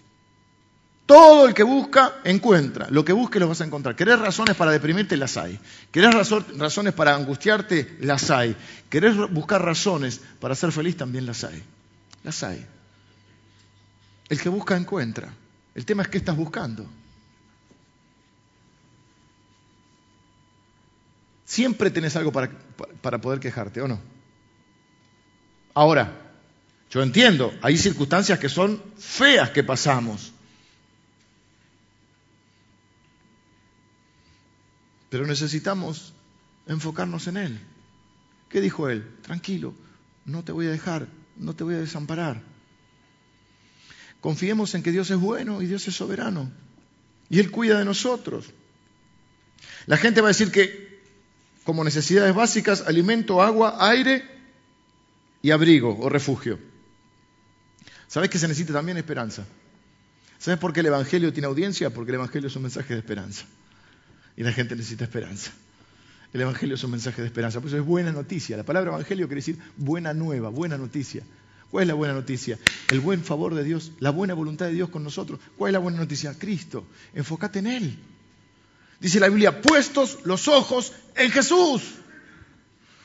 Todo 1.07 1.47
el 1.47 1.55
que 1.55 1.63
busca, 1.63 2.15
encuentra. 2.25 2.89
Lo 2.91 3.05
que 3.05 3.13
busque 3.13 3.39
lo 3.39 3.47
vas 3.47 3.61
a 3.61 3.65
encontrar. 3.65 3.95
¿Querés 3.95 4.19
razones 4.19 4.57
para 4.57 4.73
deprimirte? 4.73 5.17
Las 5.17 5.37
hay. 5.37 5.61
¿Querés 5.93 6.13
razones 6.59 6.95
para 6.95 7.15
angustiarte? 7.15 7.97
Las 8.01 8.29
hay. 8.31 8.57
¿Querés 8.91 9.17
buscar 9.31 9.63
razones 9.63 10.21
para 10.41 10.57
ser 10.57 10.73
feliz? 10.73 10.97
También 10.97 11.25
las 11.25 11.45
hay. 11.45 11.63
Las 12.27 12.43
hay. 12.43 12.67
El 14.29 14.41
que 14.41 14.49
busca 14.49 14.77
encuentra. 14.77 15.33
El 15.77 15.87
tema 15.87 16.03
es 16.03 16.09
qué 16.09 16.19
estás 16.19 16.37
buscando. 16.37 16.85
Siempre 21.45 21.89
tenés 21.89 22.17
algo 22.17 22.33
para, 22.33 22.51
para 23.01 23.21
poder 23.21 23.39
quejarte, 23.39 23.81
¿o 23.81 23.87
no? 23.87 24.01
Ahora, 25.73 26.35
yo 26.91 27.01
entiendo, 27.01 27.57
hay 27.63 27.79
circunstancias 27.79 28.41
que 28.41 28.49
son 28.49 28.83
feas 28.99 29.51
que 29.51 29.63
pasamos. 29.63 30.33
Pero 35.11 35.27
necesitamos 35.27 36.13
enfocarnos 36.67 37.29
en 37.29 37.37
Él. 37.37 37.61
¿Qué 38.49 38.61
dijo 38.61 38.89
Él? 38.89 39.09
Tranquilo, 39.23 39.77
no 40.25 40.43
te 40.43 40.51
voy 40.51 40.67
a 40.67 40.71
dejar, 40.71 41.07
no 41.37 41.55
te 41.55 41.65
voy 41.65 41.75
a 41.75 41.79
desamparar. 41.79 42.43
Confiemos 44.21 44.75
en 44.75 44.83
que 44.83 44.93
Dios 44.93 45.11
es 45.11 45.19
bueno 45.19 45.63
y 45.63 45.67
Dios 45.67 45.87
es 45.89 45.95
soberano. 45.95 46.51
Y 47.29 47.39
Él 47.39 47.51
cuida 47.51 47.79
de 47.79 47.85
nosotros. 47.85 48.47
La 49.87 49.97
gente 49.97 50.21
va 50.21 50.29
a 50.29 50.31
decir 50.31 50.51
que 50.51 50.87
como 51.65 51.83
necesidades 51.83 52.35
básicas, 52.35 52.83
alimento, 52.87 53.43
agua, 53.43 53.77
aire 53.91 54.25
y 55.43 55.51
abrigo 55.51 55.99
o 55.99 56.09
refugio. 56.09 56.59
¿Sabes 58.07 58.31
que 58.31 58.39
se 58.39 58.47
necesita 58.47 58.73
también 58.73 58.99
esperanza? 58.99 59.45
¿Sabes 60.39 60.61
por 60.61 60.73
qué 60.73 60.81
el 60.81 60.87
Evangelio 60.87 61.33
tiene 61.33 61.49
audiencia? 61.49 61.91
Porque 61.91 62.13
el 62.13 62.17
Evangelio 62.17 62.49
es 62.49 62.57
un 62.57 62.63
mensaje 62.63 62.95
de 62.95 63.01
esperanza. 63.01 63.47
Y 64.37 64.45
la 64.45 64.53
gente 64.53 64.77
necesita 64.77 65.05
esperanza. 65.05 65.51
El 66.37 66.43
Evangelio 66.43 66.75
es 66.75 66.85
un 66.85 66.91
mensaje 66.91 67.23
de 67.23 67.29
esperanza, 67.29 67.61
por 67.61 67.69
eso 67.69 67.79
es 67.79 67.83
buena 67.83 68.13
noticia. 68.13 68.59
La 68.59 68.63
palabra 68.63 68.91
Evangelio 68.91 69.27
quiere 69.27 69.41
decir 69.41 69.57
buena 69.79 70.13
nueva, 70.13 70.51
buena 70.51 70.77
noticia. 70.77 71.23
¿Cuál 71.71 71.85
es 71.85 71.89
la 71.89 71.95
buena 71.95 72.13
noticia? 72.13 72.59
El 72.91 73.01
buen 73.01 73.25
favor 73.25 73.55
de 73.55 73.65
Dios, 73.65 73.93
la 74.01 74.11
buena 74.11 74.35
voluntad 74.35 74.67
de 74.67 74.73
Dios 74.73 74.91
con 74.91 75.03
nosotros. 75.03 75.41
¿Cuál 75.57 75.71
es 75.71 75.73
la 75.73 75.79
buena 75.79 75.97
noticia? 75.97 76.39
Cristo. 76.39 76.85
Enfócate 77.15 77.61
en 77.61 77.67
Él. 77.69 77.99
Dice 79.01 79.19
la 79.19 79.31
Biblia, 79.31 79.63
puestos 79.63 80.19
los 80.25 80.47
ojos 80.47 80.93
en 81.15 81.31
Jesús. 81.31 81.81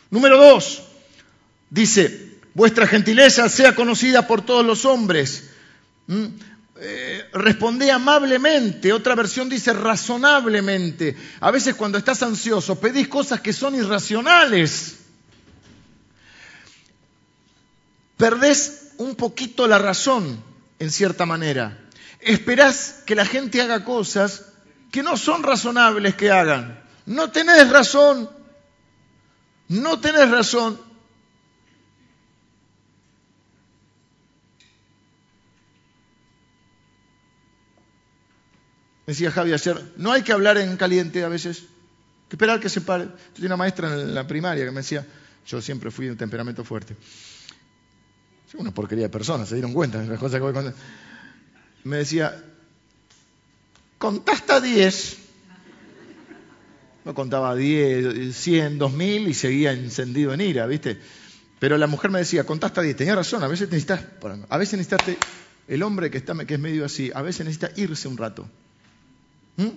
Número 0.09 0.37
dos, 0.37 0.83
dice, 1.69 2.37
vuestra 2.53 2.85
gentileza 2.85 3.47
sea 3.47 3.75
conocida 3.75 4.27
por 4.27 4.41
todos 4.41 4.65
los 4.65 4.83
hombres. 4.83 5.51
¿Mm? 6.07 6.25
Eh, 6.83 7.29
responde 7.33 7.91
amablemente, 7.91 8.91
otra 8.91 9.13
versión 9.13 9.47
dice 9.47 9.71
razonablemente. 9.71 11.15
A 11.39 11.51
veces 11.51 11.75
cuando 11.75 11.99
estás 11.99 12.23
ansioso 12.23 12.79
pedís 12.79 13.07
cosas 13.07 13.39
que 13.39 13.53
son 13.53 13.75
irracionales. 13.75 14.95
Perdés 18.17 18.93
un 18.97 19.13
poquito 19.13 19.67
la 19.67 19.77
razón, 19.77 20.43
en 20.79 20.89
cierta 20.89 21.27
manera. 21.27 21.77
Esperás 22.19 23.03
que 23.05 23.13
la 23.13 23.25
gente 23.25 23.61
haga 23.61 23.85
cosas 23.85 24.45
que 24.91 25.03
no 25.03 25.17
son 25.17 25.43
razonables 25.43 26.15
que 26.15 26.31
hagan. 26.31 26.83
No 27.05 27.29
tenés 27.29 27.69
razón. 27.69 28.27
No 29.67 29.99
tenés 29.99 30.31
razón. 30.31 30.81
Decía 39.11 39.29
Javi 39.29 39.51
ayer, 39.51 39.77
no 39.97 40.13
hay 40.13 40.21
que 40.21 40.31
hablar 40.31 40.57
en 40.57 40.77
caliente 40.77 41.21
a 41.25 41.27
veces, 41.27 41.65
que 42.29 42.37
esperar 42.37 42.61
que 42.61 42.69
se 42.69 42.79
pare. 42.79 43.03
Yo 43.03 43.33
tenía 43.33 43.47
una 43.47 43.57
maestra 43.57 43.91
en 43.91 44.15
la 44.15 44.25
primaria 44.25 44.63
que 44.63 44.71
me 44.71 44.77
decía, 44.77 45.05
yo 45.45 45.61
siempre 45.61 45.91
fui 45.91 46.05
de 46.05 46.13
un 46.13 46.17
temperamento 46.17 46.63
fuerte. 46.63 46.95
Soy 48.49 48.61
una 48.61 48.73
porquería 48.73 49.03
de 49.03 49.09
personas, 49.09 49.49
se 49.49 49.55
dieron 49.55 49.73
cuenta 49.73 49.99
de 49.99 50.07
las 50.07 50.17
cosas 50.17 50.39
que 50.39 50.49
voy. 50.49 50.73
Me 51.83 51.97
decía, 51.97 52.41
contá 53.97 54.31
hasta 54.31 54.61
10. 54.61 55.17
No 57.03 57.13
contaba 57.13 57.53
10, 57.53 58.33
100, 58.33 58.77
2000 58.77 59.27
y 59.27 59.33
seguía 59.33 59.73
encendido 59.73 60.33
en 60.33 60.39
ira, 60.39 60.65
¿viste? 60.67 61.01
Pero 61.59 61.77
la 61.77 61.87
mujer 61.87 62.11
me 62.11 62.19
decía, 62.19 62.45
contá 62.45 62.67
hasta 62.67 62.81
10. 62.81 62.95
Tenía 62.95 63.15
razón, 63.15 63.43
a 63.43 63.49
veces 63.49 63.67
necesitas, 63.67 64.05
a 64.47 64.57
veces 64.57 64.79
necesitas, 64.79 65.17
el 65.67 65.83
hombre 65.83 66.09
que, 66.09 66.17
está, 66.17 66.33
que 66.45 66.53
es 66.53 66.59
medio 66.61 66.85
así, 66.85 67.11
a 67.13 67.21
veces 67.21 67.45
necesita 67.45 67.71
irse 67.75 68.07
un 68.07 68.15
rato. 68.15 68.49
¿Mm? 69.57 69.69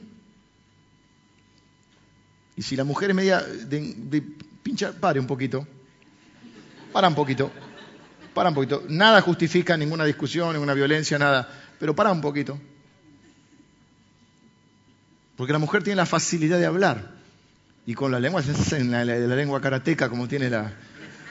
Y 2.57 2.63
si 2.63 2.77
la 2.77 2.85
mujer 2.85 3.11
es 3.11 3.17
media 3.17 3.41
de, 3.41 4.23
pinchar, 4.63 4.95
pare 4.95 5.19
un 5.19 5.27
poquito. 5.27 5.67
Para 6.93 7.09
un 7.09 7.15
poquito. 7.15 7.51
Para 8.33 8.51
un 8.51 8.55
poquito. 8.55 8.85
Nada 8.89 9.21
justifica 9.21 9.77
ninguna 9.77 10.05
discusión, 10.05 10.53
ninguna 10.53 10.75
violencia, 10.75 11.19
nada. 11.19 11.49
Pero 11.79 11.95
para 11.95 12.13
un 12.13 12.21
poquito. 12.21 12.59
Porque 15.37 15.53
la 15.53 15.59
mujer 15.59 15.83
tiene 15.83 15.97
la 15.97 16.07
facilidad 16.07 16.59
de 16.59 16.67
hablar. 16.67 17.11
Y 17.87 17.95
con 17.95 18.13
la 18.13 18.21
lengua, 18.21 18.43
en 18.73 18.91
la, 18.91 19.05
la, 19.05 19.37
lengua 19.37 19.61
karateca, 19.61 20.09
como 20.09 20.29
tiene 20.29 20.49
la, 20.49 20.73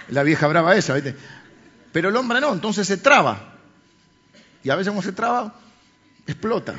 la 0.09 0.23
vieja 0.23 0.45
brava 0.47 0.75
esa, 0.75 0.93
¿viste? 0.93 1.15
Pero 1.91 2.09
el 2.09 2.15
hombre 2.15 2.41
no, 2.41 2.53
entonces 2.53 2.85
se 2.85 2.97
traba. 2.97 3.55
Y 4.63 4.69
a 4.69 4.75
veces 4.75 4.91
cuando 4.91 5.09
se 5.09 5.15
traba, 5.15 5.55
explota. 6.27 6.75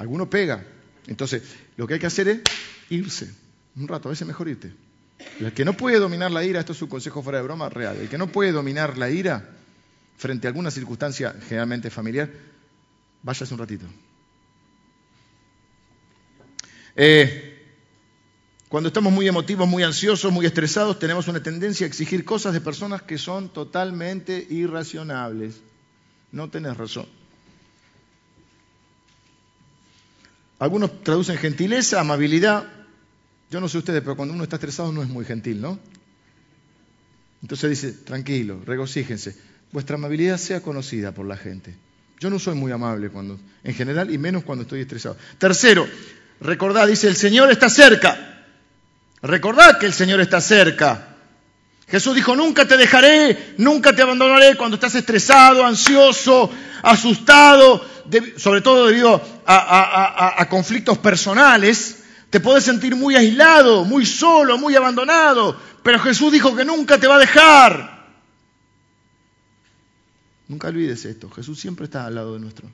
Alguno 0.00 0.30
pega. 0.30 0.64
Entonces, 1.08 1.42
lo 1.76 1.86
que 1.86 1.94
hay 1.94 2.00
que 2.00 2.06
hacer 2.06 2.26
es 2.26 2.40
irse. 2.88 3.30
Un 3.76 3.86
rato, 3.86 4.08
a 4.08 4.10
veces 4.10 4.26
mejor 4.26 4.48
irte. 4.48 4.72
El 5.38 5.52
que 5.52 5.62
no 5.62 5.74
puede 5.74 5.98
dominar 5.98 6.30
la 6.30 6.42
ira, 6.42 6.60
esto 6.60 6.72
es 6.72 6.80
un 6.80 6.88
consejo 6.88 7.22
fuera 7.22 7.38
de 7.38 7.44
broma 7.44 7.68
real, 7.68 7.98
el 7.98 8.08
que 8.08 8.16
no 8.16 8.26
puede 8.28 8.50
dominar 8.50 8.96
la 8.96 9.10
ira 9.10 9.50
frente 10.16 10.46
a 10.46 10.50
alguna 10.50 10.70
circunstancia 10.70 11.36
generalmente 11.46 11.90
familiar, 11.90 12.30
váyase 13.22 13.52
un 13.52 13.60
ratito. 13.60 13.84
Eh, 16.96 17.58
cuando 18.70 18.88
estamos 18.88 19.12
muy 19.12 19.28
emotivos, 19.28 19.68
muy 19.68 19.82
ansiosos, 19.82 20.32
muy 20.32 20.46
estresados, 20.46 20.98
tenemos 20.98 21.28
una 21.28 21.42
tendencia 21.42 21.84
a 21.84 21.88
exigir 21.88 22.24
cosas 22.24 22.54
de 22.54 22.62
personas 22.62 23.02
que 23.02 23.18
son 23.18 23.50
totalmente 23.50 24.46
irracionables. 24.48 25.60
No 26.32 26.48
tenés 26.48 26.78
razón. 26.78 27.19
Algunos 30.60 31.02
traducen 31.02 31.38
gentileza, 31.38 32.00
amabilidad. 32.00 32.64
Yo 33.50 33.60
no 33.60 33.68
sé 33.68 33.78
ustedes, 33.78 34.02
pero 34.02 34.14
cuando 34.14 34.34
uno 34.34 34.44
está 34.44 34.56
estresado 34.56 34.92
no 34.92 35.02
es 35.02 35.08
muy 35.08 35.24
gentil, 35.24 35.60
¿no? 35.60 35.78
Entonces 37.42 37.70
dice, 37.70 37.92
tranquilo, 38.04 38.60
regocíjense. 38.64 39.34
Vuestra 39.72 39.96
amabilidad 39.96 40.36
sea 40.36 40.60
conocida 40.60 41.12
por 41.12 41.26
la 41.26 41.38
gente. 41.38 41.74
Yo 42.20 42.28
no 42.28 42.38
soy 42.38 42.54
muy 42.54 42.70
amable 42.70 43.08
cuando, 43.08 43.40
en 43.64 43.74
general 43.74 44.12
y 44.12 44.18
menos 44.18 44.44
cuando 44.44 44.62
estoy 44.62 44.82
estresado. 44.82 45.16
Tercero, 45.38 45.88
recordad, 46.40 46.86
dice, 46.86 47.08
el 47.08 47.16
Señor 47.16 47.50
está 47.50 47.70
cerca. 47.70 48.44
Recordad 49.22 49.78
que 49.78 49.86
el 49.86 49.94
Señor 49.94 50.20
está 50.20 50.42
cerca. 50.42 51.09
Jesús 51.90 52.14
dijo, 52.14 52.36
nunca 52.36 52.68
te 52.68 52.76
dejaré, 52.76 53.54
nunca 53.58 53.92
te 53.92 54.02
abandonaré 54.02 54.56
cuando 54.56 54.76
estás 54.76 54.94
estresado, 54.94 55.66
ansioso, 55.66 56.48
asustado, 56.82 57.84
sobre 58.36 58.60
todo 58.60 58.86
debido 58.86 59.20
a, 59.44 60.46
conflictos 60.48 60.98
personales, 60.98 62.04
te 62.30 62.38
puedes 62.38 62.62
sentir 62.62 62.94
muy 62.94 63.16
aislado, 63.16 63.84
muy 63.84 64.06
solo, 64.06 64.56
muy 64.56 64.76
abandonado, 64.76 65.60
pero 65.82 65.98
Jesús 65.98 66.32
dijo 66.32 66.54
que 66.54 66.64
nunca 66.64 66.98
te 66.98 67.08
va 67.08 67.16
a 67.16 67.20
dejar. 67.20 68.00
Nunca 70.46 70.68
olvides 70.68 71.04
esto, 71.04 71.28
Jesús 71.30 71.58
siempre 71.58 71.86
está 71.86 72.06
al 72.06 72.14
lado 72.14 72.34
de 72.34 72.40
nuestro. 72.40 72.70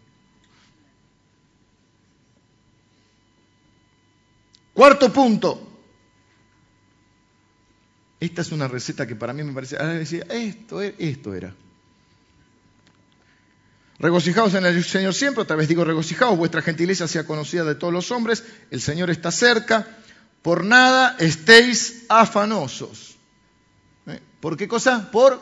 Cuarto 4.75 5.11
punto. 5.11 5.76
Esta 8.19 8.43
es 8.43 8.53
una 8.53 8.69
receta 8.69 9.07
que 9.07 9.15
para 9.15 9.33
mí 9.33 9.43
me 9.43 9.53
parece, 9.53 9.77
ahora 9.77 9.95
decía, 9.95 10.25
esto, 10.31 10.83
e-, 10.83 10.95
esto 10.99 11.35
era. 11.35 11.55
Regocijaos 13.99 14.55
en 14.55 14.67
el 14.67 14.85
Señor 14.85 15.15
siempre, 15.15 15.43
otra 15.43 15.57
vez 15.57 15.69
digo 15.69 15.85
regocijaos, 15.85 16.37
vuestra 16.37 16.63
gentileza 16.63 17.09
sea 17.09 17.25
conocida 17.25 17.65
de 17.65 17.75
todos 17.75 17.93
los 17.93 18.11
hombres, 18.11 18.45
el 18.71 18.81
Señor 18.81 19.11
está 19.11 19.31
cerca, 19.31 19.87
por 20.43 20.65
nada 20.65 21.17
estéis 21.19 22.05
afanosos. 22.09 23.17
¿Eh? 24.07 24.21
¿Por 24.41 24.57
qué 24.57 24.69
cosa? 24.69 25.11
Por 25.11 25.41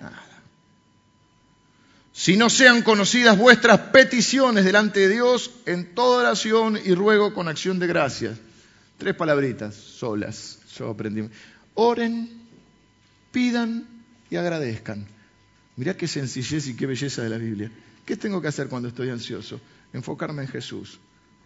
nada. 0.00 0.24
Si 2.12 2.36
no 2.36 2.48
sean 2.48 2.82
conocidas 2.82 3.36
vuestras 3.36 3.78
peticiones 3.92 4.64
delante 4.64 5.00
de 5.00 5.10
Dios 5.10 5.50
en 5.66 5.94
toda 5.94 6.20
oración 6.20 6.78
y 6.82 6.94
ruego 6.94 7.34
con 7.34 7.48
acción 7.48 7.78
de 7.78 7.86
gracias. 7.86 8.38
Tres 8.96 9.14
palabritas 9.14 9.74
solas, 9.74 10.58
yo 10.76 10.90
aprendí. 10.90 11.28
Oren, 11.80 12.28
pidan 13.30 13.86
y 14.30 14.34
agradezcan. 14.34 15.06
Mirá 15.76 15.96
qué 15.96 16.08
sencillez 16.08 16.66
y 16.66 16.74
qué 16.74 16.86
belleza 16.86 17.22
de 17.22 17.28
la 17.28 17.38
Biblia. 17.38 17.70
¿Qué 18.04 18.16
tengo 18.16 18.42
que 18.42 18.48
hacer 18.48 18.66
cuando 18.66 18.88
estoy 18.88 19.10
ansioso? 19.10 19.60
Enfocarme 19.92 20.42
en 20.42 20.48
Jesús. 20.48 20.98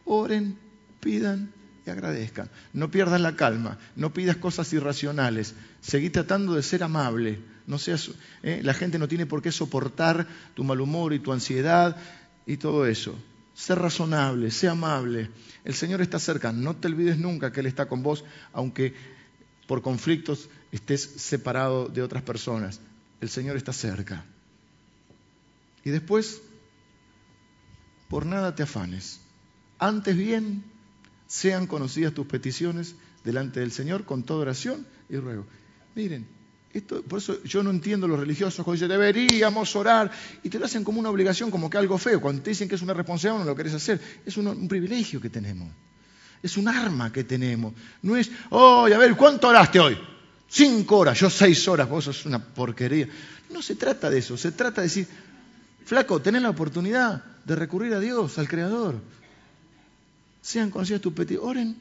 Oren, 0.06 0.56
pidan 1.00 1.52
y 1.86 1.90
agradezcan. 1.90 2.48
No 2.72 2.90
pierdas 2.90 3.20
la 3.20 3.36
calma, 3.36 3.78
no 3.94 4.14
pidas 4.14 4.38
cosas 4.38 4.72
irracionales. 4.72 5.54
Seguí 5.82 6.08
tratando 6.08 6.54
de 6.54 6.62
ser 6.62 6.82
amable. 6.82 7.38
No 7.66 7.76
seas, 7.76 8.10
¿eh? 8.42 8.62
La 8.62 8.72
gente 8.72 8.98
no 8.98 9.08
tiene 9.08 9.26
por 9.26 9.42
qué 9.42 9.52
soportar 9.52 10.26
tu 10.54 10.64
mal 10.64 10.80
humor 10.80 11.12
y 11.12 11.18
tu 11.18 11.34
ansiedad 11.34 11.94
y 12.46 12.56
todo 12.56 12.86
eso. 12.86 13.18
Sé 13.52 13.74
razonable, 13.74 14.50
sé 14.50 14.66
amable. 14.66 15.28
El 15.62 15.74
Señor 15.74 16.00
está 16.00 16.18
cerca. 16.18 16.52
No 16.52 16.74
te 16.74 16.88
olvides 16.88 17.18
nunca 17.18 17.52
que 17.52 17.60
Él 17.60 17.66
está 17.66 17.86
con 17.86 18.02
vos, 18.02 18.24
aunque 18.54 18.94
por 19.72 19.80
conflictos 19.80 20.50
estés 20.70 21.00
separado 21.00 21.88
de 21.88 22.02
otras 22.02 22.22
personas 22.22 22.78
el 23.22 23.30
Señor 23.30 23.56
está 23.56 23.72
cerca. 23.72 24.22
Y 25.82 25.88
después, 25.88 26.42
por 28.10 28.26
nada 28.26 28.54
te 28.54 28.64
afanes. 28.64 29.20
Antes 29.78 30.14
bien, 30.14 30.62
sean 31.26 31.66
conocidas 31.66 32.12
tus 32.12 32.26
peticiones 32.26 32.96
delante 33.24 33.60
del 33.60 33.72
Señor 33.72 34.04
con 34.04 34.24
toda 34.24 34.42
oración 34.42 34.86
y 35.08 35.16
ruego. 35.16 35.46
Miren, 35.94 36.26
esto, 36.74 37.02
por 37.02 37.20
eso 37.20 37.42
yo 37.44 37.62
no 37.62 37.70
entiendo 37.70 38.06
los 38.06 38.20
religiosos 38.20 38.62
cuando 38.66 38.74
dicen 38.74 38.90
deberíamos 38.90 39.74
orar 39.74 40.10
y 40.42 40.50
te 40.50 40.58
lo 40.58 40.66
hacen 40.66 40.84
como 40.84 41.00
una 41.00 41.08
obligación, 41.08 41.50
como 41.50 41.70
que 41.70 41.78
algo 41.78 41.96
feo. 41.96 42.20
Cuando 42.20 42.42
te 42.42 42.50
dicen 42.50 42.68
que 42.68 42.74
es 42.74 42.82
una 42.82 42.92
responsabilidad, 42.92 43.42
no 43.42 43.50
lo 43.50 43.56
querés 43.56 43.72
hacer. 43.72 43.98
Es 44.26 44.36
un, 44.36 44.48
un 44.48 44.68
privilegio 44.68 45.18
que 45.18 45.30
tenemos. 45.30 45.72
Es 46.42 46.56
un 46.56 46.68
arma 46.68 47.12
que 47.12 47.24
tenemos. 47.24 47.72
No 48.02 48.16
es, 48.16 48.30
oh, 48.50 48.86
a 48.86 48.98
ver, 48.98 49.16
¿cuánto 49.16 49.48
oraste 49.48 49.78
hoy? 49.78 49.98
Cinco 50.48 50.98
horas, 50.98 51.18
yo 51.18 51.30
seis 51.30 51.66
horas, 51.68 51.88
vos 51.88 52.04
sos 52.04 52.26
una 52.26 52.38
porquería. 52.38 53.08
No 53.50 53.62
se 53.62 53.76
trata 53.76 54.10
de 54.10 54.18
eso, 54.18 54.36
se 54.36 54.52
trata 54.52 54.80
de 54.80 54.88
decir, 54.88 55.06
flaco, 55.84 56.20
tenés 56.20 56.42
la 56.42 56.50
oportunidad 56.50 57.24
de 57.44 57.56
recurrir 57.56 57.94
a 57.94 58.00
Dios, 58.00 58.38
al 58.38 58.48
Creador. 58.48 58.96
Sean 60.40 60.70
conocidas 60.70 61.00
tus 61.00 61.12
peticiones, 61.12 61.48
oren, 61.48 61.76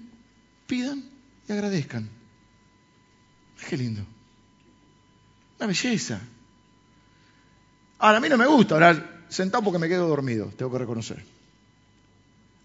pidan 0.67 1.03
y 1.47 1.51
agradezcan. 1.51 2.07
Qué 3.67 3.77
lindo. 3.77 4.03
Una 5.59 5.67
belleza. 5.67 6.19
Ahora, 7.99 8.17
a 8.17 8.21
mí 8.21 8.29
no 8.29 8.37
me 8.37 8.47
gusta 8.47 8.75
orar 8.75 9.25
sentado 9.29 9.63
porque 9.63 9.79
me 9.79 9.87
quedo 9.87 10.07
dormido, 10.07 10.51
tengo 10.57 10.71
que 10.71 10.79
reconocer. 10.79 11.23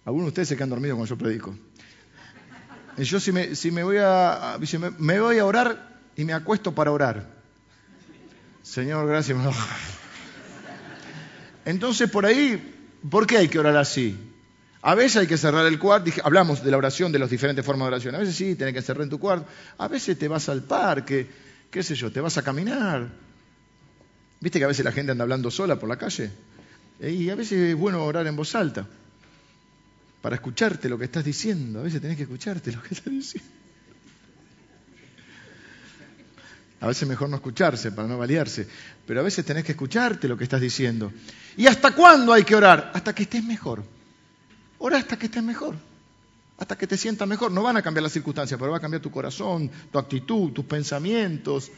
Algunos 0.06 0.26
de 0.26 0.28
ustedes 0.28 0.48
se 0.48 0.56
quedan 0.56 0.70
dormidos 0.70 0.96
cuando 0.96 1.14
yo 1.14 1.18
predico. 1.18 1.54
Yo 2.96 3.20
si 3.20 3.32
me, 3.32 3.56
si 3.56 3.72
me 3.72 3.82
voy 3.82 3.98
a, 3.98 4.56
orar, 5.44 6.00
y 6.14 6.24
me 6.24 6.32
acuesto 6.32 6.72
para 6.72 6.92
orar. 6.92 7.28
Señor, 8.62 9.06
gracias. 9.08 9.36
Entonces, 11.64 12.08
por 12.08 12.24
ahí, 12.24 12.96
¿por 13.10 13.26
qué 13.26 13.38
hay 13.38 13.48
que 13.48 13.58
orar 13.58 13.76
así? 13.76 14.16
A 14.80 14.94
veces 14.94 15.16
hay 15.16 15.26
que 15.26 15.36
cerrar 15.36 15.66
el 15.66 15.80
cuarto, 15.80 16.12
hablamos 16.22 16.62
de 16.62 16.70
la 16.70 16.76
oración, 16.76 17.10
de 17.10 17.18
las 17.18 17.28
diferentes 17.28 17.66
formas 17.66 17.86
de 17.86 17.94
oración. 17.94 18.14
A 18.14 18.18
veces 18.18 18.36
sí, 18.36 18.54
tienes 18.54 18.74
que 18.74 18.82
cerrar 18.82 19.02
en 19.02 19.10
tu 19.10 19.18
cuarto. 19.18 19.46
A 19.76 19.88
veces 19.88 20.16
te 20.16 20.28
vas 20.28 20.48
al 20.48 20.62
parque, 20.62 21.26
qué 21.68 21.82
sé 21.82 21.96
yo, 21.96 22.12
te 22.12 22.20
vas 22.20 22.38
a 22.38 22.42
caminar. 22.42 23.08
¿Viste 24.40 24.60
que 24.60 24.64
a 24.64 24.68
veces 24.68 24.84
la 24.84 24.92
gente 24.92 25.10
anda 25.10 25.24
hablando 25.24 25.50
sola 25.50 25.76
por 25.80 25.88
la 25.88 25.96
calle? 25.96 26.30
Y 27.00 27.28
a 27.28 27.34
veces 27.34 27.70
es 27.70 27.74
bueno 27.74 28.04
orar 28.04 28.28
en 28.28 28.36
voz 28.36 28.54
alta, 28.54 28.86
para 30.26 30.34
escucharte 30.34 30.88
lo 30.88 30.98
que 30.98 31.04
estás 31.04 31.24
diciendo. 31.24 31.78
A 31.78 31.82
veces 31.84 32.00
tenés 32.00 32.16
que 32.16 32.24
escucharte 32.24 32.72
lo 32.72 32.82
que 32.82 32.94
estás 32.94 33.12
diciendo. 33.12 33.48
A 36.80 36.88
veces 36.88 37.06
mejor 37.06 37.28
no 37.28 37.36
escucharse 37.36 37.92
para 37.92 38.08
no 38.08 38.18
balearse, 38.18 38.66
pero 39.06 39.20
a 39.20 39.22
veces 39.22 39.44
tenés 39.44 39.62
que 39.62 39.70
escucharte 39.70 40.26
lo 40.26 40.36
que 40.36 40.42
estás 40.42 40.60
diciendo. 40.60 41.12
¿Y 41.56 41.68
hasta 41.68 41.92
cuándo 41.94 42.32
hay 42.32 42.42
que 42.42 42.56
orar? 42.56 42.90
Hasta 42.92 43.14
que 43.14 43.22
estés 43.22 43.44
mejor. 43.44 43.84
Ora 44.78 44.98
hasta 44.98 45.16
que 45.16 45.26
estés 45.26 45.44
mejor, 45.44 45.76
hasta 46.58 46.76
que 46.76 46.88
te 46.88 46.96
sientas 46.96 47.28
mejor. 47.28 47.52
No 47.52 47.62
van 47.62 47.76
a 47.76 47.82
cambiar 47.82 48.02
las 48.02 48.10
circunstancias, 48.10 48.58
pero 48.58 48.72
va 48.72 48.78
a 48.78 48.80
cambiar 48.80 49.00
tu 49.00 49.12
corazón, 49.12 49.70
tu 49.92 49.96
actitud, 49.96 50.50
tus 50.50 50.64
pensamientos, 50.64 51.70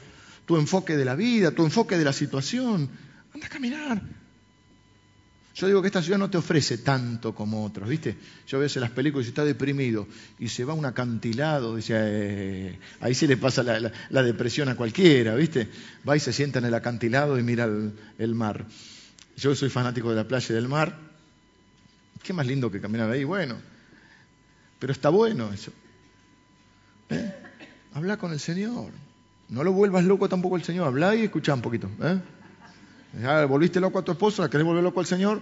tu 0.46 0.56
enfoque 0.56 0.96
de 0.96 1.04
la 1.04 1.16
vida, 1.16 1.50
tu 1.50 1.66
enfoque 1.66 1.98
de 1.98 2.04
la 2.06 2.14
situación. 2.14 2.88
Anda 3.34 3.46
a 3.46 3.50
caminar, 3.50 4.00
yo 5.58 5.66
digo 5.66 5.82
que 5.82 5.88
esta 5.88 6.00
ciudad 6.00 6.18
no 6.20 6.30
te 6.30 6.38
ofrece 6.38 6.78
tanto 6.78 7.34
como 7.34 7.64
otros, 7.64 7.88
¿viste? 7.88 8.16
Yo 8.46 8.60
veo 8.60 8.68
en 8.72 8.80
las 8.80 8.92
películas 8.92 9.26
y 9.26 9.30
está 9.30 9.44
deprimido 9.44 10.06
y 10.38 10.48
se 10.48 10.64
va 10.64 10.72
a 10.72 10.76
un 10.76 10.86
acantilado, 10.86 11.74
dice, 11.74 11.94
eh, 11.96 12.78
ahí 13.00 13.12
se 13.12 13.26
le 13.26 13.36
pasa 13.36 13.64
la, 13.64 14.22
depresión 14.22 14.68
a 14.68 14.76
cualquiera, 14.76 15.34
¿viste? 15.34 15.68
Va 16.08 16.16
y 16.16 16.20
se 16.20 16.32
sienta 16.32 16.60
en 16.60 16.66
el 16.66 16.74
acantilado 16.74 17.40
y 17.40 17.42
mira 17.42 17.68
el, 18.18 18.34
mar. 18.36 18.66
Yo 19.36 19.52
soy 19.56 19.68
fanático 19.68 20.10
de 20.10 20.16
la 20.16 20.28
playa 20.28 20.46
y 20.48 20.54
del 20.54 20.68
mar. 20.68 20.96
Qué 22.22 22.32
más 22.32 22.46
lindo 22.46 22.70
que 22.70 22.80
caminar 22.80 23.10
ahí, 23.10 23.24
bueno. 23.24 23.56
Pero 24.78 24.92
está 24.92 25.08
bueno 25.08 25.52
eso. 25.52 25.72
¿Eh? 27.10 27.34
Habla 27.94 28.16
con 28.16 28.30
el 28.30 28.38
Señor. 28.38 28.92
No 29.48 29.64
lo 29.64 29.72
vuelvas 29.72 30.04
loco 30.04 30.28
tampoco 30.28 30.54
el 30.54 30.62
Señor. 30.62 30.86
Habla 30.86 31.16
y 31.16 31.24
escucha 31.24 31.52
un 31.52 31.62
poquito. 31.62 31.90
¿eh? 32.00 32.20
Ya 33.12 33.44
volviste 33.46 33.80
loco 33.80 33.98
a 33.98 34.04
tu 34.04 34.12
esposo, 34.12 34.42
¿la 34.42 34.50
querés 34.50 34.66
volver 34.66 34.82
loco 34.82 35.00
al 35.00 35.06
Señor? 35.06 35.40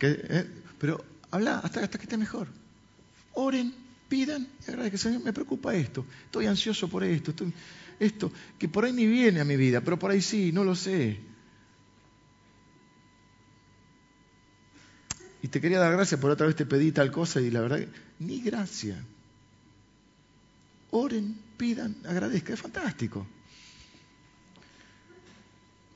Eh, 0.00 0.46
pero 0.78 1.04
habla 1.30 1.58
hasta, 1.58 1.80
hasta 1.80 1.98
que 1.98 2.04
esté 2.04 2.16
mejor. 2.16 2.48
Oren, 3.34 3.74
pidan 4.08 4.46
y 4.66 4.70
agradezcan. 4.70 4.98
Señor, 4.98 5.22
me 5.22 5.32
preocupa 5.32 5.74
esto. 5.74 6.04
Estoy 6.24 6.46
ansioso 6.46 6.88
por 6.88 7.04
esto. 7.04 7.32
esto, 7.98 8.32
que 8.58 8.68
por 8.68 8.84
ahí 8.84 8.92
ni 8.92 9.06
viene 9.06 9.40
a 9.40 9.44
mi 9.44 9.56
vida, 9.56 9.80
pero 9.80 9.98
por 9.98 10.10
ahí 10.10 10.20
sí, 10.20 10.52
no 10.52 10.64
lo 10.64 10.74
sé. 10.74 11.20
Y 15.42 15.48
te 15.48 15.60
quería 15.60 15.78
dar 15.78 15.92
gracias 15.92 16.20
por 16.20 16.30
otra 16.30 16.46
vez 16.46 16.56
te 16.56 16.66
pedí 16.66 16.90
tal 16.90 17.12
cosa 17.12 17.40
y 17.40 17.50
la 17.50 17.60
verdad, 17.60 17.80
ni 18.18 18.40
gracia. 18.40 19.02
Oren, 20.90 21.38
pidan, 21.56 21.96
agradezcan. 22.06 22.54
Es 22.54 22.60
fantástico. 22.60 23.26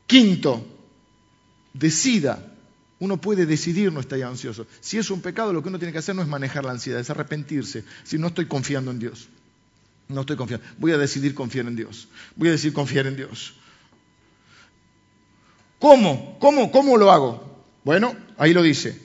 Quinto, 0.06 0.81
decida. 1.74 2.48
Uno 2.98 3.20
puede 3.20 3.46
decidir 3.46 3.92
no 3.92 4.00
estar 4.00 4.22
ansioso. 4.22 4.66
Si 4.80 4.96
es 4.96 5.10
un 5.10 5.20
pecado, 5.20 5.52
lo 5.52 5.62
que 5.62 5.68
uno 5.68 5.78
tiene 5.78 5.92
que 5.92 5.98
hacer 5.98 6.14
no 6.14 6.22
es 6.22 6.28
manejar 6.28 6.64
la 6.64 6.70
ansiedad, 6.70 7.00
es 7.00 7.10
arrepentirse. 7.10 7.84
Si 8.04 8.16
no 8.16 8.28
estoy 8.28 8.46
confiando 8.46 8.90
en 8.92 9.00
Dios. 9.00 9.28
No 10.08 10.20
estoy 10.20 10.36
confiando. 10.36 10.64
Voy 10.78 10.92
a 10.92 10.98
decidir 10.98 11.34
confiar 11.34 11.66
en 11.66 11.74
Dios. 11.74 12.08
Voy 12.36 12.48
a 12.48 12.52
decidir 12.52 12.72
confiar 12.72 13.06
en 13.06 13.16
Dios. 13.16 13.54
¿Cómo? 15.80 16.38
¿Cómo? 16.38 16.70
¿Cómo 16.70 16.96
lo 16.96 17.10
hago? 17.10 17.64
Bueno, 17.82 18.14
ahí 18.38 18.52
lo 18.54 18.62
dice. 18.62 19.00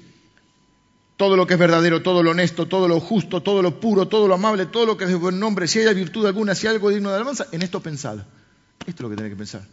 Todo 1.15 1.35
lo 1.35 1.47
que 1.47 1.55
es 1.55 1.59
verdadero, 1.59 2.03
todo 2.03 2.21
lo 2.21 2.31
honesto, 2.31 2.67
todo 2.67 2.87
lo 2.87 2.99
justo, 2.99 3.41
todo 3.41 3.63
lo 3.63 3.79
puro, 3.79 4.07
todo 4.07 4.27
lo 4.27 4.35
amable, 4.35 4.67
todo 4.67 4.85
lo 4.85 4.95
que 4.95 5.05
es 5.05 5.09
de 5.09 5.15
buen 5.15 5.39
nombre, 5.39 5.67
si 5.67 5.79
hay 5.79 5.95
virtud 5.95 6.27
alguna, 6.27 6.53
si 6.53 6.67
hay 6.67 6.75
algo 6.75 6.91
digno 6.91 7.09
de 7.09 7.15
alabanza, 7.15 7.47
en 7.51 7.63
esto 7.63 7.81
pensad. 7.81 8.19
Esto 8.85 8.91
es 8.91 8.99
lo 8.99 9.09
que 9.09 9.15
tiene 9.15 9.31
que 9.31 9.35
pensar. 9.35 9.63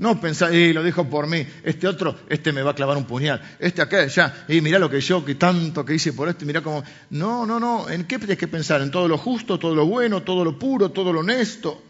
No 0.00 0.18
pensar, 0.18 0.54
y 0.54 0.72
lo 0.72 0.82
dijo 0.82 1.10
por 1.10 1.26
mí, 1.26 1.46
este 1.62 1.86
otro, 1.86 2.20
este 2.30 2.54
me 2.54 2.62
va 2.62 2.70
a 2.70 2.74
clavar 2.74 2.96
un 2.96 3.04
puñal, 3.04 3.38
este 3.58 3.82
acá, 3.82 4.06
ya, 4.06 4.46
y 4.48 4.62
mirá 4.62 4.78
lo 4.78 4.88
que 4.88 4.98
yo, 4.98 5.22
que 5.22 5.34
tanto 5.34 5.84
que 5.84 5.94
hice 5.94 6.14
por 6.14 6.26
este, 6.26 6.46
mirá 6.46 6.62
cómo... 6.62 6.82
No, 7.10 7.44
no, 7.44 7.60
no, 7.60 7.86
¿en 7.86 8.04
qué 8.04 8.16
tienes 8.16 8.38
que 8.38 8.48
pensar? 8.48 8.80
En 8.80 8.90
todo 8.90 9.06
lo 9.06 9.18
justo, 9.18 9.58
todo 9.58 9.74
lo 9.74 9.84
bueno, 9.84 10.22
todo 10.22 10.42
lo 10.42 10.58
puro, 10.58 10.90
todo 10.90 11.12
lo 11.12 11.20
honesto. 11.20 11.82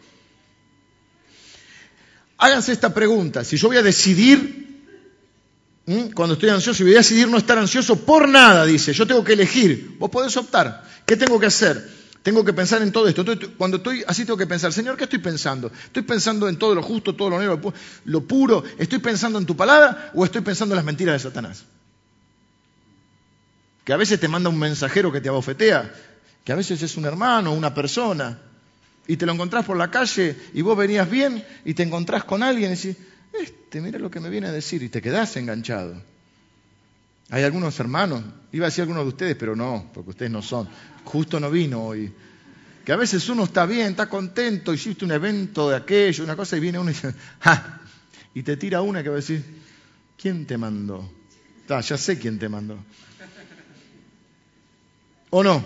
Háganse 2.38 2.72
esta 2.72 2.92
pregunta, 2.92 3.44
si 3.44 3.56
yo 3.56 3.68
voy 3.68 3.76
a 3.76 3.82
decidir, 3.82 4.82
cuando 6.12 6.32
estoy 6.32 6.48
ansioso, 6.48 6.82
voy 6.82 6.94
a 6.94 6.98
decidir 6.98 7.28
no 7.28 7.38
estar 7.38 7.58
ansioso 7.58 8.04
por 8.04 8.28
nada, 8.28 8.66
dice, 8.66 8.92
yo 8.92 9.06
tengo 9.06 9.22
que 9.22 9.34
elegir, 9.34 9.94
vos 10.00 10.10
podés 10.10 10.36
optar, 10.36 10.82
¿qué 11.06 11.16
tengo 11.16 11.38
que 11.38 11.46
hacer? 11.46 11.99
Tengo 12.22 12.44
que 12.44 12.52
pensar 12.52 12.82
en 12.82 12.92
todo 12.92 13.08
esto. 13.08 13.24
cuando 13.56 13.78
estoy 13.78 14.04
así 14.06 14.24
tengo 14.24 14.36
que 14.36 14.46
pensar, 14.46 14.72
Señor, 14.72 14.96
¿qué 14.96 15.04
estoy 15.04 15.20
pensando? 15.20 15.72
¿Estoy 15.84 16.02
pensando 16.02 16.48
en 16.48 16.58
todo 16.58 16.74
lo 16.74 16.82
justo, 16.82 17.14
todo 17.14 17.30
lo 17.30 17.38
negro, 17.38 17.72
lo 18.04 18.24
puro? 18.24 18.62
¿Estoy 18.78 18.98
pensando 18.98 19.38
en 19.38 19.46
tu 19.46 19.56
palabra 19.56 20.10
o 20.14 20.24
estoy 20.24 20.42
pensando 20.42 20.74
en 20.74 20.76
las 20.76 20.84
mentiras 20.84 21.14
de 21.14 21.28
Satanás? 21.28 21.64
Que 23.84 23.92
a 23.94 23.96
veces 23.96 24.20
te 24.20 24.28
manda 24.28 24.50
un 24.50 24.58
mensajero 24.58 25.10
que 25.10 25.22
te 25.22 25.30
abofetea, 25.30 25.92
que 26.44 26.52
a 26.52 26.56
veces 26.56 26.82
es 26.82 26.96
un 26.96 27.06
hermano, 27.06 27.54
una 27.54 27.72
persona, 27.72 28.38
y 29.06 29.16
te 29.16 29.24
lo 29.24 29.32
encontrás 29.32 29.64
por 29.64 29.78
la 29.78 29.90
calle 29.90 30.36
y 30.52 30.60
vos 30.60 30.76
venías 30.76 31.10
bien 31.10 31.42
y 31.64 31.72
te 31.72 31.82
encontrás 31.82 32.24
con 32.24 32.42
alguien 32.42 32.72
y 32.72 32.76
decís, 32.76 32.96
este, 33.32 33.80
mira 33.80 33.98
lo 33.98 34.10
que 34.10 34.20
me 34.20 34.28
viene 34.28 34.48
a 34.48 34.52
decir, 34.52 34.82
y 34.82 34.90
te 34.90 35.00
quedás 35.00 35.36
enganchado. 35.36 36.02
Hay 37.30 37.44
algunos 37.44 37.78
hermanos, 37.78 38.22
iba 38.52 38.66
a 38.66 38.70
decir 38.70 38.82
algunos 38.82 39.04
de 39.04 39.08
ustedes, 39.08 39.36
pero 39.36 39.54
no, 39.54 39.90
porque 39.94 40.10
ustedes 40.10 40.32
no 40.32 40.42
son. 40.42 40.68
Justo 41.04 41.38
no 41.38 41.50
vino 41.50 41.84
hoy. 41.84 42.12
Que 42.84 42.92
a 42.92 42.96
veces 42.96 43.28
uno 43.28 43.44
está 43.44 43.66
bien, 43.66 43.88
está 43.88 44.08
contento, 44.08 44.74
hiciste 44.74 45.04
un 45.04 45.12
evento 45.12 45.70
de 45.70 45.76
aquello, 45.76 46.24
una 46.24 46.34
cosa, 46.34 46.56
y 46.56 46.60
viene 46.60 46.78
uno 46.78 46.90
y 46.90 46.94
dice, 46.94 47.14
¡ja! 47.40 47.76
Y 48.32 48.44
te 48.44 48.56
tira 48.56 48.80
una 48.80 49.02
que 49.02 49.08
va 49.08 49.16
a 49.16 49.16
decir, 49.16 49.44
¿quién 50.16 50.46
te 50.46 50.56
mandó? 50.56 51.10
ya 51.68 51.96
sé 51.96 52.18
quién 52.18 52.38
te 52.38 52.48
mandó. 52.48 52.78
¿O 55.30 55.42
no? 55.44 55.64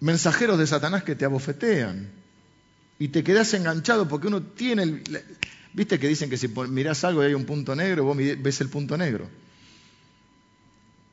Mensajeros 0.00 0.58
de 0.58 0.66
Satanás 0.66 1.02
que 1.02 1.14
te 1.16 1.24
abofetean. 1.24 2.08
Y 2.98 3.08
te 3.08 3.24
quedas 3.24 3.52
enganchado 3.54 4.08
porque 4.08 4.28
uno 4.28 4.42
tiene 4.42 4.82
el... 4.82 5.02
Viste 5.72 5.98
que 5.98 6.06
dicen 6.06 6.30
que 6.30 6.36
si 6.36 6.48
mirás 6.48 7.02
algo 7.04 7.22
y 7.22 7.26
hay 7.26 7.34
un 7.34 7.44
punto 7.44 7.74
negro, 7.74 8.04
vos 8.04 8.16
ves 8.16 8.60
el 8.60 8.68
punto 8.68 8.96
negro. 8.96 9.28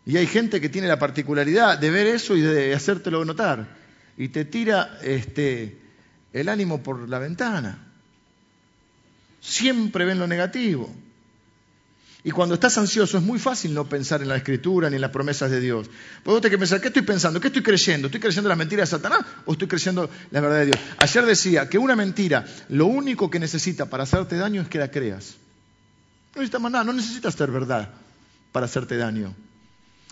Y 0.10 0.18
hay 0.18 0.26
gente 0.26 0.60
que 0.60 0.70
tiene 0.70 0.88
la 0.88 0.98
particularidad 0.98 1.78
de 1.78 1.92
ver 1.92 2.08
eso 2.08 2.36
y 2.36 2.42
de 2.42 2.74
hacértelo 2.74 3.24
notar. 3.24 3.68
Y 4.18 4.30
te 4.30 4.44
tira 4.44 4.98
este, 5.04 5.78
el 6.34 6.50
ánimo 6.50 6.82
por 6.82 7.08
la 7.08 7.20
ventana. 7.20 7.78
Siempre 9.40 10.06
ven 10.06 10.18
lo 10.18 10.26
negativo. 10.26 10.92
Y 12.24 12.32
cuando 12.32 12.56
estás 12.56 12.76
ansioso 12.80 13.20
es 13.20 13.24
muy 13.24 13.38
fácil 13.38 13.72
no 13.76 13.88
pensar 13.88 14.24
en 14.24 14.30
la 14.30 14.38
escritura 14.38 14.90
ni 14.90 14.96
en 14.96 15.02
las 15.02 15.12
promesas 15.12 15.52
de 15.52 15.60
Dios. 15.60 15.92
Porque 16.24 16.40
vos 16.40 16.50
que 16.50 16.58
pensar, 16.58 16.82
¿qué 16.82 16.88
estoy 16.88 17.04
pensando? 17.04 17.40
¿Qué 17.40 17.50
estoy 17.50 17.62
creyendo? 17.62 18.08
¿Estoy 18.08 18.20
creyendo 18.20 18.50
la 18.50 18.56
mentira 18.56 18.82
de 18.82 18.88
Satanás 18.88 19.20
o 19.46 19.52
estoy 19.52 19.68
creyendo 19.68 20.10
la 20.32 20.42
verdad 20.42 20.58
de 20.58 20.66
Dios? 20.66 20.80
Ayer 20.98 21.24
decía 21.24 21.70
que 21.70 21.78
una 21.78 21.96
mentira, 21.96 22.48
lo 22.70 22.88
único 22.88 23.30
que 23.30 23.38
necesita 23.38 23.86
para 23.86 24.06
hacerte 24.06 24.38
daño 24.38 24.64
es 24.64 24.70
que 24.70 24.80
la 24.80 24.90
creas. 24.90 25.36
No 26.34 26.42
necesitas 26.42 26.62
más 26.62 26.72
nada, 26.72 26.84
no 26.84 26.94
necesitas 26.94 27.36
ser 27.36 27.52
verdad 27.52 27.90
para 28.52 28.66
hacerte 28.66 28.98
daño. 28.98 29.36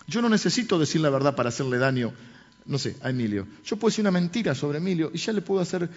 Yo 0.08 0.22
no 0.22 0.30
necesito 0.30 0.78
decir 0.78 1.02
la 1.02 1.10
verdad 1.10 1.36
para 1.36 1.50
hacerle 1.50 1.76
daño, 1.76 2.14
no 2.64 2.78
sé, 2.78 2.96
a 3.02 3.10
Emilio. 3.10 3.46
Yo 3.62 3.76
puedo 3.76 3.90
decir 3.90 4.02
una 4.02 4.10
mentira 4.10 4.54
sobre 4.54 4.78
Emilio 4.78 5.10
y 5.12 5.18
ya 5.18 5.34
le 5.34 5.42
puedo 5.42 5.60
hacer, 5.60 5.88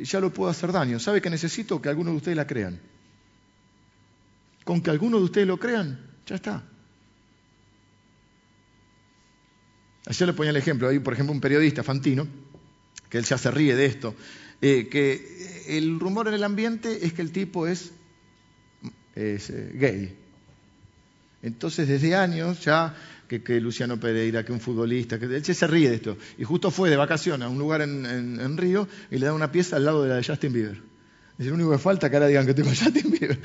ya 0.00 0.18
lo 0.18 0.32
puedo 0.32 0.50
hacer 0.50 0.72
daño. 0.72 0.98
¿Sabe 0.98 1.20
que 1.20 1.28
necesito 1.28 1.80
que 1.80 1.90
algunos 1.90 2.14
de 2.14 2.16
ustedes 2.16 2.36
la 2.38 2.46
crean? 2.46 2.80
Con 4.64 4.80
que 4.80 4.90
algunos 4.90 5.20
de 5.20 5.24
ustedes 5.26 5.46
lo 5.46 5.58
crean, 5.58 6.00
ya 6.26 6.36
está. 6.36 6.62
Ayer 10.06 10.26
le 10.26 10.32
ponía 10.32 10.50
el 10.50 10.56
ejemplo, 10.56 10.88
hay 10.88 10.98
por 10.98 11.12
ejemplo 11.12 11.34
un 11.34 11.40
periodista, 11.40 11.82
Fantino, 11.82 12.26
que 13.10 13.18
él 13.18 13.24
ya 13.24 13.36
se 13.36 13.50
ríe 13.50 13.76
de 13.76 13.84
esto, 13.84 14.14
eh, 14.62 14.88
que 14.88 15.66
el 15.68 16.00
rumor 16.00 16.28
en 16.28 16.34
el 16.34 16.44
ambiente 16.44 17.04
es 17.04 17.12
que 17.12 17.20
el 17.20 17.30
tipo 17.30 17.66
es, 17.66 17.92
eh, 19.16 19.72
gay. 19.74 20.16
Entonces 21.42 21.88
desde 21.88 22.14
años 22.16 22.64
ya 22.64 22.96
que, 23.38 23.60
Luciano 23.60 24.00
Pereira, 24.00 24.44
que 24.44 24.52
un 24.52 24.60
futbolista, 24.60 25.18
que 25.18 25.26
él 25.26 25.44
se 25.44 25.66
ríe 25.68 25.88
de 25.88 25.96
esto. 25.96 26.18
Y 26.36 26.44
justo 26.44 26.70
fue 26.70 26.90
de 26.90 26.96
vacaciones 26.96 27.46
a 27.46 27.48
un 27.48 27.58
lugar 27.58 27.82
en, 27.82 28.56
Río 28.56 28.88
y 29.10 29.18
le 29.18 29.26
da 29.26 29.32
una 29.32 29.52
pieza 29.52 29.76
al 29.76 29.84
lado 29.84 30.02
de 30.02 30.08
la 30.08 30.16
de 30.16 30.24
Justin 30.24 30.52
Bieber. 30.52 30.82
Es 31.38 31.46
lo 31.46 31.54
único 31.54 31.70
que 31.70 31.78
falta 31.78 32.10
que 32.10 32.16
ahora 32.16 32.26
digan 32.26 32.44
que 32.46 32.54
tengo 32.54 32.70
Justin 32.74 33.10
Bieber. 33.12 33.38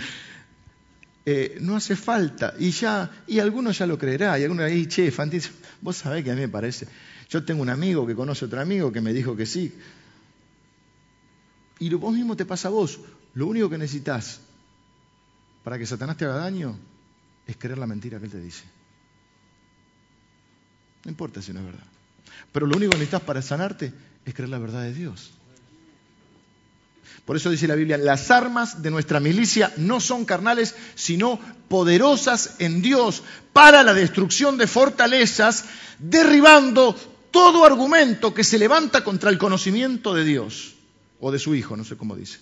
Eh, 1.27 1.57
no 1.61 1.75
hace 1.75 1.95
falta. 1.95 2.55
Y 2.57 2.71
ya, 2.71 3.11
y 3.27 3.39
algunos 3.39 3.77
ya 3.77 3.85
lo 3.85 3.97
creerá. 3.97 4.39
Y 4.39 4.43
algunos 4.43 4.65
ahí, 4.65 4.87
che, 4.87 5.11
Fanti, 5.11 5.39
vos 5.81 5.97
sabés 5.97 6.23
que 6.23 6.31
a 6.31 6.35
mí 6.35 6.41
me 6.41 6.49
parece. 6.49 6.87
Yo 7.29 7.43
tengo 7.43 7.61
un 7.61 7.69
amigo 7.69 8.07
que 8.07 8.15
conoce 8.15 8.45
a 8.45 8.47
otro 8.47 8.61
amigo 8.61 8.91
que 8.91 9.01
me 9.01 9.13
dijo 9.13 9.35
que 9.35 9.45
sí. 9.45 9.73
Y 11.79 11.89
lo, 11.89 11.99
vos 11.99 12.13
mismo 12.13 12.35
te 12.35 12.45
pasa 12.45 12.69
a 12.69 12.71
vos. 12.71 12.99
Lo 13.33 13.47
único 13.47 13.69
que 13.69 13.77
necesitas 13.77 14.41
para 15.63 15.77
que 15.77 15.85
Satanás 15.85 16.17
te 16.17 16.25
haga 16.25 16.37
daño 16.37 16.77
es 17.45 17.57
creer 17.57 17.77
la 17.77 17.87
mentira 17.87 18.19
que 18.19 18.25
él 18.25 18.31
te 18.31 18.39
dice. 18.39 18.63
No 21.05 21.11
importa 21.11 21.41
si 21.41 21.53
no 21.53 21.59
es 21.59 21.65
verdad. 21.67 21.85
Pero 22.51 22.65
lo 22.65 22.75
único 22.75 22.91
que 22.91 22.97
necesitas 22.97 23.21
para 23.21 23.41
sanarte 23.41 23.93
es 24.25 24.33
creer 24.33 24.49
la 24.49 24.57
verdad 24.57 24.81
de 24.81 24.93
Dios. 24.93 25.31
Por 27.25 27.37
eso 27.37 27.49
dice 27.49 27.67
la 27.67 27.75
Biblia, 27.75 27.97
las 27.97 28.29
armas 28.29 28.81
de 28.83 28.91
nuestra 28.91 29.19
milicia 29.19 29.73
no 29.77 29.99
son 29.99 30.25
carnales, 30.25 30.75
sino 30.95 31.39
poderosas 31.69 32.55
en 32.59 32.81
Dios 32.81 33.23
para 33.53 33.83
la 33.83 33.93
destrucción 33.93 34.57
de 34.57 34.67
fortalezas, 34.67 35.65
derribando 35.97 36.95
todo 37.31 37.65
argumento 37.65 38.33
que 38.33 38.43
se 38.43 38.59
levanta 38.59 39.03
contra 39.03 39.29
el 39.29 39.37
conocimiento 39.37 40.13
de 40.13 40.23
Dios 40.23 40.75
o 41.19 41.31
de 41.31 41.39
su 41.39 41.55
Hijo, 41.55 41.75
no 41.75 41.83
sé 41.83 41.97
cómo 41.97 42.15
dice. 42.15 42.39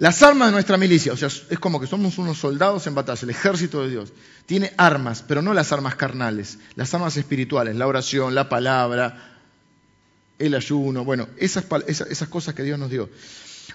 Las 0.00 0.22
armas 0.22 0.48
de 0.48 0.52
nuestra 0.52 0.78
milicia, 0.78 1.12
o 1.12 1.16
sea, 1.16 1.28
es 1.28 1.58
como 1.58 1.78
que 1.78 1.86
somos 1.86 2.16
unos 2.16 2.38
soldados 2.38 2.86
en 2.86 2.94
batalla, 2.94 3.20
el 3.22 3.28
ejército 3.28 3.82
de 3.82 3.90
Dios. 3.90 4.14
Tiene 4.46 4.72
armas, 4.78 5.22
pero 5.28 5.42
no 5.42 5.52
las 5.52 5.72
armas 5.72 5.94
carnales, 5.94 6.58
las 6.74 6.94
armas 6.94 7.18
espirituales, 7.18 7.76
la 7.76 7.86
oración, 7.86 8.34
la 8.34 8.48
palabra, 8.48 9.36
el 10.38 10.54
ayuno, 10.54 11.04
bueno, 11.04 11.28
esas, 11.36 11.66
esas, 11.86 12.28
cosas 12.28 12.54
que 12.54 12.62
Dios 12.62 12.78
nos 12.78 12.90
dio. 12.90 13.10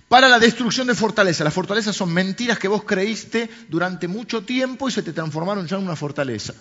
Para 0.07 0.27
la 0.27 0.39
destrucción 0.39 0.87
de 0.87 0.95
fortaleza. 0.95 1.43
Las 1.43 1.53
fortalezas 1.53 1.95
son 1.95 2.11
mentiras 2.11 2.57
que 2.57 2.69
vos 2.69 2.83
creíste 2.83 3.47
durante 3.69 4.07
mucho 4.07 4.41
tiempo 4.43 4.89
y 4.89 4.91
se 4.91 5.03
te 5.03 5.13
transformaron 5.13 5.67
ya 5.67 5.77
en 5.77 5.83
una 5.83 5.95
fortaleza. 5.95 6.55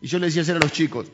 Y 0.00 0.06
yo 0.06 0.18
le 0.18 0.28
decía 0.28 0.40
ayer 0.40 0.56
a 0.56 0.60
los 0.60 0.72
chicos, 0.72 1.08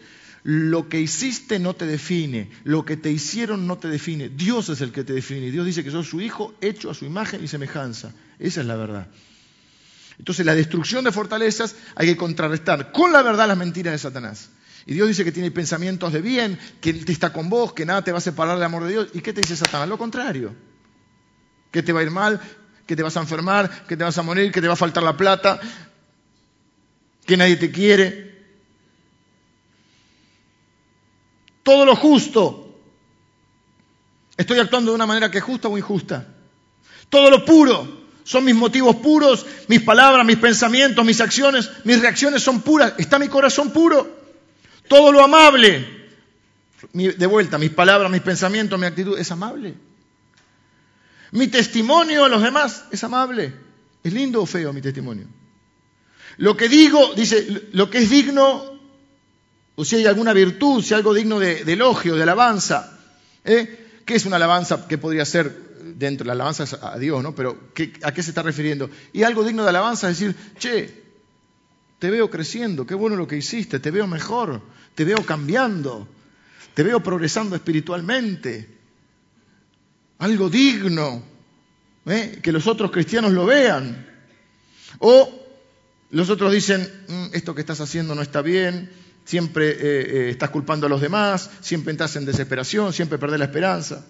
lo 0.44 0.88
que 0.88 1.00
hiciste 1.00 1.58
no 1.58 1.74
te 1.74 1.86
define, 1.86 2.50
lo 2.64 2.84
que 2.84 2.96
te 2.96 3.10
hicieron 3.10 3.66
no 3.66 3.78
te 3.78 3.88
define, 3.88 4.28
Dios 4.28 4.68
es 4.68 4.80
el 4.80 4.90
que 4.90 5.04
te 5.04 5.12
define. 5.12 5.50
Dios 5.50 5.64
dice 5.64 5.84
que 5.84 5.90
sos 5.90 6.08
su 6.08 6.20
hijo 6.20 6.54
hecho 6.60 6.90
a 6.90 6.94
su 6.94 7.04
imagen 7.04 7.44
y 7.44 7.48
semejanza. 7.48 8.12
Esa 8.38 8.60
es 8.60 8.66
la 8.66 8.76
verdad. 8.76 9.06
Entonces 10.18 10.44
la 10.44 10.54
destrucción 10.54 11.04
de 11.04 11.12
fortalezas 11.12 11.76
hay 11.94 12.08
que 12.08 12.16
contrarrestar 12.16 12.92
con 12.92 13.12
la 13.12 13.22
verdad 13.22 13.48
las 13.48 13.56
mentiras 13.56 13.92
de 13.92 13.98
Satanás. 13.98 14.50
Y 14.84 14.94
Dios 14.94 15.08
dice 15.08 15.24
que 15.24 15.32
tiene 15.32 15.52
pensamientos 15.52 16.12
de 16.12 16.20
bien, 16.20 16.58
que 16.80 16.90
Él 16.90 17.04
está 17.06 17.32
con 17.32 17.48
vos, 17.48 17.72
que 17.72 17.86
nada 17.86 18.02
te 18.02 18.10
va 18.10 18.18
a 18.18 18.22
separar 18.22 18.56
del 18.56 18.64
amor 18.64 18.84
de 18.84 18.90
Dios. 18.90 19.08
¿Y 19.14 19.20
qué 19.20 19.32
te 19.32 19.40
dice 19.40 19.56
Satanás? 19.56 19.88
Lo 19.88 19.96
contrario. 19.96 20.54
Que 21.70 21.82
te 21.82 21.92
va 21.92 22.00
a 22.00 22.02
ir 22.02 22.10
mal, 22.10 22.40
que 22.86 22.96
te 22.96 23.02
vas 23.02 23.16
a 23.16 23.20
enfermar, 23.20 23.86
que 23.86 23.96
te 23.96 24.02
vas 24.02 24.18
a 24.18 24.22
morir, 24.22 24.50
que 24.50 24.60
te 24.60 24.66
va 24.66 24.74
a 24.74 24.76
faltar 24.76 25.04
la 25.04 25.16
plata, 25.16 25.60
que 27.24 27.36
nadie 27.36 27.56
te 27.56 27.70
quiere, 27.70 28.31
todo 31.62 31.84
lo 31.84 31.96
justo. 31.96 32.80
Estoy 34.36 34.58
actuando 34.58 34.90
de 34.90 34.96
una 34.96 35.06
manera 35.06 35.30
que 35.30 35.38
es 35.38 35.44
justa 35.44 35.68
o 35.68 35.78
injusta. 35.78 36.26
Todo 37.08 37.30
lo 37.30 37.44
puro. 37.44 38.02
Son 38.24 38.44
mis 38.44 38.54
motivos 38.54 38.96
puros, 38.96 39.44
mis 39.68 39.82
palabras, 39.82 40.24
mis 40.24 40.36
pensamientos, 40.36 41.04
mis 41.04 41.20
acciones, 41.20 41.70
mis 41.84 42.00
reacciones 42.00 42.42
son 42.42 42.62
puras. 42.62 42.94
Está 42.98 43.18
mi 43.18 43.28
corazón 43.28 43.72
puro. 43.72 44.20
Todo 44.88 45.12
lo 45.12 45.22
amable. 45.22 46.02
De 46.92 47.26
vuelta, 47.26 47.58
mis 47.58 47.70
palabras, 47.70 48.10
mis 48.10 48.22
pensamientos, 48.22 48.78
mi 48.78 48.86
actitud 48.86 49.18
es 49.18 49.30
amable. 49.30 49.74
Mi 51.32 51.48
testimonio 51.48 52.24
a 52.24 52.28
los 52.28 52.42
demás 52.42 52.84
es 52.90 53.02
amable. 53.04 53.54
¿Es 54.02 54.12
lindo 54.12 54.42
o 54.42 54.46
feo 54.46 54.72
mi 54.72 54.80
testimonio? 54.80 55.26
Lo 56.38 56.56
que 56.56 56.68
digo, 56.68 57.14
dice, 57.14 57.68
lo 57.72 57.90
que 57.90 57.98
es 57.98 58.10
digno 58.10 58.71
o 59.82 59.84
si 59.84 59.96
hay 59.96 60.06
alguna 60.06 60.32
virtud, 60.32 60.80
si 60.80 60.94
algo 60.94 61.12
digno 61.12 61.40
de, 61.40 61.62
elogio, 61.62 62.14
de 62.14 62.22
alabanza. 62.22 62.96
¿eh? 63.44 63.88
¿Qué 64.06 64.14
es 64.14 64.26
una 64.26 64.36
alabanza 64.36 64.86
que 64.86 64.96
podría 64.96 65.24
ser 65.24 65.52
dentro? 65.98 66.24
La 66.24 66.34
alabanza 66.34 66.66
a 66.80 66.96
Dios, 67.00 67.20
¿no? 67.20 67.34
Pero 67.34 67.58
¿a 68.04 68.14
qué 68.14 68.22
se 68.22 68.30
está 68.30 68.42
refiriendo? 68.42 68.88
Y 69.12 69.24
algo 69.24 69.42
digno 69.42 69.64
de 69.64 69.70
alabanza 69.70 70.08
es 70.08 70.20
decir, 70.20 70.36
che, 70.56 71.02
te 71.98 72.10
veo 72.12 72.30
creciendo, 72.30 72.86
qué 72.86 72.94
bueno 72.94 73.16
lo 73.16 73.26
que 73.26 73.36
hiciste, 73.36 73.80
te 73.80 73.90
veo 73.90 74.06
mejor, 74.06 74.62
te 74.94 75.04
veo 75.04 75.26
cambiando, 75.26 76.06
te 76.74 76.84
veo 76.84 77.02
progresando 77.02 77.56
espiritualmente. 77.56 78.68
Algo 80.18 80.48
digno, 80.48 81.24
¿eh? 82.06 82.38
que 82.40 82.52
los 82.52 82.68
otros 82.68 82.92
cristianos 82.92 83.32
lo 83.32 83.46
vean. 83.46 84.06
O 85.00 85.28
los 86.12 86.30
otros 86.30 86.52
dicen, 86.52 86.88
mm, 87.08 87.26
esto 87.32 87.52
que 87.52 87.62
estás 87.62 87.80
haciendo 87.80 88.14
no 88.14 88.22
está 88.22 88.42
bien, 88.42 89.02
siempre 89.24 89.70
eh, 89.70 89.76
eh, 89.80 90.30
estás 90.30 90.50
culpando 90.50 90.86
a 90.86 90.88
los 90.88 91.00
demás, 91.00 91.50
siempre 91.60 91.92
estás 91.92 92.16
en 92.16 92.24
desesperación, 92.24 92.92
siempre 92.92 93.18
perdés 93.18 93.38
la 93.38 93.46
esperanza. 93.46 94.04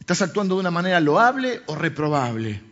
¿Estás 0.00 0.22
actuando 0.22 0.54
de 0.54 0.60
una 0.60 0.70
manera 0.70 1.00
loable 1.00 1.62
o 1.66 1.74
reprobable? 1.74 2.62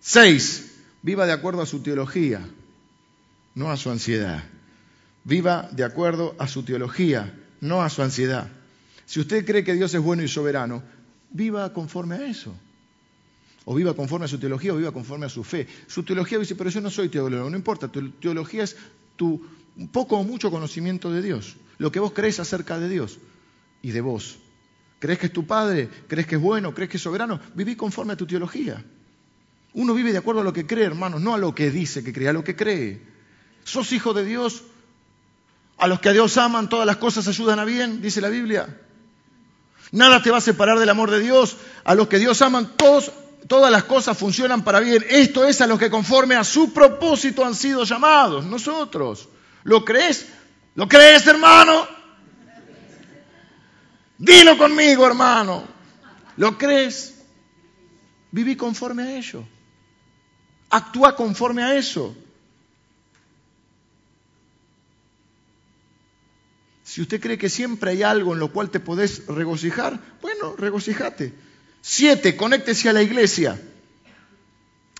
Seis, 0.00 0.72
viva 1.02 1.26
de 1.26 1.32
acuerdo 1.32 1.62
a 1.62 1.66
su 1.66 1.82
teología. 1.82 2.40
no 3.54 3.70
a 3.70 3.76
su 3.76 3.90
ansiedad. 3.90 4.44
Viva 5.24 5.68
de 5.72 5.82
acuerdo 5.82 6.36
a 6.38 6.46
su 6.46 6.62
teología, 6.62 7.34
no 7.60 7.82
a 7.82 7.88
su 7.88 8.02
ansiedad. 8.02 8.48
Si 9.06 9.18
usted 9.18 9.44
cree 9.46 9.64
que 9.64 9.74
Dios 9.74 9.94
es 9.94 10.00
bueno 10.00 10.22
y 10.22 10.28
soberano, 10.28 10.82
viva 11.30 11.72
conforme 11.72 12.16
a 12.16 12.26
eso. 12.26 12.54
O 13.66 13.74
viva 13.74 13.94
conforme 13.94 14.24
a 14.24 14.28
su 14.28 14.38
teología 14.38 14.72
o 14.72 14.76
viva 14.76 14.92
conforme 14.92 15.26
a 15.26 15.28
su 15.28 15.44
fe. 15.44 15.66
Su 15.86 16.02
teología 16.02 16.38
dice, 16.38 16.54
pero 16.54 16.70
yo 16.70 16.80
no 16.80 16.88
soy 16.90 17.10
teólogo, 17.10 17.50
no 17.50 17.56
importa, 17.56 17.88
tu 17.88 18.10
teología 18.12 18.62
es 18.64 18.76
tu 19.16 19.44
poco 19.92 20.16
o 20.16 20.24
mucho 20.24 20.50
conocimiento 20.50 21.10
de 21.10 21.20
Dios, 21.20 21.56
lo 21.78 21.92
que 21.92 22.00
vos 22.00 22.12
crees 22.12 22.40
acerca 22.40 22.78
de 22.78 22.88
Dios 22.88 23.18
y 23.82 23.90
de 23.90 24.00
vos. 24.00 24.38
¿Crees 24.98 25.18
que 25.18 25.26
es 25.26 25.32
tu 25.32 25.46
padre? 25.46 25.90
¿Crees 26.08 26.26
que 26.26 26.36
es 26.36 26.40
bueno? 26.40 26.72
¿Crees 26.72 26.90
que 26.90 26.96
es 26.96 27.02
soberano? 27.02 27.38
Viví 27.54 27.76
conforme 27.76 28.14
a 28.14 28.16
tu 28.16 28.26
teología. 28.26 28.82
Uno 29.74 29.92
vive 29.92 30.12
de 30.12 30.18
acuerdo 30.18 30.40
a 30.40 30.44
lo 30.44 30.52
que 30.52 30.66
cree, 30.66 30.84
hermanos, 30.84 31.20
no 31.20 31.34
a 31.34 31.38
lo 31.38 31.54
que 31.54 31.70
dice 31.70 32.02
que 32.02 32.12
cree, 32.12 32.28
a 32.28 32.32
lo 32.32 32.44
que 32.44 32.56
cree. 32.56 33.02
¿Sos 33.64 33.92
hijo 33.92 34.14
de 34.14 34.24
Dios? 34.24 34.62
A 35.76 35.86
los 35.86 36.00
que 36.00 36.08
a 36.08 36.12
Dios 36.12 36.38
aman, 36.38 36.68
todas 36.68 36.86
las 36.86 36.96
cosas 36.96 37.28
ayudan 37.28 37.58
a 37.58 37.64
bien, 37.64 38.00
dice 38.00 38.22
la 38.22 38.30
Biblia. 38.30 38.80
Nada 39.92 40.22
te 40.22 40.30
va 40.30 40.38
a 40.38 40.40
separar 40.40 40.78
del 40.78 40.88
amor 40.88 41.10
de 41.10 41.20
Dios. 41.20 41.58
A 41.84 41.94
los 41.94 42.08
que 42.08 42.18
Dios 42.18 42.40
aman, 42.40 42.76
todos, 42.76 43.12
todas 43.46 43.70
las 43.70 43.84
cosas 43.84 44.16
funcionan 44.16 44.62
para 44.64 44.80
bien. 44.80 45.04
Esto 45.08 45.44
es 45.44 45.60
a 45.60 45.66
los 45.66 45.78
que 45.78 45.90
conforme 45.90 46.36
a 46.36 46.44
su 46.44 46.72
propósito 46.72 47.44
han 47.44 47.54
sido 47.54 47.84
llamados, 47.84 48.44
nosotros. 48.44 49.28
¿Lo 49.64 49.84
crees? 49.84 50.26
¿Lo 50.74 50.88
crees, 50.88 51.26
hermano? 51.26 51.86
Dilo 54.18 54.56
conmigo, 54.56 55.06
hermano. 55.06 55.64
¿Lo 56.36 56.56
crees? 56.56 57.14
Viví 58.30 58.56
conforme 58.56 59.02
a 59.02 59.16
ello. 59.16 59.46
Actúa 60.70 61.14
conforme 61.14 61.62
a 61.62 61.76
eso. 61.76 62.14
Si 66.82 67.02
usted 67.02 67.20
cree 67.20 67.36
que 67.36 67.50
siempre 67.50 67.90
hay 67.90 68.02
algo 68.02 68.32
en 68.32 68.38
lo 68.38 68.52
cual 68.52 68.70
te 68.70 68.80
podés 68.80 69.26
regocijar, 69.26 69.98
bueno, 70.22 70.54
regocijate. 70.56 71.45
Siete, 71.88 72.34
conéctese 72.34 72.88
a 72.88 72.92
la 72.92 73.00
iglesia. 73.00 73.56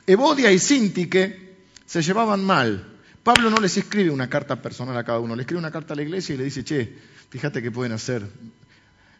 Evodia 0.07 0.53
y 0.53 0.61
Sintique 0.61 1.57
se 1.85 2.01
llevaban 2.01 2.45
mal. 2.45 3.01
Pablo 3.25 3.51
no 3.51 3.57
les 3.57 3.77
escribe 3.77 4.11
una 4.11 4.31
carta 4.31 4.63
personal 4.63 4.97
a 4.97 5.03
cada 5.03 5.19
uno, 5.19 5.35
le 5.35 5.43
escribe 5.43 5.59
una 5.59 5.73
carta 5.73 5.95
a 5.95 5.97
la 5.97 6.03
iglesia 6.03 6.37
y 6.37 6.39
le 6.39 6.45
dice, 6.45 6.63
che, 6.63 6.97
fíjate 7.29 7.61
qué 7.61 7.73
pueden 7.73 7.91
hacer. 7.91 8.25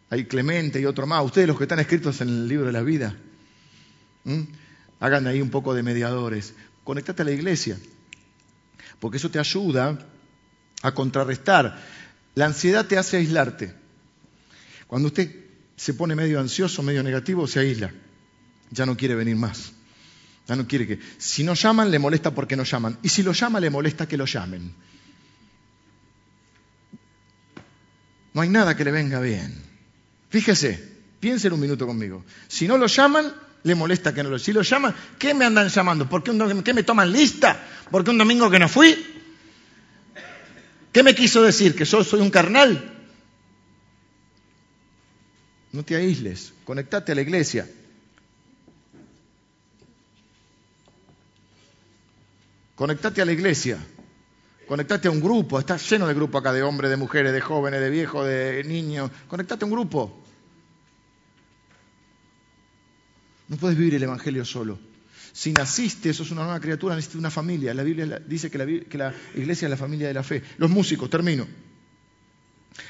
Hay 0.09 0.23
Clemente 0.23 0.79
y 0.79 0.85
otro 0.85 1.05
más. 1.05 1.25
Ustedes 1.25 1.45
los 1.45 1.57
que 1.57 1.65
están 1.65 1.79
escritos 1.79 2.21
en 2.21 2.29
el 2.29 2.47
libro 2.47 2.67
de 2.67 2.71
la 2.71 2.83
vida, 2.83 3.17
hagan 5.01 5.27
ahí 5.27 5.41
un 5.41 5.49
poco 5.49 5.73
de 5.73 5.83
mediadores. 5.83 6.53
Conectate 6.85 7.23
a 7.23 7.25
la 7.25 7.31
iglesia, 7.31 7.77
porque 9.01 9.17
eso 9.17 9.29
te 9.29 9.39
ayuda 9.39 10.07
a 10.83 10.93
contrarrestar 10.93 11.83
la 12.33 12.45
ansiedad 12.45 12.85
te 12.85 12.97
hace 12.97 13.17
aislarte. 13.17 13.73
Cuando 14.87 15.07
usted 15.07 15.46
se 15.77 15.93
pone 15.93 16.15
medio 16.15 16.39
ansioso, 16.39 16.81
medio 16.81 17.03
negativo, 17.03 17.47
se 17.47 17.59
aísla. 17.59 17.91
Ya 18.71 18.85
no 18.85 18.97
quiere 18.97 19.15
venir 19.15 19.35
más. 19.35 19.71
Ya 20.47 20.55
no 20.55 20.67
quiere 20.67 20.87
que. 20.87 20.99
Si 21.19 21.43
no 21.43 21.53
llaman, 21.53 21.91
le 21.91 21.99
molesta 21.99 22.31
porque 22.31 22.55
no 22.55 22.63
llaman. 22.63 22.97
Y 23.03 23.09
si 23.09 23.21
lo 23.21 23.31
llama, 23.31 23.59
le 23.59 23.69
molesta 23.69 24.07
que 24.07 24.17
lo 24.17 24.25
llamen. 24.25 24.73
No 28.33 28.41
hay 28.41 28.49
nada 28.49 28.75
que 28.75 28.83
le 28.83 28.91
venga 28.91 29.21
bien. 29.21 29.53
Fíjese, 30.29 30.97
piensen 31.19 31.53
un 31.53 31.59
minuto 31.59 31.85
conmigo. 31.85 32.25
Si 32.47 32.67
no 32.67 32.77
lo 32.77 32.87
llaman, 32.87 33.31
le 33.63 33.75
molesta 33.75 34.13
que 34.13 34.23
no 34.23 34.29
lo. 34.29 34.39
Si 34.39 34.51
lo 34.53 34.63
llaman, 34.63 34.95
¿qué 35.19 35.35
me 35.35 35.45
andan 35.45 35.69
llamando? 35.69 36.09
¿Por 36.09 36.23
qué, 36.23 36.31
¿Qué 36.63 36.73
me 36.73 36.83
toman 36.83 37.11
lista? 37.11 37.63
¿Por 37.91 38.03
qué 38.03 38.09
un 38.09 38.17
domingo 38.17 38.49
que 38.49 38.59
no 38.59 38.67
fui? 38.67 38.97
¿Qué 40.91 41.03
me 41.03 41.13
quiso 41.13 41.43
decir? 41.43 41.75
¿Que 41.75 41.85
yo 41.85 42.03
soy 42.03 42.21
un 42.21 42.31
carnal? 42.31 42.96
No 45.77 45.85
te 45.85 45.95
aísles, 45.95 46.55
conectate 46.65 47.11
a 47.11 47.15
la 47.15 47.21
iglesia. 47.21 47.69
Conectate 52.73 53.21
a 53.21 53.25
la 53.25 53.31
iglesia. 53.31 53.77
Conectate 54.67 55.07
a 55.07 55.11
un 55.11 55.21
grupo. 55.21 55.59
Está 55.59 55.77
lleno 55.77 56.07
de 56.07 56.15
grupos 56.15 56.41
acá 56.41 56.51
de 56.51 56.63
hombres, 56.63 56.89
de 56.89 56.97
mujeres, 56.97 57.31
de 57.31 57.41
jóvenes, 57.41 57.79
de 57.79 57.91
viejos, 57.91 58.25
de 58.25 58.63
niños. 58.63 59.11
Conectate 59.27 59.65
a 59.65 59.67
un 59.67 59.71
grupo. 59.71 60.19
No 63.47 63.57
puedes 63.57 63.77
vivir 63.77 63.93
el 63.93 64.01
Evangelio 64.01 64.45
solo. 64.45 64.79
Si 65.31 65.53
naciste, 65.53 66.11
sos 66.11 66.31
una 66.31 66.41
nueva 66.41 66.59
criatura, 66.59 66.95
necesitas 66.95 67.19
una 67.19 67.29
familia. 67.29 67.71
La 67.75 67.83
Biblia 67.83 68.19
dice 68.25 68.49
que 68.49 68.57
la, 68.57 68.65
que 68.65 68.97
la 68.97 69.13
iglesia 69.35 69.67
es 69.67 69.69
la 69.69 69.77
familia 69.77 70.07
de 70.07 70.15
la 70.15 70.23
fe. 70.23 70.41
Los 70.57 70.71
músicos, 70.71 71.07
termino. 71.07 71.47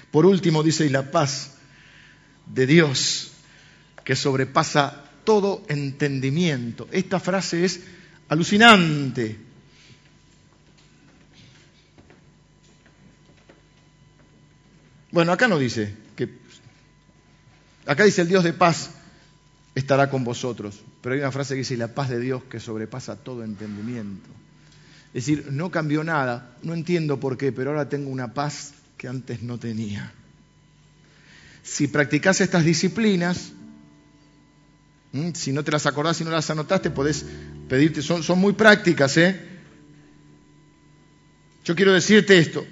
Por 0.09 0.25
último, 0.25 0.63
dice, 0.63 0.85
y 0.85 0.89
la 0.89 1.11
paz 1.11 1.56
de 2.53 2.67
Dios, 2.67 3.31
que 4.03 4.15
sobrepasa 4.15 5.03
todo 5.23 5.63
entendimiento. 5.67 6.87
Esta 6.91 7.19
frase 7.19 7.65
es 7.65 7.81
alucinante. 8.29 9.37
Bueno, 15.11 15.31
acá 15.31 15.47
no 15.47 15.57
dice 15.57 15.93
que... 16.15 16.29
Acá 17.85 18.03
dice 18.03 18.21
el 18.21 18.27
Dios 18.27 18.43
de 18.43 18.53
paz 18.53 18.91
estará 19.75 20.09
con 20.09 20.23
vosotros. 20.23 20.81
Pero 21.01 21.15
hay 21.15 21.21
una 21.21 21.31
frase 21.31 21.53
que 21.53 21.59
dice, 21.59 21.77
la 21.77 21.93
paz 21.93 22.09
de 22.09 22.19
Dios 22.19 22.43
que 22.43 22.59
sobrepasa 22.59 23.15
todo 23.15 23.43
entendimiento. 23.43 24.29
Es 25.13 25.25
decir, 25.25 25.47
no 25.51 25.71
cambió 25.71 26.03
nada, 26.03 26.57
no 26.63 26.73
entiendo 26.73 27.19
por 27.19 27.37
qué, 27.37 27.51
pero 27.51 27.69
ahora 27.69 27.87
tengo 27.87 28.09
una 28.09 28.33
paz 28.33 28.73
que 28.97 29.07
antes 29.07 29.41
no 29.41 29.57
tenía. 29.57 30.13
Si 31.67 31.87
practicas 31.87 32.39
estas 32.39 32.63
disciplinas, 32.63 33.51
si 35.33 35.51
no 35.51 35.63
te 35.63 35.71
las 35.71 35.85
acordás, 35.85 36.17
si 36.17 36.23
no 36.23 36.31
las 36.31 36.49
anotaste, 36.49 36.89
podés 36.91 37.25
pedirte, 37.67 38.01
son, 38.01 38.23
son 38.23 38.39
muy 38.39 38.53
prácticas, 38.53 39.17
¿eh? 39.17 39.39
Yo 41.65 41.75
quiero 41.75 41.93
decirte 41.93 42.37
esto. 42.37 42.65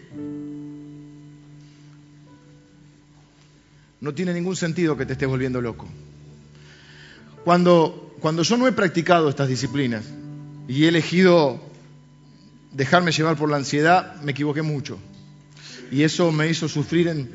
No 3.99 4.13
tiene 4.13 4.33
ningún 4.33 4.55
sentido 4.55 4.95
que 4.95 5.05
te 5.05 5.13
estés 5.13 5.27
volviendo 5.27 5.61
loco. 5.61 5.87
Cuando 7.43 8.05
cuando 8.25 8.43
yo 8.43 8.57
no 8.57 8.65
he 8.65 8.71
practicado 8.71 9.29
estas 9.29 9.47
disciplinas 9.47 10.05
y 10.67 10.85
he 10.85 10.87
elegido 10.87 11.59
dejarme 12.71 13.11
llevar 13.11 13.35
por 13.35 13.51
la 13.51 13.57
ansiedad, 13.57 14.19
me 14.21 14.31
equivoqué 14.31 14.61
mucho. 14.61 14.97
Y 15.91 16.01
eso 16.01 16.31
me 16.31 16.49
hizo 16.49 16.67
sufrir 16.67 17.07
en, 17.07 17.29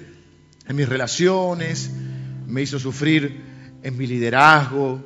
mis 0.72 0.88
relaciones, 0.88 1.90
me 2.46 2.62
hizo 2.62 2.78
sufrir 2.78 3.40
en 3.82 3.96
mi 3.96 4.06
liderazgo, 4.06 5.04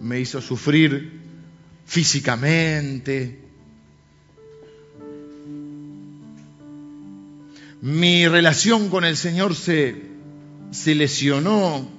me 0.00 0.20
hizo 0.20 0.40
sufrir 0.40 1.20
físicamente. 1.86 3.40
Mi 7.80 8.26
relación 8.26 8.88
con 8.88 9.04
el 9.04 9.16
Señor 9.16 9.54
se, 9.54 10.02
se 10.70 10.94
lesionó 10.94 11.98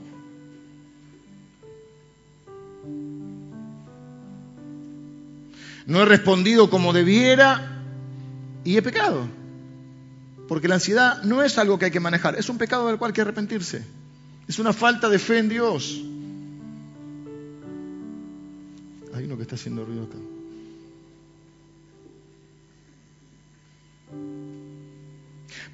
no 5.89 6.03
he 6.03 6.05
respondido 6.05 6.69
como 6.69 6.93
debiera 6.93 7.81
y 8.63 8.77
he 8.77 8.81
pecado. 8.81 9.38
Porque 10.49 10.67
la 10.67 10.75
ansiedad 10.75 11.21
no 11.21 11.43
es 11.43 11.59
algo 11.59 11.77
que 11.77 11.85
hay 11.85 11.91
que 11.91 11.99
manejar, 11.99 12.35
es 12.35 12.49
un 12.49 12.57
pecado 12.57 12.87
del 12.87 12.97
cual 12.97 13.11
hay 13.11 13.13
que 13.13 13.21
arrepentirse. 13.21 13.83
Es 14.47 14.57
una 14.57 14.73
falta 14.73 15.07
de 15.07 15.19
fe 15.19 15.37
en 15.37 15.47
Dios. 15.47 16.01
Hay 19.13 19.25
uno 19.25 19.37
que 19.37 19.43
está 19.43 19.53
haciendo 19.53 19.85
ruido 19.85 20.05
acá. 20.05 20.17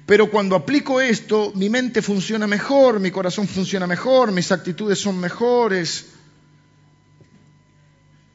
Pero 0.04 0.30
cuando 0.30 0.54
aplico 0.54 1.00
esto, 1.00 1.52
mi 1.54 1.70
mente 1.70 2.02
funciona 2.02 2.46
mejor, 2.46 3.00
mi 3.00 3.10
corazón 3.10 3.48
funciona 3.48 3.86
mejor, 3.86 4.30
mis 4.30 4.52
actitudes 4.52 4.98
son 4.98 5.18
mejores, 5.18 6.04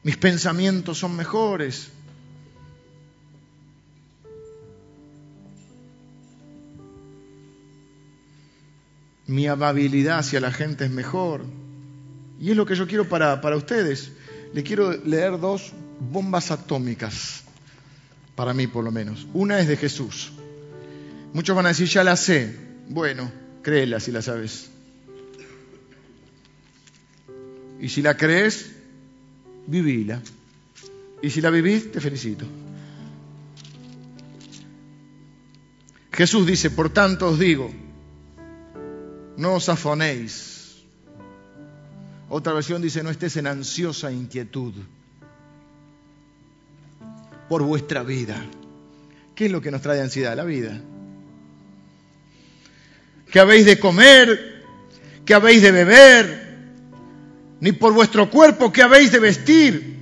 mis 0.02 0.16
pensamientos 0.16 0.98
son 0.98 1.14
mejores. 1.14 1.88
Mi 9.32 9.46
amabilidad 9.46 10.18
hacia 10.18 10.40
la 10.40 10.52
gente 10.52 10.84
es 10.84 10.90
mejor. 10.90 11.42
Y 12.38 12.50
es 12.50 12.56
lo 12.56 12.66
que 12.66 12.74
yo 12.74 12.86
quiero 12.86 13.08
para, 13.08 13.40
para 13.40 13.56
ustedes. 13.56 14.12
Le 14.52 14.62
quiero 14.62 14.92
leer 14.92 15.40
dos 15.40 15.72
bombas 16.00 16.50
atómicas, 16.50 17.42
para 18.34 18.52
mí 18.52 18.66
por 18.66 18.84
lo 18.84 18.90
menos. 18.90 19.26
Una 19.32 19.58
es 19.58 19.68
de 19.68 19.78
Jesús. 19.78 20.32
Muchos 21.32 21.56
van 21.56 21.64
a 21.64 21.70
decir, 21.70 21.88
ya 21.88 22.04
la 22.04 22.14
sé. 22.14 22.54
Bueno, 22.90 23.32
créela 23.62 24.00
si 24.00 24.12
la 24.12 24.20
sabes. 24.20 24.68
Y 27.80 27.88
si 27.88 28.02
la 28.02 28.18
crees, 28.18 28.70
vivila. 29.66 30.20
Y 31.22 31.30
si 31.30 31.40
la 31.40 31.48
vivís, 31.48 31.90
te 31.90 32.02
felicito. 32.02 32.44
Jesús 36.12 36.46
dice, 36.46 36.68
por 36.68 36.90
tanto 36.90 37.30
os 37.30 37.38
digo, 37.38 37.72
no 39.36 39.54
os 39.54 39.68
afonéis. 39.68 40.84
Otra 42.28 42.52
versión 42.52 42.80
dice, 42.80 43.02
no 43.02 43.10
estés 43.10 43.36
en 43.36 43.46
ansiosa 43.46 44.10
inquietud 44.10 44.72
por 47.48 47.62
vuestra 47.62 48.02
vida. 48.02 48.42
¿Qué 49.34 49.46
es 49.46 49.52
lo 49.52 49.60
que 49.60 49.70
nos 49.70 49.82
trae 49.82 50.00
ansiedad? 50.00 50.36
La 50.36 50.44
vida. 50.44 50.80
¿Qué 53.30 53.40
habéis 53.40 53.66
de 53.66 53.78
comer? 53.78 54.64
¿Qué 55.24 55.34
habéis 55.34 55.62
de 55.62 55.72
beber? 55.72 56.42
Ni 57.60 57.72
por 57.72 57.92
vuestro 57.92 58.28
cuerpo, 58.30 58.72
¿qué 58.72 58.82
habéis 58.82 59.12
de 59.12 59.20
vestir? 59.20 60.01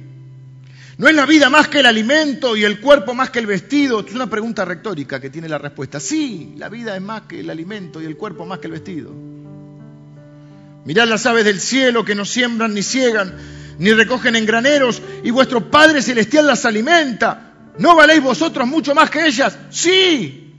¿No 1.00 1.08
es 1.08 1.14
la 1.14 1.24
vida 1.24 1.48
más 1.48 1.68
que 1.68 1.80
el 1.80 1.86
alimento 1.86 2.54
y 2.58 2.62
el 2.62 2.78
cuerpo 2.78 3.14
más 3.14 3.30
que 3.30 3.38
el 3.38 3.46
vestido? 3.46 4.00
Es 4.06 4.12
una 4.12 4.28
pregunta 4.28 4.66
retórica 4.66 5.18
que 5.18 5.30
tiene 5.30 5.48
la 5.48 5.56
respuesta. 5.56 5.98
Sí, 5.98 6.52
la 6.58 6.68
vida 6.68 6.94
es 6.94 7.00
más 7.00 7.22
que 7.22 7.40
el 7.40 7.48
alimento 7.48 8.02
y 8.02 8.04
el 8.04 8.18
cuerpo 8.18 8.44
más 8.44 8.58
que 8.58 8.66
el 8.66 8.74
vestido. 8.74 9.10
Mirad 10.84 11.08
las 11.08 11.24
aves 11.24 11.46
del 11.46 11.58
cielo 11.58 12.04
que 12.04 12.14
no 12.14 12.26
siembran 12.26 12.74
ni 12.74 12.82
ciegan, 12.82 13.34
ni 13.78 13.94
recogen 13.94 14.36
en 14.36 14.44
graneros, 14.44 15.00
y 15.24 15.30
vuestro 15.30 15.70
Padre 15.70 16.02
Celestial 16.02 16.46
las 16.46 16.66
alimenta. 16.66 17.54
¿No 17.78 17.96
valéis 17.96 18.22
vosotros 18.22 18.68
mucho 18.68 18.94
más 18.94 19.08
que 19.08 19.24
ellas? 19.24 19.56
Sí. 19.70 20.52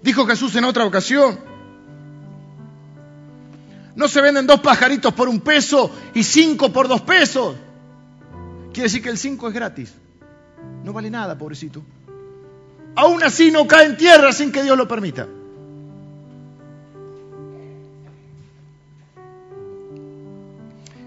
Dijo 0.00 0.26
Jesús 0.26 0.54
en 0.54 0.62
otra 0.62 0.84
ocasión, 0.84 1.40
no 3.96 4.08
se 4.08 4.20
venden 4.20 4.46
dos 4.46 4.60
pajaritos 4.60 5.12
por 5.14 5.28
un 5.28 5.40
peso 5.40 5.90
y 6.14 6.22
cinco 6.22 6.70
por 6.70 6.86
dos 6.86 7.00
pesos. 7.00 7.56
Quiere 8.72 8.84
decir 8.84 9.02
que 9.02 9.08
el 9.08 9.16
cinco 9.16 9.48
es 9.48 9.54
gratis. 9.54 9.92
No 10.84 10.92
vale 10.92 11.10
nada, 11.10 11.36
pobrecito. 11.36 11.82
Aún 12.94 13.22
así 13.22 13.50
no 13.50 13.66
cae 13.66 13.86
en 13.86 13.96
tierra 13.96 14.32
sin 14.32 14.52
que 14.52 14.62
Dios 14.62 14.76
lo 14.76 14.86
permita. 14.86 15.26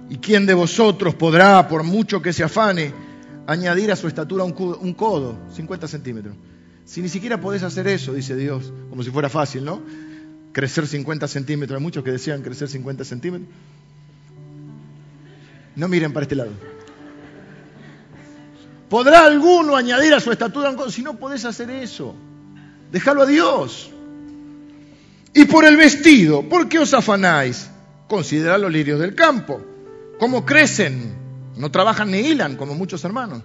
¿Y 0.10 0.18
quién 0.18 0.48
de 0.48 0.56
vosotros 0.56 1.14
podrá, 1.14 1.68
por 1.68 1.84
mucho 1.84 2.24
que 2.24 2.34
se 2.34 2.44
afane, 2.44 2.92
añadir 3.46 3.92
a 3.92 3.96
su 3.96 4.08
estatura 4.08 4.44
un 4.44 4.94
codo, 4.94 5.38
50 5.54 5.88
centímetros? 5.88 6.36
Si 6.86 7.04
ni 7.04 7.10
siquiera 7.10 7.40
podés 7.40 7.62
hacer 7.62 7.88
eso, 7.88 8.14
dice 8.14 8.36
Dios, 8.36 8.74
como 8.90 9.04
si 9.04 9.12
fuera 9.12 9.30
fácil, 9.30 9.64
¿no? 9.64 9.80
Crecer 10.52 10.88
50 10.88 11.28
centímetros, 11.28 11.78
hay 11.78 11.84
muchos 11.84 12.04
que 12.04 12.12
desean 12.12 12.42
crecer 12.42 12.68
50 12.68 13.04
centímetros. 13.06 13.50
No 15.76 15.88
miren 15.88 16.12
para 16.12 16.24
este 16.24 16.36
lado. 16.36 16.52
¿Podrá 18.90 19.26
alguno 19.26 19.76
añadir 19.76 20.14
a 20.14 20.20
su 20.20 20.32
estatura? 20.32 20.76
Si 20.90 21.04
no 21.04 21.18
podés 21.18 21.46
hacer 21.46 21.70
eso, 21.70 22.16
déjalo 22.92 23.22
a 23.22 23.26
Dios. 23.28 23.92
Y 25.34 25.46
por 25.46 25.64
el 25.66 25.78
vestido, 25.78 26.48
¿por 26.50 26.68
qué 26.68 26.80
os 26.80 26.94
afanáis? 26.94 27.70
Considerad 28.08 28.60
los 28.60 28.72
lirios 28.72 29.00
del 29.00 29.14
campo 29.14 29.62
cómo 30.20 30.46
crecen. 30.46 31.18
No 31.56 31.72
trabajan 31.72 32.12
ni 32.12 32.20
hilan 32.20 32.58
como 32.58 32.76
muchos 32.76 33.04
hermanos. 33.04 33.42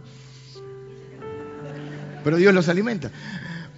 Pero 2.23 2.37
Dios 2.37 2.53
los 2.53 2.69
alimenta. 2.69 3.11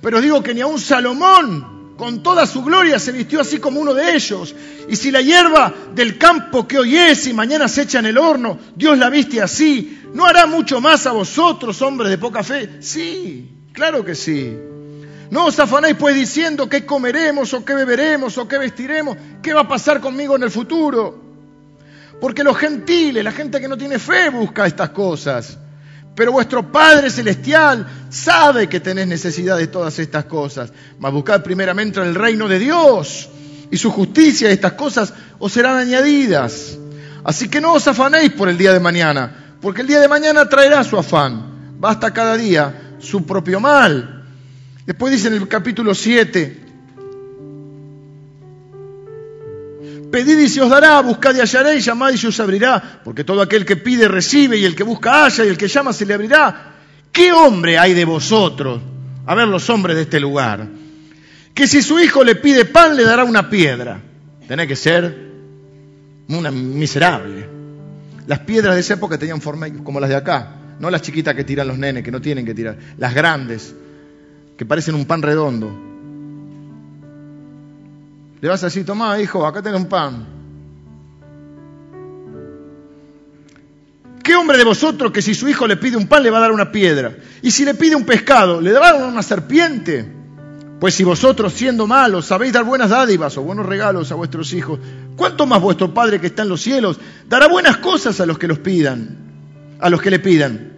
Pero 0.02 0.20
digo 0.20 0.42
que 0.42 0.54
ni 0.54 0.62
a 0.62 0.66
un 0.66 0.80
Salomón, 0.80 1.75
con 1.96 2.22
toda 2.22 2.46
su 2.46 2.62
gloria, 2.62 2.98
se 2.98 3.12
vistió 3.12 3.40
así 3.40 3.58
como 3.58 3.80
uno 3.80 3.94
de 3.94 4.14
ellos. 4.14 4.54
Y 4.88 4.96
si 4.96 5.10
la 5.10 5.22
hierba 5.22 5.72
del 5.94 6.18
campo 6.18 6.66
que 6.68 6.78
hoy 6.78 6.96
es 6.96 7.26
y 7.26 7.32
mañana 7.32 7.68
se 7.68 7.82
echa 7.82 7.98
en 7.98 8.06
el 8.06 8.18
horno, 8.18 8.58
Dios 8.74 8.98
la 8.98 9.10
viste 9.10 9.40
así, 9.40 10.02
¿no 10.12 10.26
hará 10.26 10.46
mucho 10.46 10.80
más 10.80 11.06
a 11.06 11.12
vosotros, 11.12 11.80
hombres 11.82 12.10
de 12.10 12.18
poca 12.18 12.42
fe? 12.42 12.80
Sí, 12.80 13.50
claro 13.72 14.04
que 14.04 14.14
sí. 14.14 14.56
No 15.30 15.46
os 15.46 15.58
afanéis 15.58 15.96
pues 15.98 16.14
diciendo 16.14 16.68
qué 16.68 16.86
comeremos 16.86 17.52
o 17.54 17.64
qué 17.64 17.74
beberemos 17.74 18.38
o 18.38 18.46
qué 18.46 18.58
vestiremos, 18.58 19.16
qué 19.42 19.52
va 19.52 19.62
a 19.62 19.68
pasar 19.68 20.00
conmigo 20.00 20.36
en 20.36 20.42
el 20.44 20.50
futuro. 20.50 21.24
Porque 22.20 22.44
los 22.44 22.56
gentiles, 22.56 23.24
la 23.24 23.32
gente 23.32 23.60
que 23.60 23.68
no 23.68 23.76
tiene 23.76 23.98
fe, 23.98 24.30
busca 24.30 24.66
estas 24.66 24.90
cosas. 24.90 25.58
Pero 26.16 26.32
vuestro 26.32 26.72
Padre 26.72 27.10
Celestial 27.10 27.86
sabe 28.08 28.68
que 28.68 28.80
tenéis 28.80 29.06
necesidad 29.06 29.58
de 29.58 29.66
todas 29.66 29.98
estas 29.98 30.24
cosas. 30.24 30.72
Mas 30.98 31.12
buscad 31.12 31.42
primeramente 31.42 32.00
el 32.00 32.14
reino 32.14 32.48
de 32.48 32.58
Dios 32.58 33.28
y 33.70 33.76
su 33.76 33.90
justicia 33.90 34.50
estas 34.50 34.72
cosas 34.72 35.12
os 35.38 35.52
serán 35.52 35.76
añadidas. 35.76 36.78
Así 37.22 37.48
que 37.50 37.60
no 37.60 37.74
os 37.74 37.86
afanéis 37.86 38.32
por 38.32 38.48
el 38.48 38.56
día 38.56 38.72
de 38.72 38.80
mañana, 38.80 39.56
porque 39.60 39.82
el 39.82 39.88
día 39.88 40.00
de 40.00 40.08
mañana 40.08 40.48
traerá 40.48 40.82
su 40.84 40.96
afán. 40.96 41.76
Basta 41.78 42.12
cada 42.14 42.34
día 42.36 42.96
su 42.98 43.26
propio 43.26 43.60
mal. 43.60 44.24
Después 44.86 45.12
dice 45.12 45.28
en 45.28 45.34
el 45.34 45.48
capítulo 45.48 45.94
7, 45.94 46.65
Pedid 50.16 50.38
y 50.38 50.48
se 50.48 50.62
os 50.62 50.70
dará, 50.70 50.98
buscad 51.02 51.34
y 51.34 51.40
hallaréis, 51.40 51.84
llamad 51.84 52.10
y 52.10 52.16
se 52.16 52.28
os 52.28 52.40
abrirá, 52.40 53.02
porque 53.04 53.22
todo 53.22 53.42
aquel 53.42 53.66
que 53.66 53.76
pide 53.76 54.08
recibe 54.08 54.56
y 54.56 54.64
el 54.64 54.74
que 54.74 54.82
busca 54.82 55.24
halla 55.24 55.44
y 55.44 55.48
el 55.48 55.58
que 55.58 55.68
llama 55.68 55.92
se 55.92 56.06
le 56.06 56.14
abrirá. 56.14 56.72
¿Qué 57.12 57.34
hombre 57.34 57.78
hay 57.78 57.92
de 57.92 58.06
vosotros? 58.06 58.80
A 59.26 59.34
ver 59.34 59.46
los 59.46 59.68
hombres 59.68 59.94
de 59.94 60.02
este 60.04 60.18
lugar. 60.18 60.68
Que 61.52 61.66
si 61.66 61.82
su 61.82 62.00
hijo 62.00 62.24
le 62.24 62.36
pide 62.36 62.64
pan 62.64 62.96
le 62.96 63.04
dará 63.04 63.24
una 63.24 63.50
piedra. 63.50 64.00
Tiene 64.46 64.66
que 64.66 64.74
ser 64.74 65.32
una 66.28 66.50
miserable. 66.50 67.46
Las 68.26 68.38
piedras 68.38 68.74
de 68.74 68.80
esa 68.80 68.94
época 68.94 69.18
tenían 69.18 69.42
forma 69.42 69.68
como 69.84 70.00
las 70.00 70.08
de 70.08 70.16
acá, 70.16 70.50
no 70.80 70.88
las 70.88 71.02
chiquitas 71.02 71.34
que 71.34 71.44
tiran 71.44 71.68
los 71.68 71.76
nenes, 71.76 72.02
que 72.02 72.10
no 72.10 72.22
tienen 72.22 72.46
que 72.46 72.54
tirar, 72.54 72.78
las 72.96 73.12
grandes, 73.12 73.74
que 74.56 74.64
parecen 74.64 74.94
un 74.94 75.04
pan 75.04 75.20
redondo. 75.20 75.95
Le 78.46 78.50
vas 78.50 78.62
a 78.62 78.66
decir, 78.66 78.86
tomá, 78.86 79.20
hijo, 79.20 79.44
acá 79.44 79.60
tenés 79.60 79.80
un 79.80 79.88
pan. 79.88 80.24
¿Qué 84.22 84.36
hombre 84.36 84.56
de 84.56 84.62
vosotros 84.62 85.10
que 85.10 85.20
si 85.20 85.34
su 85.34 85.48
hijo 85.48 85.66
le 85.66 85.76
pide 85.76 85.96
un 85.96 86.06
pan 86.06 86.22
le 86.22 86.30
va 86.30 86.38
a 86.38 86.42
dar 86.42 86.52
una 86.52 86.70
piedra? 86.70 87.16
Y 87.42 87.50
si 87.50 87.64
le 87.64 87.74
pide 87.74 87.96
un 87.96 88.04
pescado, 88.04 88.60
le 88.60 88.70
dará 88.70 89.04
una 89.04 89.24
serpiente? 89.24 90.08
Pues 90.78 90.94
si 90.94 91.02
vosotros, 91.02 91.54
siendo 91.54 91.88
malos, 91.88 92.26
sabéis 92.26 92.52
dar 92.52 92.62
buenas 92.62 92.90
dádivas 92.90 93.36
o 93.36 93.42
buenos 93.42 93.66
regalos 93.66 94.12
a 94.12 94.14
vuestros 94.14 94.52
hijos, 94.52 94.78
¿cuánto 95.16 95.44
más 95.44 95.60
vuestro 95.60 95.92
Padre 95.92 96.20
que 96.20 96.28
está 96.28 96.42
en 96.42 96.50
los 96.50 96.60
cielos 96.60 97.00
dará 97.28 97.48
buenas 97.48 97.78
cosas 97.78 98.20
a 98.20 98.26
los 98.26 98.38
que 98.38 98.46
los 98.46 98.60
pidan, 98.60 99.74
a 99.80 99.90
los 99.90 100.00
que 100.00 100.10
le 100.12 100.20
pidan? 100.20 100.72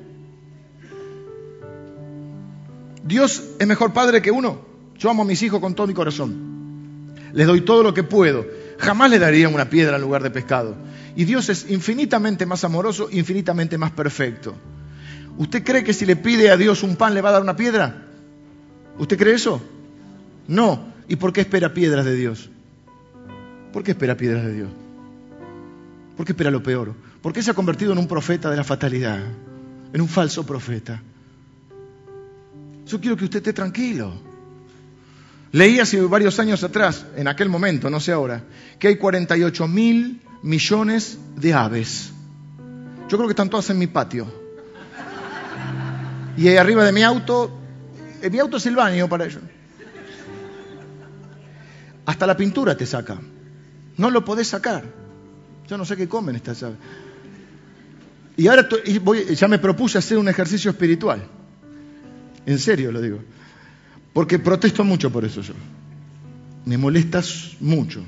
Dios 3.05 3.43
es 3.59 3.67
mejor 3.67 3.93
Padre 3.93 4.23
que 4.23 4.31
uno. 4.31 4.59
Yo 4.97 5.11
amo 5.11 5.25
a 5.25 5.27
mis 5.27 5.43
hijos 5.43 5.61
con 5.61 5.75
todo 5.75 5.87
mi 5.87 5.93
corazón 5.93 6.58
les 7.39 7.47
doy 7.47 7.61
todo 7.61 7.85
lo 7.85 7.95
que 7.95 8.03
puedo. 8.03 8.45
Jamás 8.79 9.11
le 9.11 9.21
daría 9.21 9.49
una 9.49 9.71
piedra 9.71 9.95
en 9.95 10.03
lugar 10.03 10.25
de 10.25 10.31
pescado. 10.33 10.75
Y 11.15 11.25
Dios 11.25 11.49
es 11.49 11.71
infinitamente 11.71 12.47
más 12.47 12.65
amoroso, 12.65 13.09
infinitamente 13.13 13.79
más 13.79 13.93
perfecto. 13.93 14.57
¿Usted 15.37 15.63
cree 15.63 15.85
que 15.85 15.93
si 15.93 16.05
le 16.05 16.17
pide 16.17 16.51
a 16.51 16.57
Dios 16.57 16.83
un 16.83 16.97
pan 16.97 17.15
le 17.15 17.21
va 17.21 17.29
a 17.29 17.33
dar 17.35 17.43
una 17.43 17.55
piedra? 17.55 18.09
¿Usted 18.99 19.17
cree 19.17 19.35
eso? 19.35 19.63
No. 20.49 20.93
¿Y 21.07 21.15
por 21.15 21.33
qué 21.33 21.43
espera 21.43 21.73
piedras 21.73 22.05
de 22.05 22.17
Dios? 22.17 22.51
¿Por 23.73 23.85
qué 23.85 23.93
espera 23.93 24.17
piedras 24.17 24.45
de 24.45 24.55
Dios? 24.55 24.69
¿Por 26.17 26.27
qué 26.27 26.33
espera 26.33 26.51
lo 26.51 26.61
peor? 26.61 26.93
¿Por 27.23 27.33
qué 27.33 27.41
se 27.41 27.53
ha 27.53 27.55
convertido 27.55 27.93
en 27.93 27.99
un 27.99 28.09
profeta 28.09 28.51
de 28.51 28.57
la 28.57 28.65
fatalidad? 28.65 29.21
En 29.93 30.01
un 30.01 30.09
falso 30.09 30.45
profeta. 30.45 31.01
Yo 32.85 33.01
quiero 33.01 33.17
que 33.17 33.27
usted 33.27 33.39
esté 33.39 33.53
tranquilo. 33.53 34.27
Leí 35.53 35.81
hace 35.81 36.01
varios 36.03 36.39
años 36.39 36.63
atrás, 36.63 37.07
en 37.17 37.27
aquel 37.27 37.49
momento, 37.49 37.89
no 37.89 38.01
sé 38.01 38.13
ahora, 38.13 38.43
que 38.79 38.89
hay 38.89 38.97
48 38.97 39.67
mil 39.67 40.21
millones 40.43 41.19
de 41.37 41.55
aves. 41.55 42.13
Yo 43.09 43.17
creo 43.17 43.27
que 43.27 43.33
están 43.33 43.49
todas 43.49 43.71
en 43.71 43.79
mi 43.79 43.87
patio. 43.87 44.27
Y 46.37 46.49
ahí 46.49 46.57
arriba 46.57 46.85
de 46.85 46.93
mi 46.93 47.03
auto, 47.03 47.51
eh, 48.23 48.31
mi 48.31 48.39
auto 48.39 48.59
es 48.59 48.67
el 48.67 48.77
baño 48.77 49.09
para 49.09 49.25
ellos. 49.25 49.43
Hasta 52.05 52.27
la 52.27 52.37
pintura 52.37 52.77
te 52.77 52.87
saca. 52.87 53.19
No 53.97 54.11
lo 54.11 54.25
podés 54.25 54.49
sacar. 54.49 54.85
Yo 55.67 55.77
no 55.77 55.85
sé 55.85 55.97
qué 55.97 56.09
comen 56.09 56.37
estas 56.37 56.63
aves. 56.63 56.79
Y 58.37 58.47
ahora 58.47 58.69
ya 59.35 59.49
me 59.49 59.59
propuse 59.59 59.99
hacer 59.99 60.17
un 60.17 60.29
ejercicio 60.29 60.71
espiritual. 60.71 61.23
En 62.47 62.59
serio 62.59 62.93
lo 62.93 63.01
digo. 63.01 63.19
Porque 64.19 64.41
protesto 64.41 64.83
mucho 64.83 65.13
por 65.13 65.25
eso 65.25 65.43
yo. 65.43 65.55
Me 66.65 66.77
molestas 66.77 67.53
mucho 67.61 68.03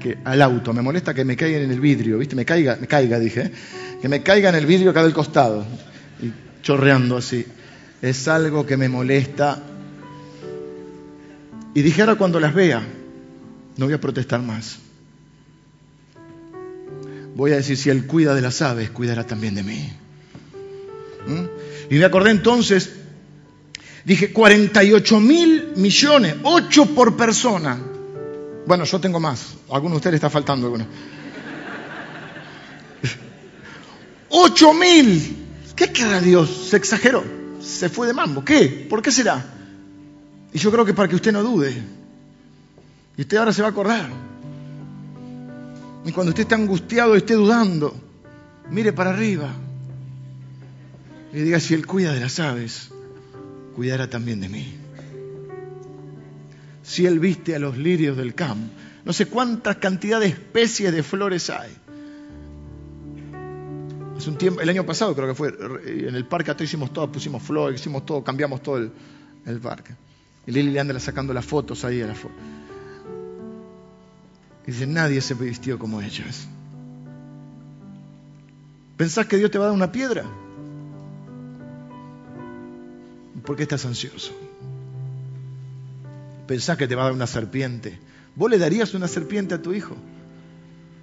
que 0.00 0.18
al 0.24 0.42
auto, 0.42 0.72
me 0.72 0.82
molesta 0.82 1.14
que 1.14 1.24
me 1.24 1.36
caiga 1.36 1.58
en 1.58 1.70
el 1.70 1.78
vidrio, 1.78 2.18
¿viste? 2.18 2.34
Me 2.34 2.44
caiga, 2.44 2.76
me 2.80 2.88
caiga, 2.88 3.20
dije, 3.20 3.42
¿eh? 3.42 3.52
que 4.00 4.08
me 4.08 4.24
caiga 4.24 4.48
en 4.48 4.56
el 4.56 4.66
vidrio 4.66 4.90
acá 4.90 5.04
del 5.04 5.12
costado, 5.12 5.64
y 6.20 6.32
chorreando 6.60 7.18
así. 7.18 7.46
Es 8.02 8.26
algo 8.26 8.66
que 8.66 8.76
me 8.76 8.88
molesta. 8.88 9.62
Y 11.72 11.82
dije, 11.82 12.00
ahora 12.02 12.16
cuando 12.16 12.40
las 12.40 12.52
vea, 12.52 12.84
no 13.76 13.84
voy 13.84 13.94
a 13.94 14.00
protestar 14.00 14.42
más. 14.42 14.80
Voy 17.36 17.52
a 17.52 17.58
decir, 17.58 17.76
si 17.76 17.90
Él 17.90 18.08
cuida 18.08 18.34
de 18.34 18.40
las 18.40 18.60
aves, 18.60 18.90
cuidará 18.90 19.24
también 19.24 19.54
de 19.54 19.62
mí. 19.62 19.88
¿Mm? 21.28 21.94
Y 21.94 21.98
me 21.98 22.06
acordé 22.06 22.32
entonces, 22.32 23.01
dije 24.04 24.32
48 24.32 25.20
mil 25.20 25.72
millones, 25.76 26.36
8 26.42 26.86
por 26.94 27.16
persona. 27.16 27.78
Bueno, 28.66 28.84
yo 28.84 29.00
tengo 29.00 29.20
más, 29.20 29.54
a 29.70 29.74
alguno 29.74 29.94
de 29.94 29.96
ustedes 29.96 30.14
está 30.16 30.30
faltando 30.30 30.66
alguno. 30.66 30.86
8 34.30 34.74
mil. 34.74 35.36
¿Qué 35.76 35.92
queda 35.92 36.20
Dios? 36.20 36.68
Se 36.70 36.76
exageró, 36.76 37.24
se 37.60 37.88
fue 37.88 38.06
de 38.06 38.12
mambo. 38.12 38.44
¿Qué? 38.44 38.86
¿Por 38.88 39.02
qué 39.02 39.10
será? 39.10 39.44
Y 40.52 40.58
yo 40.58 40.70
creo 40.70 40.84
que 40.84 40.94
para 40.94 41.08
que 41.08 41.16
usted 41.16 41.32
no 41.32 41.42
dude. 41.42 41.82
Y 43.16 43.22
usted 43.22 43.36
ahora 43.36 43.52
se 43.52 43.62
va 43.62 43.68
a 43.68 43.70
acordar. 43.70 44.08
Y 46.04 46.12
cuando 46.12 46.30
usted 46.30 46.42
esté 46.42 46.54
angustiado 46.54 47.14
y 47.14 47.18
esté 47.18 47.34
dudando, 47.34 47.94
mire 48.70 48.92
para 48.92 49.10
arriba. 49.10 49.50
Y 51.32 51.40
diga, 51.40 51.60
si 51.60 51.74
Él 51.74 51.86
cuida 51.86 52.12
de 52.12 52.20
las 52.20 52.38
aves, 52.40 52.91
cuidará 53.74 54.08
también 54.08 54.40
de 54.40 54.48
mí. 54.48 54.74
Si 56.82 57.06
Él 57.06 57.20
viste 57.20 57.54
a 57.54 57.58
los 57.58 57.78
lirios 57.78 58.16
del 58.16 58.34
campo, 58.34 58.72
no 59.04 59.12
sé 59.12 59.26
cuántas 59.26 59.76
cantidad 59.76 60.20
de 60.20 60.26
especies 60.26 60.92
de 60.92 61.02
flores 61.02 61.50
hay. 61.50 61.70
Hace 64.16 64.30
un 64.30 64.38
tiempo, 64.38 64.60
el 64.60 64.68
año 64.68 64.86
pasado 64.86 65.14
creo 65.14 65.28
que 65.28 65.34
fue, 65.34 65.48
en 65.86 66.14
el 66.14 66.26
parque 66.26 66.50
acá 66.50 66.62
hicimos 66.62 66.92
todo, 66.92 67.10
pusimos 67.10 67.42
flores, 67.42 67.80
hicimos 67.80 68.06
todo, 68.06 68.22
cambiamos 68.22 68.62
todo 68.62 68.76
el, 68.76 68.92
el 69.46 69.58
parque. 69.58 69.94
Y 70.46 70.52
Lili 70.52 70.70
le 70.70 70.80
anda 70.80 70.98
sacando 71.00 71.32
las 71.32 71.44
fotos 71.44 71.84
ahí 71.84 72.00
a 72.02 72.06
la 72.06 72.14
foto. 72.14 72.34
Dice, 74.66 74.86
nadie 74.86 75.20
se 75.20 75.34
vistió 75.34 75.78
como 75.78 76.00
ellas. 76.00 76.46
¿Pensás 78.96 79.26
que 79.26 79.36
Dios 79.36 79.50
te 79.50 79.58
va 79.58 79.64
a 79.64 79.68
dar 79.68 79.76
una 79.76 79.90
piedra? 79.90 80.24
¿Por 83.44 83.56
qué 83.56 83.64
estás 83.64 83.84
ansioso? 83.84 84.32
¿Pensás 86.46 86.76
que 86.76 86.86
te 86.86 86.94
va 86.94 87.02
a 87.02 87.04
dar 87.06 87.14
una 87.14 87.26
serpiente? 87.26 87.98
¿Vos 88.34 88.50
le 88.50 88.58
darías 88.58 88.94
una 88.94 89.08
serpiente 89.08 89.54
a 89.54 89.62
tu 89.62 89.72
hijo? 89.72 89.96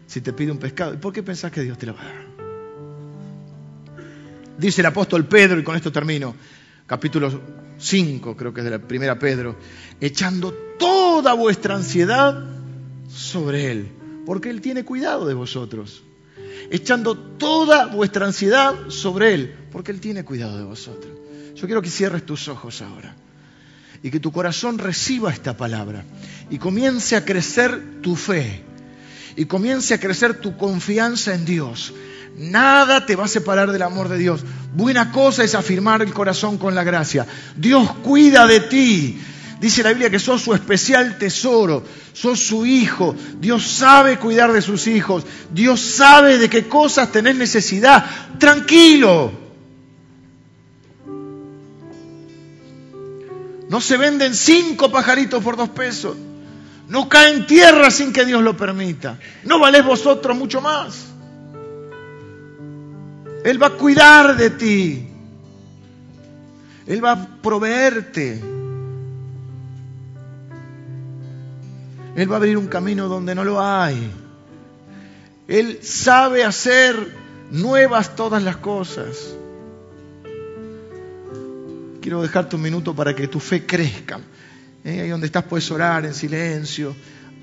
Si 0.07 0.21
te 0.21 0.33
pide 0.33 0.51
un 0.51 0.57
pescado. 0.57 0.93
¿Y 0.93 0.97
por 0.97 1.13
qué 1.13 1.23
pensás 1.23 1.51
que 1.51 1.61
Dios 1.61 1.77
te 1.77 1.85
la 1.85 1.93
va 1.93 2.01
a 2.01 2.05
dar? 2.05 2.29
Dice 4.57 4.81
el 4.81 4.87
apóstol 4.87 5.25
Pedro, 5.25 5.59
y 5.59 5.63
con 5.63 5.75
esto 5.75 5.91
termino, 5.91 6.35
capítulo 6.85 7.31
5, 7.77 8.35
creo 8.35 8.53
que 8.53 8.59
es 8.59 8.65
de 8.65 8.71
la 8.71 8.79
primera 8.79 9.17
Pedro, 9.17 9.55
echando 10.01 10.51
toda 10.77 11.33
vuestra 11.33 11.75
ansiedad 11.75 12.43
sobre 13.07 13.71
Él, 13.71 13.91
porque 14.25 14.49
Él 14.49 14.59
tiene 14.59 14.83
cuidado 14.83 15.25
de 15.25 15.33
vosotros. 15.33 16.03
Echando 16.71 17.17
toda 17.17 17.85
vuestra 17.87 18.25
ansiedad 18.25 18.89
sobre 18.89 19.33
Él, 19.33 19.55
porque 19.71 19.91
Él 19.91 20.01
tiene 20.01 20.25
cuidado 20.25 20.57
de 20.57 20.65
vosotros. 20.65 21.13
Yo 21.60 21.68
quiero 21.68 21.82
que 21.82 21.89
cierres 21.89 22.26
tus 22.26 22.47
ojos 22.47 22.82
ahora 22.82 23.14
y 24.01 24.10
que 24.12 24.22
tu 24.22 24.32
corazón 24.32 24.78
reciba 24.78 25.32
esta 25.34 25.57
palabra 25.57 26.05
y 26.49 26.57
comience 26.57 27.18
a 27.18 27.26
crecer 27.26 28.01
tu 28.01 28.16
fe 28.16 28.64
y 29.36 29.45
comience 29.45 29.93
a 29.93 29.99
crecer 29.99 30.39
tu 30.39 30.55
confianza 30.55 31.34
en 31.34 31.43
Dios. 31.43 31.93
Nada 32.38 33.05
te 33.05 33.18
va 33.18 33.26
a 33.26 33.28
separar 33.28 33.72
del 33.74 33.82
amor 33.82 34.07
de 34.07 34.18
Dios. 34.18 34.41
Buena 34.74 35.12
cosa 35.12 35.43
es 35.43 35.53
afirmar 35.53 36.01
el 36.01 36.14
corazón 36.14 36.57
con 36.57 36.76
la 36.76 36.86
gracia. 36.86 37.28
Dios 37.57 37.91
cuida 38.03 38.47
de 38.47 38.62
ti. 38.62 39.20
Dice 39.60 39.84
la 39.84 39.89
Biblia 39.89 40.10
que 40.10 40.20
sos 40.20 40.41
su 40.41 40.53
especial 40.53 41.18
tesoro, 41.18 41.84
sos 42.14 42.39
su 42.39 42.66
hijo. 42.66 43.14
Dios 43.41 43.68
sabe 43.68 44.18
cuidar 44.18 44.53
de 44.53 44.62
sus 44.62 44.88
hijos. 44.88 45.26
Dios 45.51 45.82
sabe 45.82 46.38
de 46.38 46.49
qué 46.49 46.70
cosas 46.70 47.12
tenés 47.12 47.36
necesidad. 47.36 48.05
Tranquilo. 48.39 49.48
No 53.70 53.80
se 53.80 53.97
venden 53.97 54.34
cinco 54.36 54.91
pajaritos 54.91 55.43
por 55.43 55.55
dos 55.55 55.70
pesos. 55.70 56.17
No 56.88 57.07
cae 57.07 57.32
en 57.36 57.45
tierra 57.45 57.91
sin 57.91 58.11
que 58.11 58.26
Dios 58.26 58.41
lo 58.41 58.57
permita. 58.57 59.20
No 59.43 59.59
valés 59.59 59.86
vosotros 59.86 60.36
mucho 60.36 60.59
más. 60.59 61.05
Él 63.45 63.61
va 63.61 63.67
a 63.67 63.74
cuidar 63.74 64.36
de 64.36 64.49
ti. 64.49 65.07
Él 66.88 67.05
va 67.05 67.11
a 67.11 67.28
proveerte. 67.41 68.41
Él 72.15 72.30
va 72.30 72.36
a 72.36 72.38
abrir 72.38 72.57
un 72.57 72.67
camino 72.67 73.07
donde 73.07 73.36
no 73.36 73.43
lo 73.43 73.61
hay. 73.61 74.11
Él 75.47 75.80
sabe 75.84 76.43
hacer 76.43 76.95
nuevas 77.51 78.15
todas 78.15 78.41
las 78.41 78.57
cosas. 78.57 79.36
Quiero 82.01 82.21
dejarte 82.21 82.55
un 82.55 82.61
minuto 82.61 82.95
para 82.95 83.15
que 83.15 83.27
tu 83.27 83.39
fe 83.39 83.65
crezca. 83.65 84.19
¿Eh? 84.83 85.01
Ahí 85.01 85.09
donde 85.09 85.27
estás 85.27 85.43
puedes 85.43 85.69
orar 85.71 86.05
en 86.05 86.13
silencio, 86.13 86.95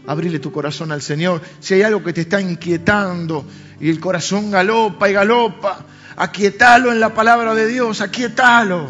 abrirle 0.07 0.38
tu 0.38 0.50
corazón 0.52 0.92
al 0.92 1.02
Señor. 1.02 1.42
Si 1.61 1.74
hay 1.74 1.82
algo 1.82 2.02
que 2.02 2.12
te 2.12 2.22
está 2.22 2.40
inquietando 2.40 3.44
y 3.80 3.90
el 3.90 4.00
corazón 4.00 4.50
galopa 4.50 5.11
y 5.11 5.12
galopa, 5.12 5.84
aquietalo 6.16 6.92
en 6.92 7.00
la 7.00 7.12
palabra 7.14 7.54
de 7.54 7.66
Dios, 7.66 8.00
aquietalo. 8.00 8.86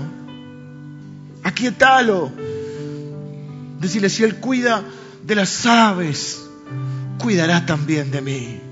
Aquietalo. 1.43 2.31
Decirle, 3.81 4.09
si 4.09 4.25
Él 4.25 4.37
cuida 4.37 4.85
de 5.25 5.35
las 5.35 5.67
aves, 5.67 6.43
cuidará 7.19 7.67
también 7.67 8.11
de 8.11 8.21
mí. 8.21 8.66